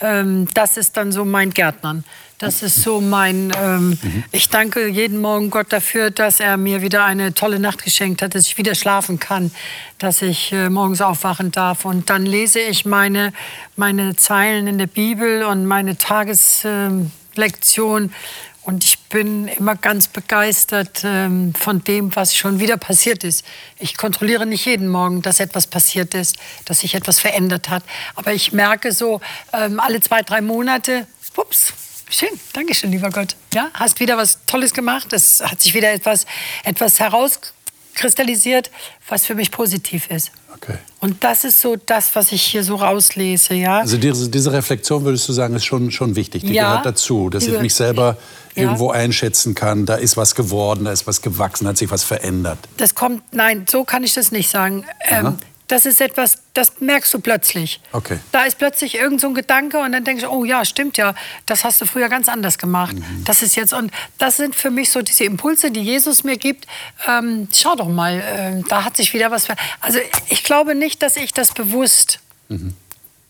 ähm, 0.01 0.49
das 0.53 0.75
ist 0.75 0.97
dann 0.97 1.11
so 1.11 1.23
mein 1.23 1.51
Gärtnern. 1.51 2.03
Das 2.39 2.63
ist 2.63 2.81
so 2.83 3.01
mein. 3.01 3.51
Ähm, 3.57 3.99
mhm. 4.01 4.23
Ich 4.31 4.47
danke 4.47 4.87
jeden 4.87 5.19
Morgen 5.19 5.49
Gott 5.49 5.73
dafür, 5.73 6.09
dass 6.09 6.39
er 6.39 6.55
mir 6.55 6.81
wieder 6.81 7.03
eine 7.03 7.33
tolle 7.33 7.59
Nacht 7.59 7.83
geschenkt 7.83 8.21
hat, 8.21 8.33
dass 8.33 8.47
ich 8.47 8.57
wieder 8.57 8.75
schlafen 8.75 9.19
kann, 9.19 9.51
dass 9.97 10.21
ich 10.21 10.53
äh, 10.53 10.69
morgens 10.69 11.01
aufwachen 11.01 11.51
darf. 11.51 11.83
Und 11.83 12.09
dann 12.09 12.25
lese 12.25 12.61
ich 12.61 12.85
meine, 12.85 13.33
meine 13.75 14.15
Zeilen 14.15 14.67
in 14.67 14.77
der 14.77 14.87
Bibel 14.87 15.43
und 15.43 15.65
meine 15.65 15.97
Tageslektion. 15.97 18.13
Und 18.61 18.85
ich 18.85 18.99
bin 19.09 19.49
immer 19.49 19.75
ganz 19.75 20.07
begeistert 20.07 21.01
ähm, 21.03 21.53
von 21.55 21.83
dem, 21.83 22.15
was 22.15 22.37
schon 22.37 22.61
wieder 22.61 22.77
passiert 22.77 23.25
ist. 23.25 23.43
Ich 23.79 23.97
kontrolliere 23.97 24.45
nicht 24.45 24.65
jeden 24.65 24.87
Morgen, 24.87 25.21
dass 25.21 25.41
etwas 25.41 25.67
passiert 25.67 26.13
ist, 26.13 26.37
dass 26.63 26.79
sich 26.79 26.95
etwas 26.95 27.19
verändert 27.19 27.67
hat. 27.67 27.83
Aber 28.15 28.31
ich 28.31 28.53
merke 28.53 28.93
so 28.93 29.19
ähm, 29.51 29.81
alle 29.81 29.99
zwei, 29.99 30.21
drei 30.21 30.39
Monate, 30.39 31.05
ups, 31.35 31.73
schön, 32.09 32.29
danke 32.53 32.73
schön, 32.73 32.91
lieber 32.91 33.09
Gott. 33.09 33.35
Ja, 33.53 33.69
hast 33.73 33.99
wieder 33.99 34.17
was 34.17 34.39
Tolles 34.47 34.73
gemacht. 34.73 35.13
Es 35.13 35.41
hat 35.41 35.61
sich 35.61 35.73
wieder 35.73 35.91
etwas, 35.91 36.25
etwas 36.63 36.99
herauskristallisiert, 36.99 38.71
was 39.07 39.25
für 39.25 39.35
mich 39.35 39.51
positiv 39.51 40.09
ist. 40.09 40.31
Okay. 40.55 40.77
Und 40.99 41.23
das 41.23 41.45
ist 41.45 41.61
so 41.61 41.77
das, 41.77 42.15
was 42.15 42.31
ich 42.31 42.41
hier 42.41 42.63
so 42.63 42.75
rauslese, 42.75 43.53
ja. 43.53 43.79
Also 43.79 43.97
diese, 43.97 44.29
diese 44.29 44.51
Reflexion 44.51 45.05
würdest 45.05 45.29
du 45.29 45.33
sagen, 45.33 45.55
ist 45.55 45.63
schon, 45.65 45.91
schon 45.91 46.15
wichtig. 46.15 46.41
Die 46.41 46.53
ja, 46.53 46.69
gehört 46.69 46.85
dazu, 46.85 47.29
dass 47.29 47.47
ich 47.47 47.59
mich 47.61 47.73
selber 47.73 48.17
ja. 48.55 48.63
irgendwo 48.63 48.91
einschätzen 48.91 49.55
kann. 49.55 49.85
Da 49.85 49.95
ist 49.95 50.17
was 50.17 50.35
geworden, 50.35 50.85
da 50.85 50.91
ist 50.91 51.07
was 51.07 51.21
gewachsen, 51.21 51.67
hat 51.67 51.77
sich 51.77 51.89
was 51.89 52.03
verändert. 52.03 52.57
Das 52.77 52.95
kommt, 52.95 53.23
nein, 53.33 53.65
so 53.69 53.85
kann 53.85 54.03
ich 54.03 54.13
das 54.13 54.31
nicht 54.31 54.49
sagen. 54.49 54.85
Ähm, 55.07 55.37
das 55.69 55.85
ist 55.85 56.01
etwas, 56.01 56.39
das 56.55 56.81
merkst 56.81 57.13
du 57.13 57.19
plötzlich. 57.19 57.79
Okay. 57.91 58.19
Da 58.31 58.43
ist 58.45 58.57
plötzlich 58.57 58.95
irgend 58.95 59.21
so 59.21 59.27
ein 59.27 59.35
Gedanke 59.35 59.77
und 59.77 59.91
dann 59.91 60.03
denkst 60.03 60.23
du, 60.23 60.29
oh 60.29 60.43
ja, 60.43 60.65
stimmt 60.65 60.97
ja, 60.97 61.13
das 61.45 61.63
hast 61.63 61.79
du 61.79 61.85
früher 61.85 62.09
ganz 62.09 62.27
anders 62.27 62.57
gemacht. 62.57 62.95
Mhm. 62.95 63.23
Das 63.23 63.43
ist 63.43 63.55
jetzt 63.55 63.71
und 63.71 63.91
das 64.17 64.37
sind 64.37 64.55
für 64.55 64.71
mich 64.71 64.89
so 64.89 65.03
diese 65.03 65.25
Impulse, 65.25 65.69
die 65.69 65.81
Jesus 65.81 66.23
mir 66.23 66.37
gibt. 66.37 66.65
Ähm, 67.07 67.47
schau 67.53 67.75
doch 67.75 67.87
mal, 67.87 68.19
äh, 68.19 68.63
da 68.67 68.83
hat 68.83 68.97
sich 68.97 69.13
wieder 69.13 69.29
was. 69.29 69.47
Also 69.79 69.99
ich 70.29 70.43
glaube 70.43 70.73
nicht, 70.73 71.03
dass 71.03 71.15
ich 71.17 71.33
das 71.33 71.53
bewusst, 71.53 72.19
mhm. 72.47 72.73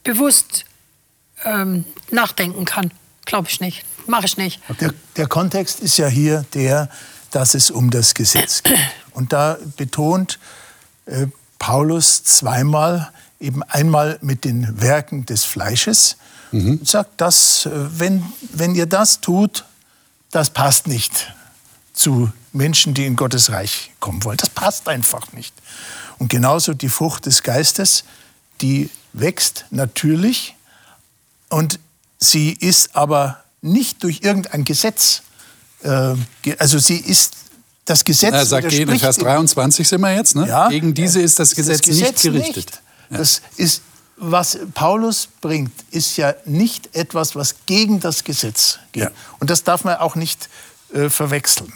bewusst 0.04 0.64
ähm, 1.44 1.84
nachdenken 2.10 2.64
kann. 2.64 2.92
Glaube 3.26 3.50
ich 3.50 3.60
nicht. 3.60 3.84
Mache 4.08 4.28
ich 4.28 4.38
nicht. 4.38 4.62
Okay. 4.70 4.78
Der, 4.80 4.94
der 5.18 5.28
Kontext 5.28 5.82
ist 5.82 5.98
ja 5.98 6.08
hier 6.08 6.46
der, 6.54 6.90
dass 7.32 7.54
es 7.54 7.70
um 7.70 7.92
das 7.92 8.14
Gesetz 8.14 8.64
geht. 8.64 8.80
Und 9.12 9.34
da 9.34 9.58
betont 9.76 10.40
äh, 11.06 11.28
Paulus 11.60 12.24
zweimal, 12.24 13.12
eben 13.40 13.64
einmal 13.64 14.18
mit 14.22 14.46
den 14.46 14.82
Werken 14.82 15.26
des 15.26 15.44
Fleisches, 15.44 16.18
mhm. 16.52 16.84
sagt, 16.84 17.22
dass, 17.22 17.66
äh, 17.66 17.72
wenn, 18.00 18.24
wenn 18.54 18.74
ihr 18.74 18.86
das 18.86 19.22
tut, 19.22 19.66
das 20.32 20.50
passt 20.50 20.88
nicht 20.88 21.34
zu 21.94 22.32
Menschen, 22.54 22.94
die 22.94 23.06
in 23.06 23.16
Gottes 23.16 23.52
Reich 23.52 23.92
kommen 24.00 24.24
wollen. 24.24 24.38
Das 24.38 24.50
passt 24.50 24.88
einfach 24.88 25.32
nicht. 25.34 25.54
Und 26.18 26.30
genauso 26.30 26.74
die 26.74 26.90
Frucht 26.90 27.26
des 27.26 27.44
Geistes, 27.44 28.04
die 28.62 28.90
wächst 29.14 29.66
natürlich 29.70 30.56
und 31.50 31.80
sie 32.20 32.52
ist 32.52 32.96
aber 32.96 33.44
nicht 33.62 34.04
durch 34.04 34.22
irgendein 34.22 34.66
Gesetz, 34.66 35.24
äh, 35.84 36.16
also 36.58 36.80
sie 36.80 36.98
ist 36.98 37.36
das 37.90 38.06
Gesetz 38.06 38.34
Er 38.34 38.46
sagt, 38.46 38.72
in 38.72 39.00
Vers 39.00 39.18
23 39.18 39.88
sind 39.88 40.02
wir 40.02 40.14
jetzt. 40.16 40.36
Ne? 40.36 40.48
Ja, 40.48 40.70
Gegen 40.70 40.94
diese 40.94 41.22
ist 41.22 41.40
das 41.40 41.56
Gesetz, 41.56 41.80
das 41.80 41.88
Gesetz 41.88 42.24
nicht 42.24 42.34
gerichtet. 42.34 42.56
Nicht. 42.56 42.82
Ja. 43.10 43.18
Das 43.18 43.42
ist, 43.58 43.82
was 44.16 44.60
Paulus 44.76 45.28
bringt, 45.42 45.72
ist 45.90 46.16
ja 46.16 46.36
nicht 46.46 46.96
etwas, 46.96 47.36
was 47.36 47.56
gegen 47.66 48.00
das 48.00 48.24
Gesetz 48.24 48.78
geht. 48.92 49.06
Ja. 49.06 49.12
Und 49.40 49.50
das 49.50 49.64
darf 49.64 49.86
man 49.86 49.96
auch 49.96 50.16
nicht 50.16 50.50
äh, 50.94 51.10
verwechseln. 51.10 51.74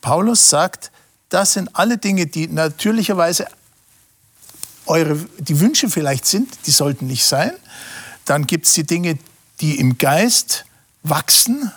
Paulus 0.00 0.48
sagt, 0.48 0.90
das 1.28 1.52
sind 1.52 1.68
alle 1.74 1.98
Dinge, 1.98 2.26
die 2.26 2.48
natürlicherweise 2.48 3.46
eure, 4.86 5.18
die 5.38 5.60
Wünsche 5.60 5.90
vielleicht 5.90 6.24
sind, 6.24 6.48
die 6.64 6.70
sollten 6.70 7.08
nicht 7.08 7.26
sein. 7.26 7.52
Dann 8.24 8.46
gibt 8.46 8.66
es 8.66 8.72
die 8.72 8.84
Dinge, 8.84 9.18
die 9.60 9.78
im 9.78 9.98
Geist 9.98 10.64
wachsen, 11.02 11.70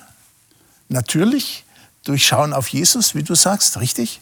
natürlich 0.88 1.66
durchschauen 2.04 2.54
auf 2.54 2.68
Jesus, 2.68 3.16
wie 3.16 3.24
du 3.24 3.36
sagst, 3.36 3.80
richtig? 3.80 4.22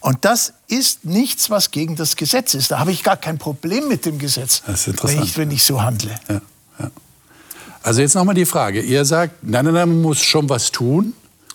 Und 0.00 0.24
das 0.24 0.52
ist 0.66 1.04
nichts, 1.04 1.48
was 1.48 1.70
gegen 1.70 1.94
das 1.94 2.16
Gesetz 2.16 2.54
ist. 2.54 2.70
Da 2.72 2.80
habe 2.80 2.90
ich 2.90 3.04
gar 3.04 3.16
kein 3.16 3.38
Problem 3.38 3.88
mit 3.88 4.04
dem 4.04 4.18
Gesetz, 4.18 4.62
wenn 4.66 5.22
ich, 5.22 5.36
wenn 5.36 5.50
ich 5.50 5.64
so 5.64 5.80
handle. 5.82 6.14
Ja, 6.28 6.40
ja. 6.80 6.90
Also 7.82 8.00
jetzt 8.00 8.14
nochmal 8.14 8.34
die 8.34 8.46
Frage. 8.46 8.80
Ihr 8.80 9.04
sagt, 9.04 9.42
nein, 9.42 9.64
nein, 9.64 9.74
nein, 9.74 9.88
man 9.88 10.02
muss 10.02 10.20
schon 10.20 10.48
was 10.48 10.72
tun. 10.72 11.14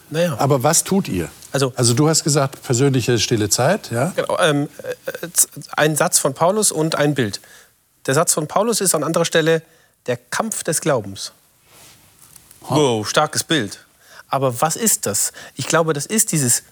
Naja. 0.10 0.36
Aber 0.40 0.64
was 0.64 0.84
tut 0.84 1.10
ihr? 1.10 1.30
Also, 1.52 1.74
also 1.76 1.94
du 1.94 2.08
hast 2.08 2.24
gesagt, 2.24 2.62
persönliche 2.64 3.20
stille 3.20 3.50
Zeit. 3.50 3.92
Ja? 3.92 4.14
Genau, 4.16 4.38
ähm, 4.40 4.70
äh, 4.84 5.28
ein 5.76 5.96
Satz 5.96 6.20
von 6.20 6.34
Paulus 6.34 6.72
und 6.72 6.96
ein 6.96 7.16
Bild. 7.16 7.42
Der 8.06 8.14
Satz 8.14 8.34
von 8.34 8.48
Paulus 8.48 8.80
ist 8.80 8.96
an 8.96 9.04
anderer 9.04 9.26
Stelle 9.26 9.62
der 10.06 10.18
Kampf 10.18 10.64
des 10.64 10.80
Glaubens. 10.80 11.34
Wow, 12.62 13.08
starkes 13.08 13.44
Bild. 13.44 13.86
Aber 14.30 14.62
was 14.62 14.76
ist 14.76 15.06
das? 15.06 15.34
Ich 15.56 15.68
glaube, 15.68 15.94
das 15.94 16.06
ist 16.06 16.32
dieses 16.32 16.64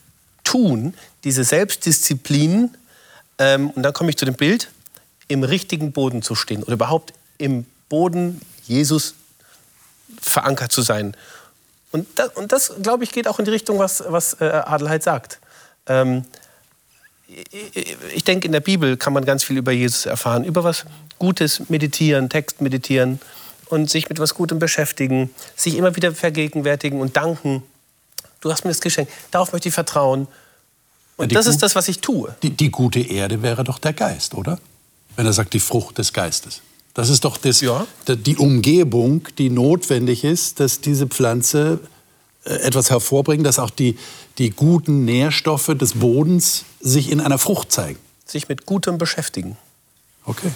Tun, 0.43 0.93
diese 1.23 1.43
Selbstdisziplin. 1.43 2.75
Ähm, 3.37 3.69
und 3.71 3.83
dann 3.83 3.93
komme 3.93 4.09
ich 4.09 4.17
zu 4.17 4.25
dem 4.25 4.35
Bild, 4.35 4.69
im 5.27 5.43
richtigen 5.43 5.91
Boden 5.91 6.21
zu 6.21 6.35
stehen 6.35 6.63
oder 6.63 6.73
überhaupt 6.73 7.13
im 7.37 7.65
Boden 7.89 8.41
Jesus 8.65 9.15
verankert 10.21 10.71
zu 10.71 10.81
sein. 10.81 11.15
Und 11.91 12.07
das, 12.15 12.29
und 12.35 12.51
das 12.51 12.73
glaube 12.81 13.03
ich, 13.03 13.11
geht 13.11 13.27
auch 13.27 13.39
in 13.39 13.45
die 13.45 13.51
Richtung, 13.51 13.79
was, 13.79 14.03
was 14.07 14.39
äh, 14.41 14.45
Adelheid 14.45 15.03
sagt. 15.03 15.39
Ähm, 15.87 16.25
ich 18.13 18.23
denke, 18.23 18.45
in 18.45 18.51
der 18.51 18.59
Bibel 18.59 18.97
kann 18.97 19.13
man 19.13 19.25
ganz 19.25 19.43
viel 19.43 19.57
über 19.57 19.71
Jesus 19.71 20.05
erfahren, 20.05 20.43
über 20.43 20.63
was 20.63 20.85
Gutes 21.17 21.69
meditieren, 21.69 22.29
Text 22.29 22.61
meditieren 22.61 23.19
und 23.69 23.89
sich 23.89 24.09
mit 24.09 24.19
was 24.19 24.35
Gutem 24.35 24.59
beschäftigen, 24.59 25.29
sich 25.55 25.75
immer 25.75 25.95
wieder 25.95 26.13
vergegenwärtigen 26.13 27.01
und 27.01 27.17
danken. 27.17 27.63
Du 28.41 28.51
hast 28.51 28.63
mir 28.63 28.71
das 28.71 28.81
geschenkt. 28.81 29.11
Darauf 29.31 29.53
möchte 29.53 29.69
ich 29.69 29.73
vertrauen. 29.73 30.27
Und 31.17 31.31
ja, 31.31 31.39
das 31.39 31.47
ist 31.47 31.63
das, 31.63 31.75
was 31.75 31.87
ich 31.87 31.99
tue. 31.99 32.35
Die, 32.43 32.49
die, 32.49 32.69
gute 32.69 32.99
Erde 32.99 33.41
wäre 33.41 33.63
doch 33.63 33.79
der 33.79 33.93
Geist, 33.93 34.35
oder? 34.35 34.59
Wenn 35.15 35.25
er 35.25 35.33
sagt, 35.33 35.53
die 35.53 35.59
Frucht 35.59 35.97
des 35.97 36.13
Geistes. 36.13 36.61
Das 36.93 37.09
ist 37.09 37.25
doch 37.25 37.37
das, 37.37 37.61
ja. 37.61 37.87
die 38.07 38.37
Umgebung, 38.37 39.27
die 39.37 39.49
notwendig 39.49 40.23
ist, 40.23 40.59
dass 40.59 40.81
diese 40.81 41.07
Pflanze 41.07 41.79
äh, 42.43 42.53
etwas 42.55 42.89
hervorbringt, 42.89 43.45
dass 43.45 43.59
auch 43.59 43.69
die, 43.69 43.97
die 44.37 44.49
guten 44.49 45.05
Nährstoffe 45.05 45.71
des 45.75 45.93
Bodens 45.93 46.65
sich 46.81 47.11
in 47.11 47.21
einer 47.21 47.37
Frucht 47.37 47.71
zeigen. 47.71 47.99
Sich 48.25 48.49
mit 48.49 48.65
Gutem 48.65 48.97
beschäftigen. 48.97 49.57
Okay 50.25 50.51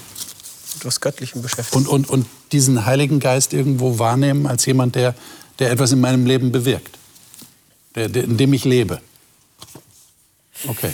etwas 0.76 1.02
Göttlichem 1.02 1.42
beschäftigen. 1.42 1.86
Und, 1.86 1.88
und, 1.88 2.10
und 2.10 2.26
diesen 2.52 2.86
Heiligen 2.86 3.20
Geist 3.20 3.54
irgendwo 3.54 4.00
wahrnehmen 4.00 4.48
als 4.48 4.66
jemand, 4.66 4.96
der, 4.96 5.16
der 5.60 5.72
etwas 5.72 5.92
in 5.92 6.02
meinem 6.02 6.26
Leben 6.26 6.52
bewirkt, 6.52 6.98
der, 7.96 8.10
der, 8.10 8.24
in 8.24 8.38
dem 8.38 8.54
ich 8.54 8.66
lebe. 8.66 9.02
Okay, 10.68 10.92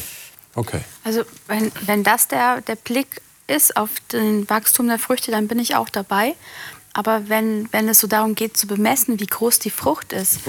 okay. 0.55 0.81
Also 1.03 1.23
wenn, 1.47 1.71
wenn 1.85 2.03
das 2.03 2.27
der, 2.27 2.61
der 2.61 2.75
Blick 2.75 3.21
ist 3.47 3.77
auf 3.77 3.89
den 4.11 4.49
Wachstum 4.49 4.87
der 4.87 4.99
Früchte, 4.99 5.31
dann 5.31 5.47
bin 5.47 5.59
ich 5.59 5.75
auch 5.75 5.89
dabei. 5.89 6.35
Aber 6.93 7.27
wenn, 7.27 7.67
wenn 7.73 7.89
es 7.89 7.99
so 7.99 8.07
darum 8.07 8.35
geht 8.35 8.55
zu 8.55 8.67
bemessen, 8.67 9.19
wie 9.19 9.25
groß 9.25 9.59
die 9.59 9.69
Frucht 9.69 10.13
ist, 10.13 10.39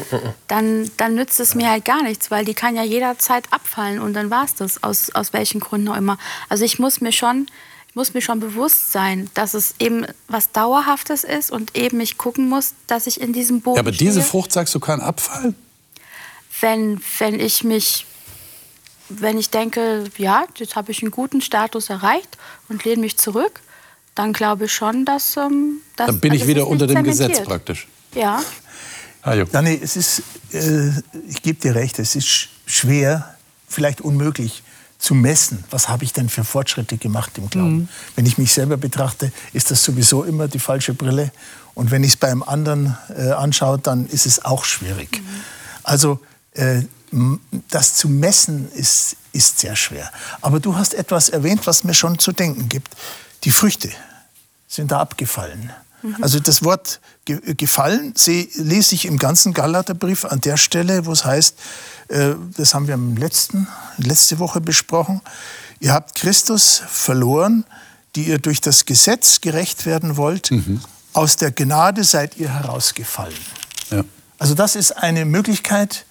dann, 0.47 0.89
dann 0.97 1.17
nützt 1.17 1.41
es 1.41 1.57
mir 1.57 1.69
halt 1.69 1.85
gar 1.85 2.05
nichts, 2.05 2.31
weil 2.31 2.45
die 2.45 2.55
kann 2.55 2.77
ja 2.77 2.85
jederzeit 2.85 3.53
abfallen 3.53 3.99
und 3.99 4.15
dann 4.15 4.31
war 4.31 4.45
es 4.45 4.55
das, 4.55 4.81
aus, 4.85 5.11
aus 5.11 5.33
welchen 5.33 5.59
Gründen 5.59 5.89
auch 5.89 5.97
immer. 5.97 6.19
Also 6.49 6.65
ich 6.65 6.79
muss 6.79 7.01
mir 7.01 7.11
schon 7.11 7.49
muss 7.97 8.13
mir 8.13 8.21
schon 8.21 8.41
bewusst 8.41 8.93
sein, 8.93 9.31
dass 9.33 9.55
es 9.55 9.75
eben 9.79 10.07
was 10.29 10.53
Dauerhaftes 10.53 11.25
ist 11.25 11.51
und 11.51 11.77
eben 11.77 11.99
ich 11.99 12.19
gucken 12.19 12.47
muss, 12.49 12.75
dass 12.87 13.07
ich 13.07 13.21
in 13.21 13.33
diesem 13.33 13.63
Boden. 13.63 13.77
Ja, 13.77 13.81
aber 13.81 13.91
diese 13.91 14.23
Frucht 14.23 14.53
sagst 14.53 14.75
du 14.75 14.81
kann 14.81 15.01
abfallen? 15.01 15.57
Wenn, 16.61 17.01
wenn 17.19 17.41
ich 17.41 17.65
mich, 17.65 18.07
wenn 19.09 19.39
ich 19.39 19.49
denke, 19.49 20.05
ja, 20.19 20.45
jetzt 20.59 20.77
habe 20.77 20.93
ich 20.93 21.03
einen 21.03 21.11
guten 21.11 21.41
Status 21.41 21.89
erreicht 21.89 22.37
und 22.69 22.85
lehne 22.85 23.01
mich 23.01 23.17
zurück, 23.17 23.63
dann 24.15 24.35
glaube 24.35 24.67
ich 24.67 24.75
schon, 24.75 25.07
dass. 25.07 25.37
Ähm, 25.39 25.81
dass 25.97 26.09
dann 26.09 26.21
bin 26.21 26.35
ich 26.35 26.47
wieder 26.47 26.67
unter 26.67 26.87
dem 26.87 27.03
Gesetz 27.03 27.43
praktisch. 27.43 27.89
Ja. 28.15 28.43
Ah, 29.23 29.35
ja, 29.35 29.63
nee, 29.63 29.81
es 29.83 29.97
ist, 29.97 30.23
äh, 30.53 30.91
ich 31.29 31.43
gebe 31.43 31.59
dir 31.61 31.75
recht, 31.75 31.99
es 31.99 32.15
ist 32.15 32.49
schwer, 32.67 33.37
vielleicht 33.67 34.03
unmöglich, 34.03 34.63
zu 34.99 35.15
messen, 35.15 35.65
was 35.71 35.89
habe 35.89 36.05
ich 36.05 36.13
denn 36.13 36.29
für 36.29 36.45
Fortschritte 36.45 36.97
gemacht 36.97 37.39
im 37.39 37.51
Glauben. 37.51 37.77
Mhm. 37.77 37.89
Wenn 38.15 38.27
ich 38.27 38.39
mich 38.39 38.53
selber 38.53 38.77
betrachte, 38.77 39.33
ist 39.53 39.71
das 39.71 39.83
sowieso 39.85 40.25
immer 40.25 40.49
die 40.49 40.59
falsche 40.59 40.95
Brille. 40.95 41.33
Und 41.75 41.91
wenn 41.91 42.03
ich 42.03 42.13
es 42.13 42.17
beim 42.17 42.43
anderen 42.43 42.97
äh, 43.15 43.31
anschaue, 43.33 43.79
dann 43.79 44.07
ist 44.07 44.27
es 44.27 44.45
auch 44.45 44.65
schwierig. 44.65 45.21
Mhm. 45.21 45.27
Also 45.83 46.21
äh, 46.53 46.83
das 47.69 47.95
zu 47.95 48.09
messen 48.09 48.71
ist, 48.73 49.17
ist 49.33 49.59
sehr 49.61 49.77
schwer. 49.77 50.11
Aber 50.41 50.61
du 50.61 50.77
hast 50.77 50.95
etwas 50.95 51.29
erwähnt, 51.29 51.67
was 51.67 51.85
mir 51.85 51.95
schon 51.95 52.19
zu 52.19 52.33
denken 52.33 52.69
gibt. 52.69 52.97
Die 53.45 53.51
Früchte 53.51 53.91
sind 54.67 54.91
da 54.91 55.01
abgefallen. 55.01 55.73
Also 56.21 56.41
das 56.41 56.63
Wort 56.63 57.01
gefallen 57.25 58.15
lese 58.55 58.95
ich 58.95 59.07
im 59.07 59.19
ganzen 59.19 59.53
Galaterbrief 59.53 60.25
an 60.25 60.41
der 60.41 60.57
Stelle, 60.57 61.07
wo 61.07 61.13
es 61.13 61.25
heißt, 61.25 61.57
äh, 62.09 62.35
das 62.57 62.75
haben 62.75 62.87
wir 62.87 62.95
im 62.95 63.17
letzten, 63.17 63.67
letzte 63.97 64.39
Woche 64.39 64.61
besprochen, 64.61 65.21
ihr 65.81 65.93
habt 65.93 66.15
Christus 66.15 66.83
verloren, 66.87 67.65
die 68.15 68.25
ihr 68.25 68.39
durch 68.39 68.61
das 68.61 68.87
Gesetz 68.87 69.41
gerecht 69.41 69.87
werden 69.87 70.17
wollt. 70.17 70.51
Mhm. 70.51 70.81
Aus 71.13 71.37
der 71.37 71.51
Gnade 71.51 72.05
seid 72.05 72.37
ihr 72.37 72.53
herausgefallen. 72.53 73.37
Ja. 73.91 74.05
Also 74.39 74.55
das 74.55 74.77
ist 74.77 74.93
eine 74.93 75.25
Möglichkeit, 75.25 76.05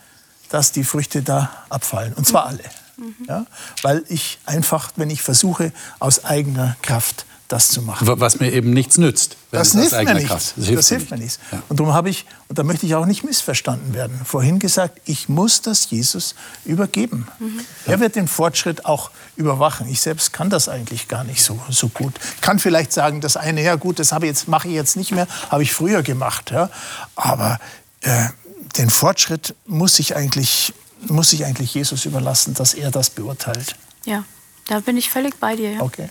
dass 0.49 0.71
die 0.71 0.83
Früchte 0.83 1.21
da 1.21 1.51
abfallen. 1.69 2.13
Und 2.13 2.27
zwar 2.27 2.45
alle. 2.47 2.63
Mhm. 2.97 3.15
Ja? 3.27 3.45
Weil 3.81 4.03
ich 4.09 4.39
einfach, 4.45 4.91
wenn 4.95 5.09
ich 5.09 5.21
versuche, 5.21 5.71
aus 5.99 6.25
eigener 6.25 6.75
Kraft 6.81 7.25
das 7.47 7.69
zu 7.69 7.81
machen. 7.81 8.07
Was 8.19 8.39
mir 8.39 8.51
eben 8.51 8.71
nichts 8.71 8.97
nützt. 8.97 9.37
Das 9.51 9.73
hilft 9.73 9.91
mir 9.91 10.13
nicht. 10.15 10.31
Das 10.31 10.53
hilft, 10.55 10.77
das 10.77 10.89
hilft 10.89 11.11
mir 11.11 11.17
nichts. 11.17 11.39
Ja. 11.51 11.61
Und 11.69 11.79
darum 11.79 11.93
habe 11.93 12.09
ich, 12.09 12.25
und 12.47 12.57
da 12.57 12.63
möchte 12.63 12.85
ich 12.85 12.95
auch 12.95 13.05
nicht 13.05 13.23
missverstanden 13.23 13.93
werden, 13.93 14.19
vorhin 14.25 14.59
gesagt, 14.59 14.99
ich 15.05 15.29
muss 15.29 15.61
das 15.61 15.89
Jesus 15.89 16.35
übergeben. 16.65 17.27
Mhm. 17.39 17.61
Er 17.85 17.99
wird 17.99 18.15
den 18.15 18.27
Fortschritt 18.27 18.85
auch 18.85 19.11
überwachen. 19.35 19.87
Ich 19.87 20.01
selbst 20.01 20.33
kann 20.33 20.49
das 20.49 20.67
eigentlich 20.69 21.07
gar 21.07 21.23
nicht 21.23 21.43
so, 21.43 21.59
so 21.69 21.89
gut. 21.89 22.13
Ich 22.35 22.41
kann 22.41 22.59
vielleicht 22.59 22.91
sagen, 22.91 23.21
das 23.21 23.37
eine, 23.37 23.61
ja 23.61 23.75
gut, 23.75 23.99
das 23.99 24.11
habe 24.11 24.25
ich 24.25 24.29
jetzt, 24.29 24.47
mache 24.47 24.67
ich 24.67 24.73
jetzt 24.73 24.95
nicht 24.95 25.11
mehr, 25.11 25.27
habe 25.49 25.63
ich 25.63 25.73
früher 25.73 26.01
gemacht. 26.03 26.51
Ja. 26.51 26.69
Aber 27.15 27.59
äh, 28.01 28.29
den 28.77 28.89
Fortschritt 28.89 29.55
muss 29.65 29.99
ich 29.99 30.15
eigentlich 30.15 30.73
muss 31.07 31.33
ich 31.33 31.45
eigentlich 31.45 31.73
Jesus 31.73 32.05
überlassen, 32.05 32.53
dass 32.53 32.73
er 32.73 32.91
das 32.91 33.09
beurteilt. 33.09 33.75
Ja, 34.05 34.23
da 34.67 34.79
bin 34.79 34.97
ich 34.97 35.09
völlig 35.09 35.39
bei 35.39 35.55
dir. 35.55 35.73
Ja. 35.73 35.81
Okay. 35.81 36.09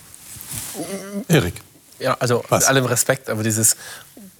Erik. 1.28 1.54
Ja, 1.98 2.16
also 2.18 2.44
Was? 2.48 2.60
mit 2.60 2.68
allem 2.68 2.86
Respekt, 2.86 3.30
aber 3.30 3.42
dieses 3.42 3.76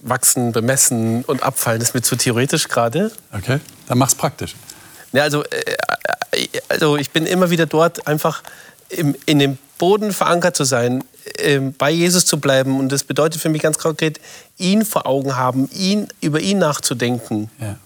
Wachsen, 0.01 0.51
Bemessen 0.51 1.23
und 1.23 1.41
Abfallen 1.43 1.81
ist 1.81 1.95
mir 1.95 2.01
zu 2.01 2.15
theoretisch 2.15 2.67
gerade. 2.67 3.11
Okay, 3.31 3.59
dann 3.87 3.97
mach's 3.97 4.15
praktisch. 4.15 4.55
Ja, 5.13 5.23
also, 5.23 5.43
äh, 5.43 6.47
also 6.69 6.97
ich 6.97 7.11
bin 7.11 7.25
immer 7.25 7.49
wieder 7.49 7.65
dort, 7.65 8.05
einfach 8.07 8.43
im, 8.89 9.15
in 9.25 9.39
dem 9.39 9.57
Boden 9.77 10.13
verankert 10.13 10.55
zu 10.55 10.63
sein, 10.63 11.03
äh, 11.37 11.59
bei 11.59 11.89
Jesus 11.89 12.25
zu 12.25 12.39
bleiben. 12.39 12.79
Und 12.79 12.91
das 12.91 13.03
bedeutet 13.03 13.41
für 13.41 13.49
mich 13.49 13.61
ganz 13.61 13.77
konkret, 13.77 14.19
ihn 14.57 14.85
vor 14.85 15.07
Augen 15.07 15.35
haben, 15.35 15.69
ihn, 15.71 16.07
über 16.21 16.39
ihn 16.39 16.59
nachzudenken. 16.59 17.49
Ja. 17.59 17.77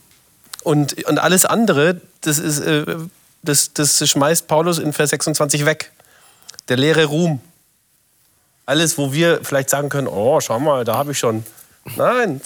Und, 0.63 1.05
und 1.05 1.19
alles 1.19 1.45
andere, 1.45 2.01
das, 2.21 2.37
ist, 2.37 2.59
äh, 2.59 2.85
das, 3.43 3.73
das 3.73 4.07
schmeißt 4.07 4.47
Paulus 4.47 4.77
in 4.77 4.93
Vers 4.93 5.11
26 5.11 5.65
weg. 5.65 5.91
Der 6.67 6.77
leere 6.77 7.05
Ruhm 7.05 7.39
alles, 8.69 8.99
wo 8.99 9.11
wir 9.11 9.39
vielleicht 9.43 9.71
sagen 9.71 9.89
können, 9.89 10.07
oh, 10.07 10.39
schau 10.41 10.59
mal, 10.59 10.85
da 10.85 10.95
habe 10.95 11.13
ich 11.13 11.19
schon. 11.19 11.43
Nein, 11.95 12.39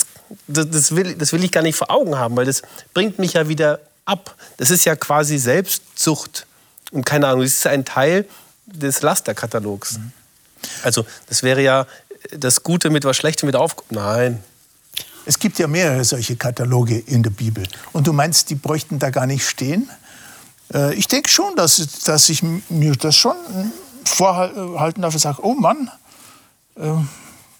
das, 0.47 0.95
will, 0.95 1.15
das 1.15 1.33
will 1.33 1.43
ich 1.43 1.51
gar 1.51 1.61
nicht 1.61 1.75
vor 1.75 1.91
Augen 1.91 2.17
haben, 2.17 2.37
weil 2.37 2.45
das 2.45 2.61
bringt 2.93 3.19
mich 3.19 3.33
ja 3.33 3.49
wieder 3.49 3.81
ab. 4.05 4.33
Das 4.55 4.69
ist 4.69 4.85
ja 4.85 4.95
quasi 4.95 5.37
Selbstzucht. 5.37 6.47
Und 6.91 7.05
keine 7.05 7.27
Ahnung, 7.27 7.41
das 7.41 7.53
ist 7.53 7.67
ein 7.67 7.83
Teil 7.83 8.25
des 8.65 9.01
Lasterkatalogs. 9.01 9.97
Mhm. 9.97 10.11
Also 10.83 11.05
das 11.27 11.43
wäre 11.43 11.61
ja 11.61 11.87
das 12.31 12.63
Gute 12.63 12.89
mit 12.89 13.03
was 13.03 13.17
Schlechtem 13.17 13.49
wieder 13.49 13.59
auf. 13.59 13.75
Nein. 13.89 14.41
Es 15.25 15.39
gibt 15.39 15.59
ja 15.59 15.67
mehrere 15.67 16.05
solche 16.05 16.37
Kataloge 16.37 16.99
in 16.99 17.23
der 17.23 17.31
Bibel. 17.31 17.67
Und 17.91 18.07
du 18.07 18.13
meinst, 18.13 18.49
die 18.49 18.55
bräuchten 18.55 18.97
da 18.97 19.09
gar 19.09 19.25
nicht 19.25 19.45
stehen? 19.45 19.89
Äh, 20.73 20.93
ich 20.95 21.09
denke 21.09 21.29
schon, 21.29 21.55
dass, 21.57 22.03
dass 22.05 22.29
ich 22.29 22.43
mir 22.69 22.95
das 22.95 23.17
schon 23.17 23.35
vorhalten 24.05 25.01
darf 25.01 25.13
und 25.13 25.19
sage, 25.19 25.39
oh 25.41 25.53
Mann, 25.53 25.89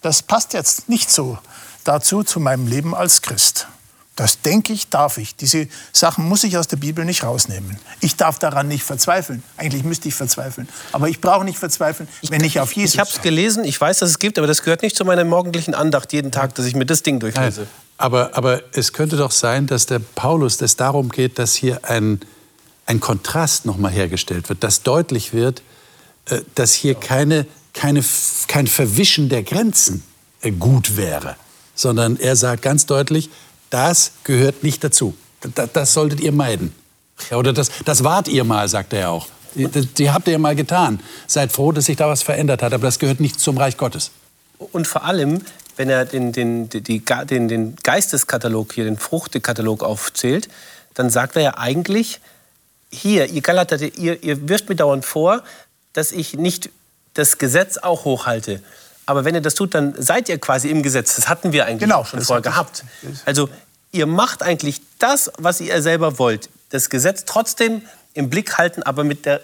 das 0.02 0.22
passt 0.22 0.52
jetzt 0.52 0.88
nicht 0.88 1.10
so 1.10 1.38
dazu, 1.84 2.22
zu 2.22 2.40
meinem 2.40 2.66
Leben 2.66 2.94
als 2.94 3.22
Christ. 3.22 3.68
Das 4.16 4.42
denke 4.42 4.72
ich, 4.72 4.90
darf 4.90 5.18
ich. 5.18 5.34
Diese 5.34 5.66
Sachen 5.92 6.28
muss 6.28 6.44
ich 6.44 6.56
aus 6.56 6.68
der 6.68 6.76
Bibel 6.76 7.04
nicht 7.04 7.24
rausnehmen. 7.24 7.78
Ich 8.00 8.14
darf 8.14 8.38
daran 8.38 8.68
nicht 8.68 8.84
verzweifeln. 8.84 9.42
Eigentlich 9.56 9.82
müsste 9.82 10.06
ich 10.06 10.14
verzweifeln. 10.14 10.68
Aber 10.92 11.08
ich 11.08 11.20
brauche 11.20 11.44
nicht 11.44 11.58
verzweifeln, 11.58 12.08
wenn 12.28 12.44
ich 12.44 12.60
auf 12.60 12.72
Jesus. 12.72 12.94
Ich 12.94 13.00
habe 13.00 13.10
es 13.10 13.22
gelesen, 13.22 13.64
ich 13.64 13.80
weiß, 13.80 13.98
dass 13.98 14.10
es 14.10 14.18
gibt, 14.20 14.38
aber 14.38 14.46
das 14.46 14.62
gehört 14.62 14.82
nicht 14.82 14.94
zu 14.94 15.04
meiner 15.04 15.24
morgendlichen 15.24 15.74
Andacht 15.74 16.12
jeden 16.12 16.30
Tag, 16.30 16.54
dass 16.54 16.66
ich 16.66 16.76
mir 16.76 16.86
das 16.86 17.02
Ding 17.02 17.18
durchlese. 17.18 17.62
Nein, 17.62 17.70
aber, 17.98 18.36
aber 18.36 18.62
es 18.72 18.92
könnte 18.92 19.16
doch 19.16 19.32
sein, 19.32 19.66
dass 19.66 19.86
der 19.86 19.98
Paulus, 19.98 20.58
dass 20.58 20.76
darum 20.76 21.08
geht, 21.08 21.40
dass 21.40 21.56
hier 21.56 21.84
ein, 21.84 22.20
ein 22.86 23.00
Kontrast 23.00 23.66
nochmal 23.66 23.90
hergestellt 23.90 24.48
wird, 24.48 24.62
dass 24.62 24.82
deutlich 24.82 25.32
wird, 25.32 25.62
äh, 26.26 26.42
dass 26.54 26.72
hier 26.72 26.94
keine 26.94 27.46
keine, 27.74 28.02
kein 28.48 28.66
Verwischen 28.66 29.28
der 29.28 29.42
Grenzen 29.42 30.02
äh, 30.40 30.50
gut 30.50 30.96
wäre, 30.96 31.36
sondern 31.74 32.18
er 32.18 32.36
sagt 32.36 32.62
ganz 32.62 32.86
deutlich, 32.86 33.28
das 33.68 34.12
gehört 34.22 34.62
nicht 34.62 34.82
dazu. 34.82 35.14
Das, 35.40 35.70
das 35.72 35.92
solltet 35.92 36.20
ihr 36.20 36.32
meiden. 36.32 36.72
Ja, 37.30 37.36
oder 37.36 37.52
das, 37.52 37.70
das 37.84 38.02
wart 38.02 38.28
ihr 38.28 38.44
mal, 38.44 38.68
sagt 38.68 38.92
er 38.92 39.10
auch. 39.10 39.28
Die, 39.54 39.68
die 39.68 40.10
habt 40.10 40.26
ihr 40.26 40.38
mal 40.38 40.56
getan. 40.56 41.00
Seid 41.26 41.52
froh, 41.52 41.72
dass 41.72 41.84
sich 41.84 41.96
da 41.96 42.08
was 42.08 42.22
verändert 42.22 42.62
hat, 42.62 42.72
aber 42.72 42.86
das 42.86 42.98
gehört 42.98 43.20
nicht 43.20 43.38
zum 43.38 43.58
Reich 43.58 43.76
Gottes. 43.76 44.10
Und 44.58 44.86
vor 44.86 45.04
allem, 45.04 45.42
wenn 45.76 45.90
er 45.90 46.04
den, 46.04 46.32
den, 46.32 46.68
die, 46.68 47.04
den, 47.04 47.48
den 47.48 47.76
Geisteskatalog 47.76 48.72
hier, 48.72 48.84
den 48.84 48.96
Fruchtekatalog 48.96 49.82
aufzählt, 49.82 50.48
dann 50.94 51.10
sagt 51.10 51.36
er 51.36 51.42
ja 51.42 51.58
eigentlich, 51.58 52.20
hier, 52.90 53.26
ihr 53.26 53.42
Galater, 53.42 53.80
ihr, 53.80 54.22
ihr 54.22 54.48
wirft 54.48 54.68
mir 54.68 54.76
dauernd 54.76 55.04
vor, 55.04 55.42
dass 55.92 56.12
ich 56.12 56.34
nicht 56.34 56.70
das 57.14 57.38
Gesetz 57.38 57.78
auch 57.78 58.04
hochhalte. 58.04 58.62
Aber 59.06 59.24
wenn 59.24 59.34
ihr 59.34 59.40
das 59.40 59.54
tut, 59.54 59.74
dann 59.74 59.94
seid 60.00 60.28
ihr 60.28 60.38
quasi 60.38 60.68
im 60.68 60.82
Gesetz. 60.82 61.16
Das 61.16 61.28
hatten 61.28 61.52
wir 61.52 61.66
eigentlich 61.66 61.80
genau, 61.80 62.04
schon 62.04 62.20
vorher 62.20 62.42
gehabt. 62.42 62.84
Also 63.24 63.48
ihr 63.92 64.06
macht 64.06 64.42
eigentlich 64.42 64.80
das, 64.98 65.30
was 65.38 65.60
ihr 65.60 65.80
selber 65.82 66.18
wollt. 66.18 66.48
Das 66.70 66.90
Gesetz 66.90 67.24
trotzdem 67.24 67.82
im 68.14 68.30
Blick 68.30 68.56
halten, 68.58 68.82
aber 68.82 69.04
mit 69.04 69.26
der, 69.26 69.40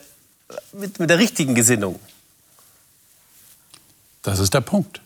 mit, 0.73 0.99
mit 0.99 1.11
der 1.11 1.19
richtigen 1.19 1.55
Gesinnung. 1.55 2.01
Das 4.23 4.39
ist 4.39 4.55
der 4.55 4.61
Punkt. 4.61 5.01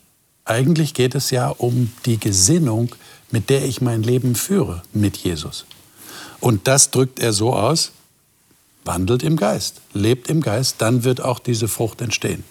Eigentlich 0.44 0.94
geht 0.94 1.14
es 1.14 1.30
ja 1.30 1.48
um 1.48 1.92
die 2.04 2.18
Gesinnung, 2.18 2.94
mit 3.30 3.50
der 3.50 3.64
ich 3.64 3.80
mein 3.80 4.02
Leben 4.02 4.34
führe 4.34 4.82
mit 4.92 5.16
Jesus. 5.16 5.64
Und 6.40 6.68
das 6.68 6.90
drückt 6.90 7.18
er 7.18 7.32
so 7.32 7.54
aus, 7.54 7.92
Wandelt 8.84 9.22
im 9.22 9.36
Geist, 9.36 9.80
lebt 9.92 10.28
im 10.28 10.40
Geist, 10.40 10.76
dann 10.78 11.04
wird 11.04 11.20
auch 11.20 11.38
diese 11.38 11.68
Frucht 11.68 12.00
entstehen. 12.00 12.44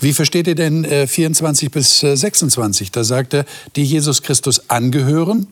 Wie 0.00 0.12
versteht 0.12 0.46
ihr 0.46 0.54
denn 0.54 0.84
äh, 0.84 1.06
24 1.06 1.70
bis 1.70 2.02
äh, 2.02 2.16
26? 2.16 2.92
Da 2.92 3.04
sagt 3.04 3.34
er, 3.34 3.44
die 3.74 3.84
Jesus 3.84 4.22
Christus 4.22 4.68
angehören, 4.70 5.46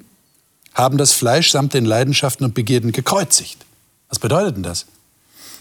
haben 0.74 0.98
das 0.98 1.12
Fleisch 1.12 1.50
samt 1.50 1.74
den 1.74 1.84
Leidenschaften 1.84 2.44
und 2.44 2.54
Begierden 2.54 2.92
gekreuzigt. 2.92 3.64
Was 4.08 4.18
bedeutet 4.18 4.56
denn 4.56 4.62
das? 4.62 4.86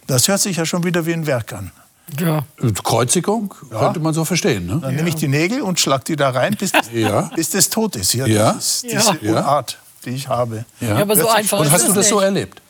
Das 0.07 0.27
hört 0.27 0.41
sich 0.41 0.57
ja 0.57 0.65
schon 0.65 0.83
wieder 0.83 1.05
wie 1.05 1.13
ein 1.13 1.25
Werk 1.25 1.53
an. 1.53 1.71
Ja. 2.19 2.43
Kreuzigung 2.83 3.53
ja. 3.71 3.79
könnte 3.79 3.99
man 3.99 4.13
so 4.13 4.25
verstehen. 4.25 4.65
Ne? 4.65 4.79
Dann 4.81 4.91
ja. 4.91 4.97
nehme 4.97 5.09
ich 5.09 5.15
die 5.15 5.27
Nägel 5.27 5.61
und 5.61 5.79
schlag 5.79 6.05
die 6.05 6.15
da 6.15 6.31
rein, 6.31 6.55
bis 6.59 6.71
das, 6.71 6.89
ja. 6.91 7.29
bis 7.35 7.51
das 7.51 7.69
tot 7.69 7.95
ist. 7.95 8.13
Ja, 8.13 8.25
ja. 8.25 8.53
Das 8.53 8.83
ist 8.83 8.91
diese 8.91 9.19
ja. 9.21 9.41
Art, 9.41 9.77
die 10.05 10.11
ich 10.11 10.27
habe. 10.27 10.65
Ja. 10.79 10.95
aber 10.97 11.15
so 11.15 11.29
einfach 11.29 11.59
Und 11.59 11.71
hast 11.71 11.83
du 11.83 11.89
das 11.89 11.97
nicht. 11.97 12.09
so 12.09 12.19
erlebt? 12.19 12.61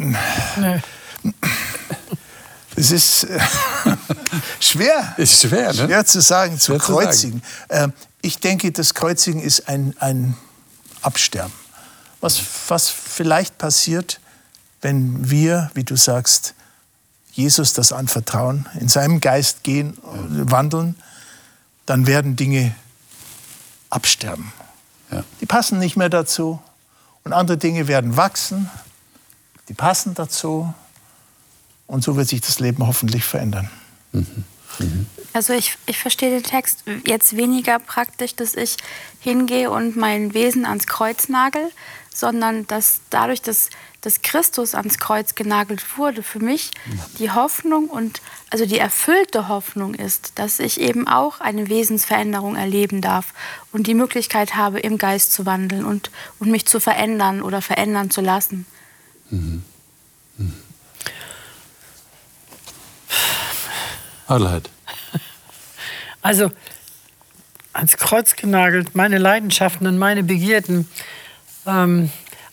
Nee. 0.00 0.82
Es 2.76 2.90
ist 2.90 3.24
äh, 3.24 3.38
schwer. 4.60 5.14
Ist 5.16 5.42
schwer, 5.42 5.72
ne? 5.72 5.86
Schwer 5.86 6.06
zu 6.06 6.20
sagen, 6.20 6.58
zu 6.58 6.72
schwer 6.72 6.78
kreuzigen. 6.78 7.42
Zu 7.42 7.76
sagen. 7.76 7.92
Äh, 7.92 8.06
ich 8.22 8.38
denke, 8.38 8.72
das 8.72 8.94
Kreuzigen 8.94 9.40
ist 9.40 9.68
ein, 9.68 9.94
ein 9.98 10.36
Absterben. 11.02 11.52
Was, 12.20 12.40
was 12.68 12.88
vielleicht 12.90 13.58
passiert, 13.58 14.20
wenn 14.82 15.30
wir, 15.30 15.70
wie 15.74 15.84
du 15.84 15.96
sagst, 15.96 16.54
Jesus 17.32 17.72
das 17.72 17.92
anvertrauen, 17.92 18.68
in 18.78 18.88
seinem 18.88 19.20
Geist 19.20 19.62
gehen, 19.62 19.96
wandeln, 20.02 20.96
dann 21.86 22.06
werden 22.06 22.36
Dinge 22.36 22.74
absterben. 23.88 24.52
Ja. 25.10 25.24
Die 25.40 25.46
passen 25.46 25.78
nicht 25.78 25.96
mehr 25.96 26.08
dazu. 26.08 26.60
Und 27.24 27.32
andere 27.32 27.58
Dinge 27.58 27.88
werden 27.88 28.16
wachsen, 28.16 28.70
die 29.70 29.74
passen 29.74 30.14
dazu. 30.14 30.74
Und 31.86 32.04
so 32.04 32.16
wird 32.16 32.28
sich 32.28 32.40
das 32.40 32.60
Leben 32.60 32.86
hoffentlich 32.86 33.24
verändern. 33.24 33.70
Mhm. 34.12 34.44
Also 35.32 35.52
ich, 35.52 35.76
ich 35.86 35.98
verstehe 35.98 36.30
den 36.30 36.42
Text 36.42 36.84
jetzt 37.06 37.36
weniger 37.36 37.78
praktisch, 37.78 38.34
dass 38.34 38.54
ich 38.54 38.76
hingehe 39.20 39.70
und 39.70 39.96
mein 39.96 40.34
Wesen 40.34 40.64
ans 40.64 40.86
Kreuz 40.86 41.28
nagel, 41.28 41.70
sondern 42.12 42.66
dass 42.66 43.00
dadurch, 43.10 43.42
dass, 43.42 43.70
dass 44.00 44.22
Christus 44.22 44.74
ans 44.74 44.98
Kreuz 44.98 45.34
genagelt 45.34 45.98
wurde, 45.98 46.22
für 46.22 46.40
mich 46.40 46.70
die 47.18 47.30
Hoffnung 47.30 47.88
und 47.88 48.20
also 48.50 48.66
die 48.66 48.78
erfüllte 48.78 49.48
Hoffnung 49.48 49.94
ist, 49.94 50.32
dass 50.36 50.58
ich 50.58 50.80
eben 50.80 51.06
auch 51.06 51.40
eine 51.40 51.68
Wesensveränderung 51.68 52.56
erleben 52.56 53.00
darf 53.00 53.34
und 53.70 53.86
die 53.86 53.94
Möglichkeit 53.94 54.56
habe, 54.56 54.80
im 54.80 54.98
Geist 54.98 55.32
zu 55.32 55.46
wandeln 55.46 55.84
und, 55.84 56.10
und 56.38 56.50
mich 56.50 56.66
zu 56.66 56.80
verändern 56.80 57.42
oder 57.42 57.62
verändern 57.62 58.10
zu 58.10 58.20
lassen. 58.20 58.66
Mhm. 59.30 59.62
Mhm. 60.36 60.54
Adelheid. 64.26 64.70
Also, 66.22 66.50
ans 67.72 67.96
Kreuz 67.96 68.36
genagelt, 68.36 68.94
meine 68.94 69.16
Leidenschaften 69.16 69.86
und 69.86 69.96
meine 69.96 70.22
Begierden. 70.22 70.86
Ähm, 71.66 72.10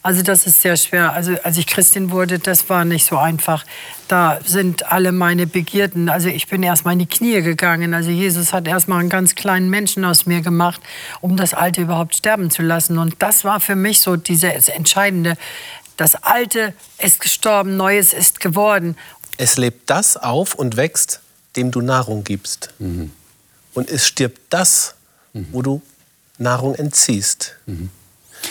also 0.08 0.22
das 0.22 0.48
ist 0.48 0.62
sehr 0.62 0.78
schwer. 0.78 1.12
Also 1.12 1.34
als 1.44 1.58
ich 1.58 1.68
Christin 1.68 2.12
wurde, 2.12 2.40
das 2.40 2.70
war 2.70 2.86
nicht 2.86 3.06
so 3.06 3.18
einfach. 3.18 3.66
Da 4.08 4.40
sind 4.46 4.90
alle 4.90 5.12
meine 5.12 5.48
Begierden. 5.48 6.08
Also 6.08 6.30
ich 6.30 6.48
bin 6.48 6.64
erst 6.64 6.86
mal 6.86 6.94
in 6.94 7.00
die 7.00 7.08
Knie 7.08 7.42
gegangen. 7.42 7.94
Also 7.94 8.10
Jesus 8.10 8.54
hat 8.54 8.70
erst 8.70 8.88
mal 8.88 9.00
einen 9.00 9.10
ganz 9.10 9.36
kleinen 9.36 9.70
Menschen 9.70 10.06
aus 10.06 10.26
mir 10.26 10.40
gemacht, 10.40 10.80
um 11.20 11.36
das 11.36 11.54
Alte 11.54 11.82
überhaupt 11.82 12.16
sterben 12.16 12.50
zu 12.52 12.62
lassen. 12.62 12.98
Und 13.00 13.16
das 13.20 13.44
war 13.44 13.60
für 13.60 13.76
mich 13.76 14.00
so 14.00 14.16
dieses 14.16 14.70
Entscheidende. 14.70 15.36
Das 15.98 16.16
Alte 16.16 16.74
ist 17.00 17.20
gestorben, 17.20 17.76
Neues 17.76 18.14
ist 18.14 18.39
geworden. 18.39 18.95
Es 19.38 19.58
lebt 19.58 19.89
das 19.89 20.16
auf 20.16 20.56
und 20.56 20.78
wächst, 20.78 21.22
dem 21.56 21.72
du 21.72 21.82
Nahrung 21.82 22.24
gibst. 22.24 22.70
Mhm. 22.80 23.12
Und 23.74 23.89
es 23.89 24.08
stirbt 24.08 24.41
das, 24.50 24.95
mhm. 25.34 25.48
wo 25.52 25.62
du 25.62 25.82
Nahrung 26.38 26.76
entziehst. 26.76 27.56
Mhm. 27.66 27.89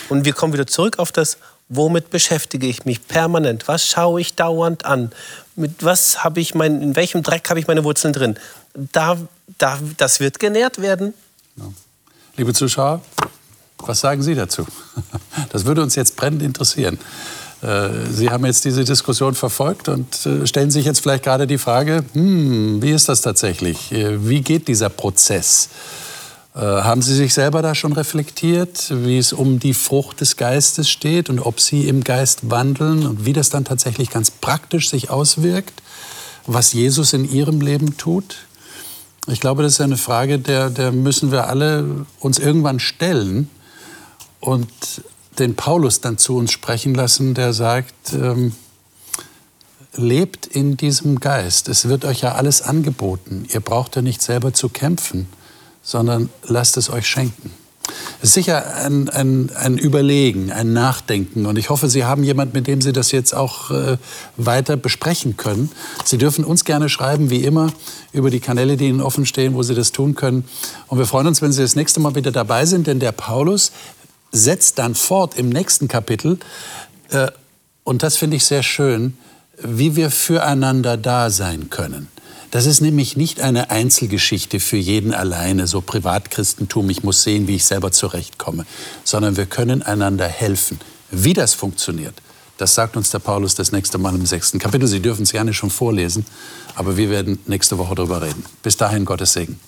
Und 0.08 0.24
wir 0.24 0.32
kommen 0.32 0.52
wieder 0.52 0.66
zurück 0.66 0.98
auf 0.98 1.12
das, 1.12 1.38
womit 1.68 2.10
beschäftige 2.10 2.66
ich 2.66 2.84
mich 2.84 3.06
permanent? 3.06 3.68
Was 3.68 3.86
schaue 3.86 4.20
ich 4.20 4.34
dauernd 4.34 4.84
an? 4.84 5.12
Mit 5.54 5.84
was 5.84 6.24
habe 6.24 6.40
ich 6.40 6.54
mein, 6.54 6.82
in 6.82 6.96
welchem 6.96 7.22
Dreck 7.22 7.48
habe 7.48 7.60
ich 7.60 7.66
meine 7.66 7.84
Wurzeln 7.84 8.12
drin? 8.12 8.36
Da, 8.74 9.16
da, 9.58 9.78
das 9.96 10.20
wird 10.20 10.38
genährt 10.38 10.80
werden. 10.80 11.14
Ja. 11.56 11.72
Liebe 12.36 12.52
Zuschauer, 12.52 13.00
was 13.78 14.00
sagen 14.00 14.22
Sie 14.22 14.34
dazu? 14.34 14.66
Das 15.50 15.64
würde 15.64 15.82
uns 15.82 15.94
jetzt 15.94 16.16
brennend 16.16 16.42
interessieren. 16.42 16.98
Äh, 17.62 17.88
Sie 18.10 18.30
haben 18.30 18.44
jetzt 18.44 18.64
diese 18.64 18.84
Diskussion 18.84 19.34
verfolgt 19.34 19.88
und 19.88 20.26
äh, 20.26 20.46
stellen 20.46 20.70
sich 20.70 20.84
jetzt 20.84 21.00
vielleicht 21.00 21.24
gerade 21.24 21.46
die 21.46 21.58
Frage, 21.58 22.04
hm, 22.12 22.82
wie 22.82 22.90
ist 22.90 23.08
das 23.08 23.22
tatsächlich? 23.22 23.92
Äh, 23.92 24.26
wie 24.26 24.42
geht 24.42 24.68
dieser 24.68 24.88
Prozess? 24.88 25.68
Haben 26.58 27.02
Sie 27.02 27.14
sich 27.14 27.34
selber 27.34 27.60
da 27.60 27.74
schon 27.74 27.92
reflektiert, 27.92 28.90
wie 28.90 29.18
es 29.18 29.34
um 29.34 29.58
die 29.58 29.74
Frucht 29.74 30.22
des 30.22 30.38
Geistes 30.38 30.88
steht 30.88 31.28
und 31.28 31.38
ob 31.38 31.60
Sie 31.60 31.86
im 31.86 32.02
Geist 32.02 32.50
wandeln 32.50 33.06
und 33.06 33.26
wie 33.26 33.34
das 33.34 33.50
dann 33.50 33.66
tatsächlich 33.66 34.08
ganz 34.08 34.30
praktisch 34.30 34.88
sich 34.88 35.10
auswirkt, 35.10 35.82
was 36.46 36.72
Jesus 36.72 37.12
in 37.12 37.30
Ihrem 37.30 37.60
Leben 37.60 37.98
tut? 37.98 38.36
Ich 39.26 39.40
glaube, 39.40 39.62
das 39.62 39.72
ist 39.72 39.80
eine 39.82 39.98
Frage, 39.98 40.38
der, 40.38 40.70
der 40.70 40.92
müssen 40.92 41.30
wir 41.30 41.48
alle 41.48 42.06
uns 42.20 42.38
irgendwann 42.38 42.80
stellen 42.80 43.50
und 44.40 44.66
den 45.38 45.54
Paulus 45.56 46.00
dann 46.00 46.18
zu 46.18 46.36
uns 46.36 46.52
sprechen 46.52 46.94
lassen, 46.94 47.34
der 47.34 47.52
sagt, 47.52 48.12
ähm, 48.12 48.52
lebt 49.94 50.46
in 50.46 50.76
diesem 50.76 51.20
Geist. 51.20 51.68
Es 51.68 51.88
wird 51.88 52.04
euch 52.04 52.20
ja 52.20 52.34
alles 52.34 52.62
angeboten. 52.62 53.46
Ihr 53.52 53.60
braucht 53.60 53.96
ja 53.96 54.02
nicht 54.02 54.22
selber 54.22 54.52
zu 54.52 54.68
kämpfen, 54.68 55.28
sondern 55.82 56.28
lasst 56.44 56.76
es 56.76 56.90
euch 56.90 57.06
schenken. 57.06 57.50
Es 58.20 58.30
ist 58.30 58.34
sicher 58.34 58.74
ein, 58.76 59.08
ein, 59.10 59.50
ein 59.54 59.78
Überlegen, 59.78 60.50
ein 60.50 60.72
Nachdenken. 60.72 61.46
Und 61.46 61.58
ich 61.58 61.70
hoffe, 61.70 61.88
Sie 61.88 62.04
haben 62.04 62.24
jemanden, 62.24 62.56
mit 62.56 62.66
dem 62.66 62.80
Sie 62.80 62.92
das 62.92 63.12
jetzt 63.12 63.34
auch 63.34 63.70
äh, 63.70 63.98
weiter 64.36 64.76
besprechen 64.76 65.36
können. 65.36 65.70
Sie 66.04 66.18
dürfen 66.18 66.44
uns 66.44 66.64
gerne 66.64 66.88
schreiben, 66.88 67.30
wie 67.30 67.44
immer, 67.44 67.72
über 68.12 68.30
die 68.30 68.40
Kanäle, 68.40 68.76
die 68.76 68.88
Ihnen 68.88 69.00
offen 69.00 69.26
stehen, 69.26 69.54
wo 69.54 69.62
Sie 69.62 69.74
das 69.74 69.92
tun 69.92 70.14
können. 70.14 70.44
Und 70.88 70.98
wir 70.98 71.06
freuen 71.06 71.26
uns, 71.26 71.42
wenn 71.42 71.52
Sie 71.52 71.62
das 71.62 71.76
nächste 71.76 72.00
Mal 72.00 72.14
wieder 72.14 72.32
dabei 72.32 72.66
sind, 72.66 72.86
denn 72.86 72.98
der 72.98 73.12
Paulus 73.12 73.70
setzt 74.32 74.78
dann 74.78 74.94
fort 74.94 75.36
im 75.36 75.48
nächsten 75.48 75.88
Kapitel, 75.88 76.38
äh, 77.10 77.28
und 77.84 78.02
das 78.02 78.16
finde 78.16 78.36
ich 78.36 78.44
sehr 78.44 78.64
schön, 78.64 79.16
wie 79.58 79.94
wir 79.94 80.10
füreinander 80.10 80.96
da 80.96 81.30
sein 81.30 81.70
können. 81.70 82.08
Das 82.50 82.66
ist 82.66 82.80
nämlich 82.80 83.16
nicht 83.16 83.40
eine 83.40 83.70
Einzelgeschichte 83.70 84.60
für 84.60 84.76
jeden 84.76 85.12
alleine, 85.14 85.66
so 85.66 85.80
Privatchristentum, 85.80 86.88
ich 86.90 87.02
muss 87.02 87.22
sehen, 87.22 87.48
wie 87.48 87.56
ich 87.56 87.64
selber 87.64 87.92
zurechtkomme, 87.92 88.66
sondern 89.04 89.36
wir 89.36 89.46
können 89.46 89.82
einander 89.82 90.26
helfen. 90.26 90.80
Wie 91.10 91.32
das 91.32 91.54
funktioniert, 91.54 92.14
das 92.58 92.74
sagt 92.74 92.96
uns 92.96 93.10
der 93.10 93.18
Paulus 93.18 93.54
das 93.54 93.72
nächste 93.72 93.98
Mal 93.98 94.14
im 94.14 94.26
sechsten 94.26 94.58
Kapitel. 94.58 94.88
Sie 94.88 95.00
dürfen 95.00 95.24
es 95.24 95.32
gerne 95.32 95.52
schon 95.52 95.70
vorlesen, 95.70 96.24
aber 96.74 96.96
wir 96.96 97.10
werden 97.10 97.38
nächste 97.46 97.78
Woche 97.78 97.94
darüber 97.94 98.22
reden. 98.22 98.44
Bis 98.62 98.76
dahin 98.76 99.04
Gottes 99.04 99.34
Segen. 99.34 99.60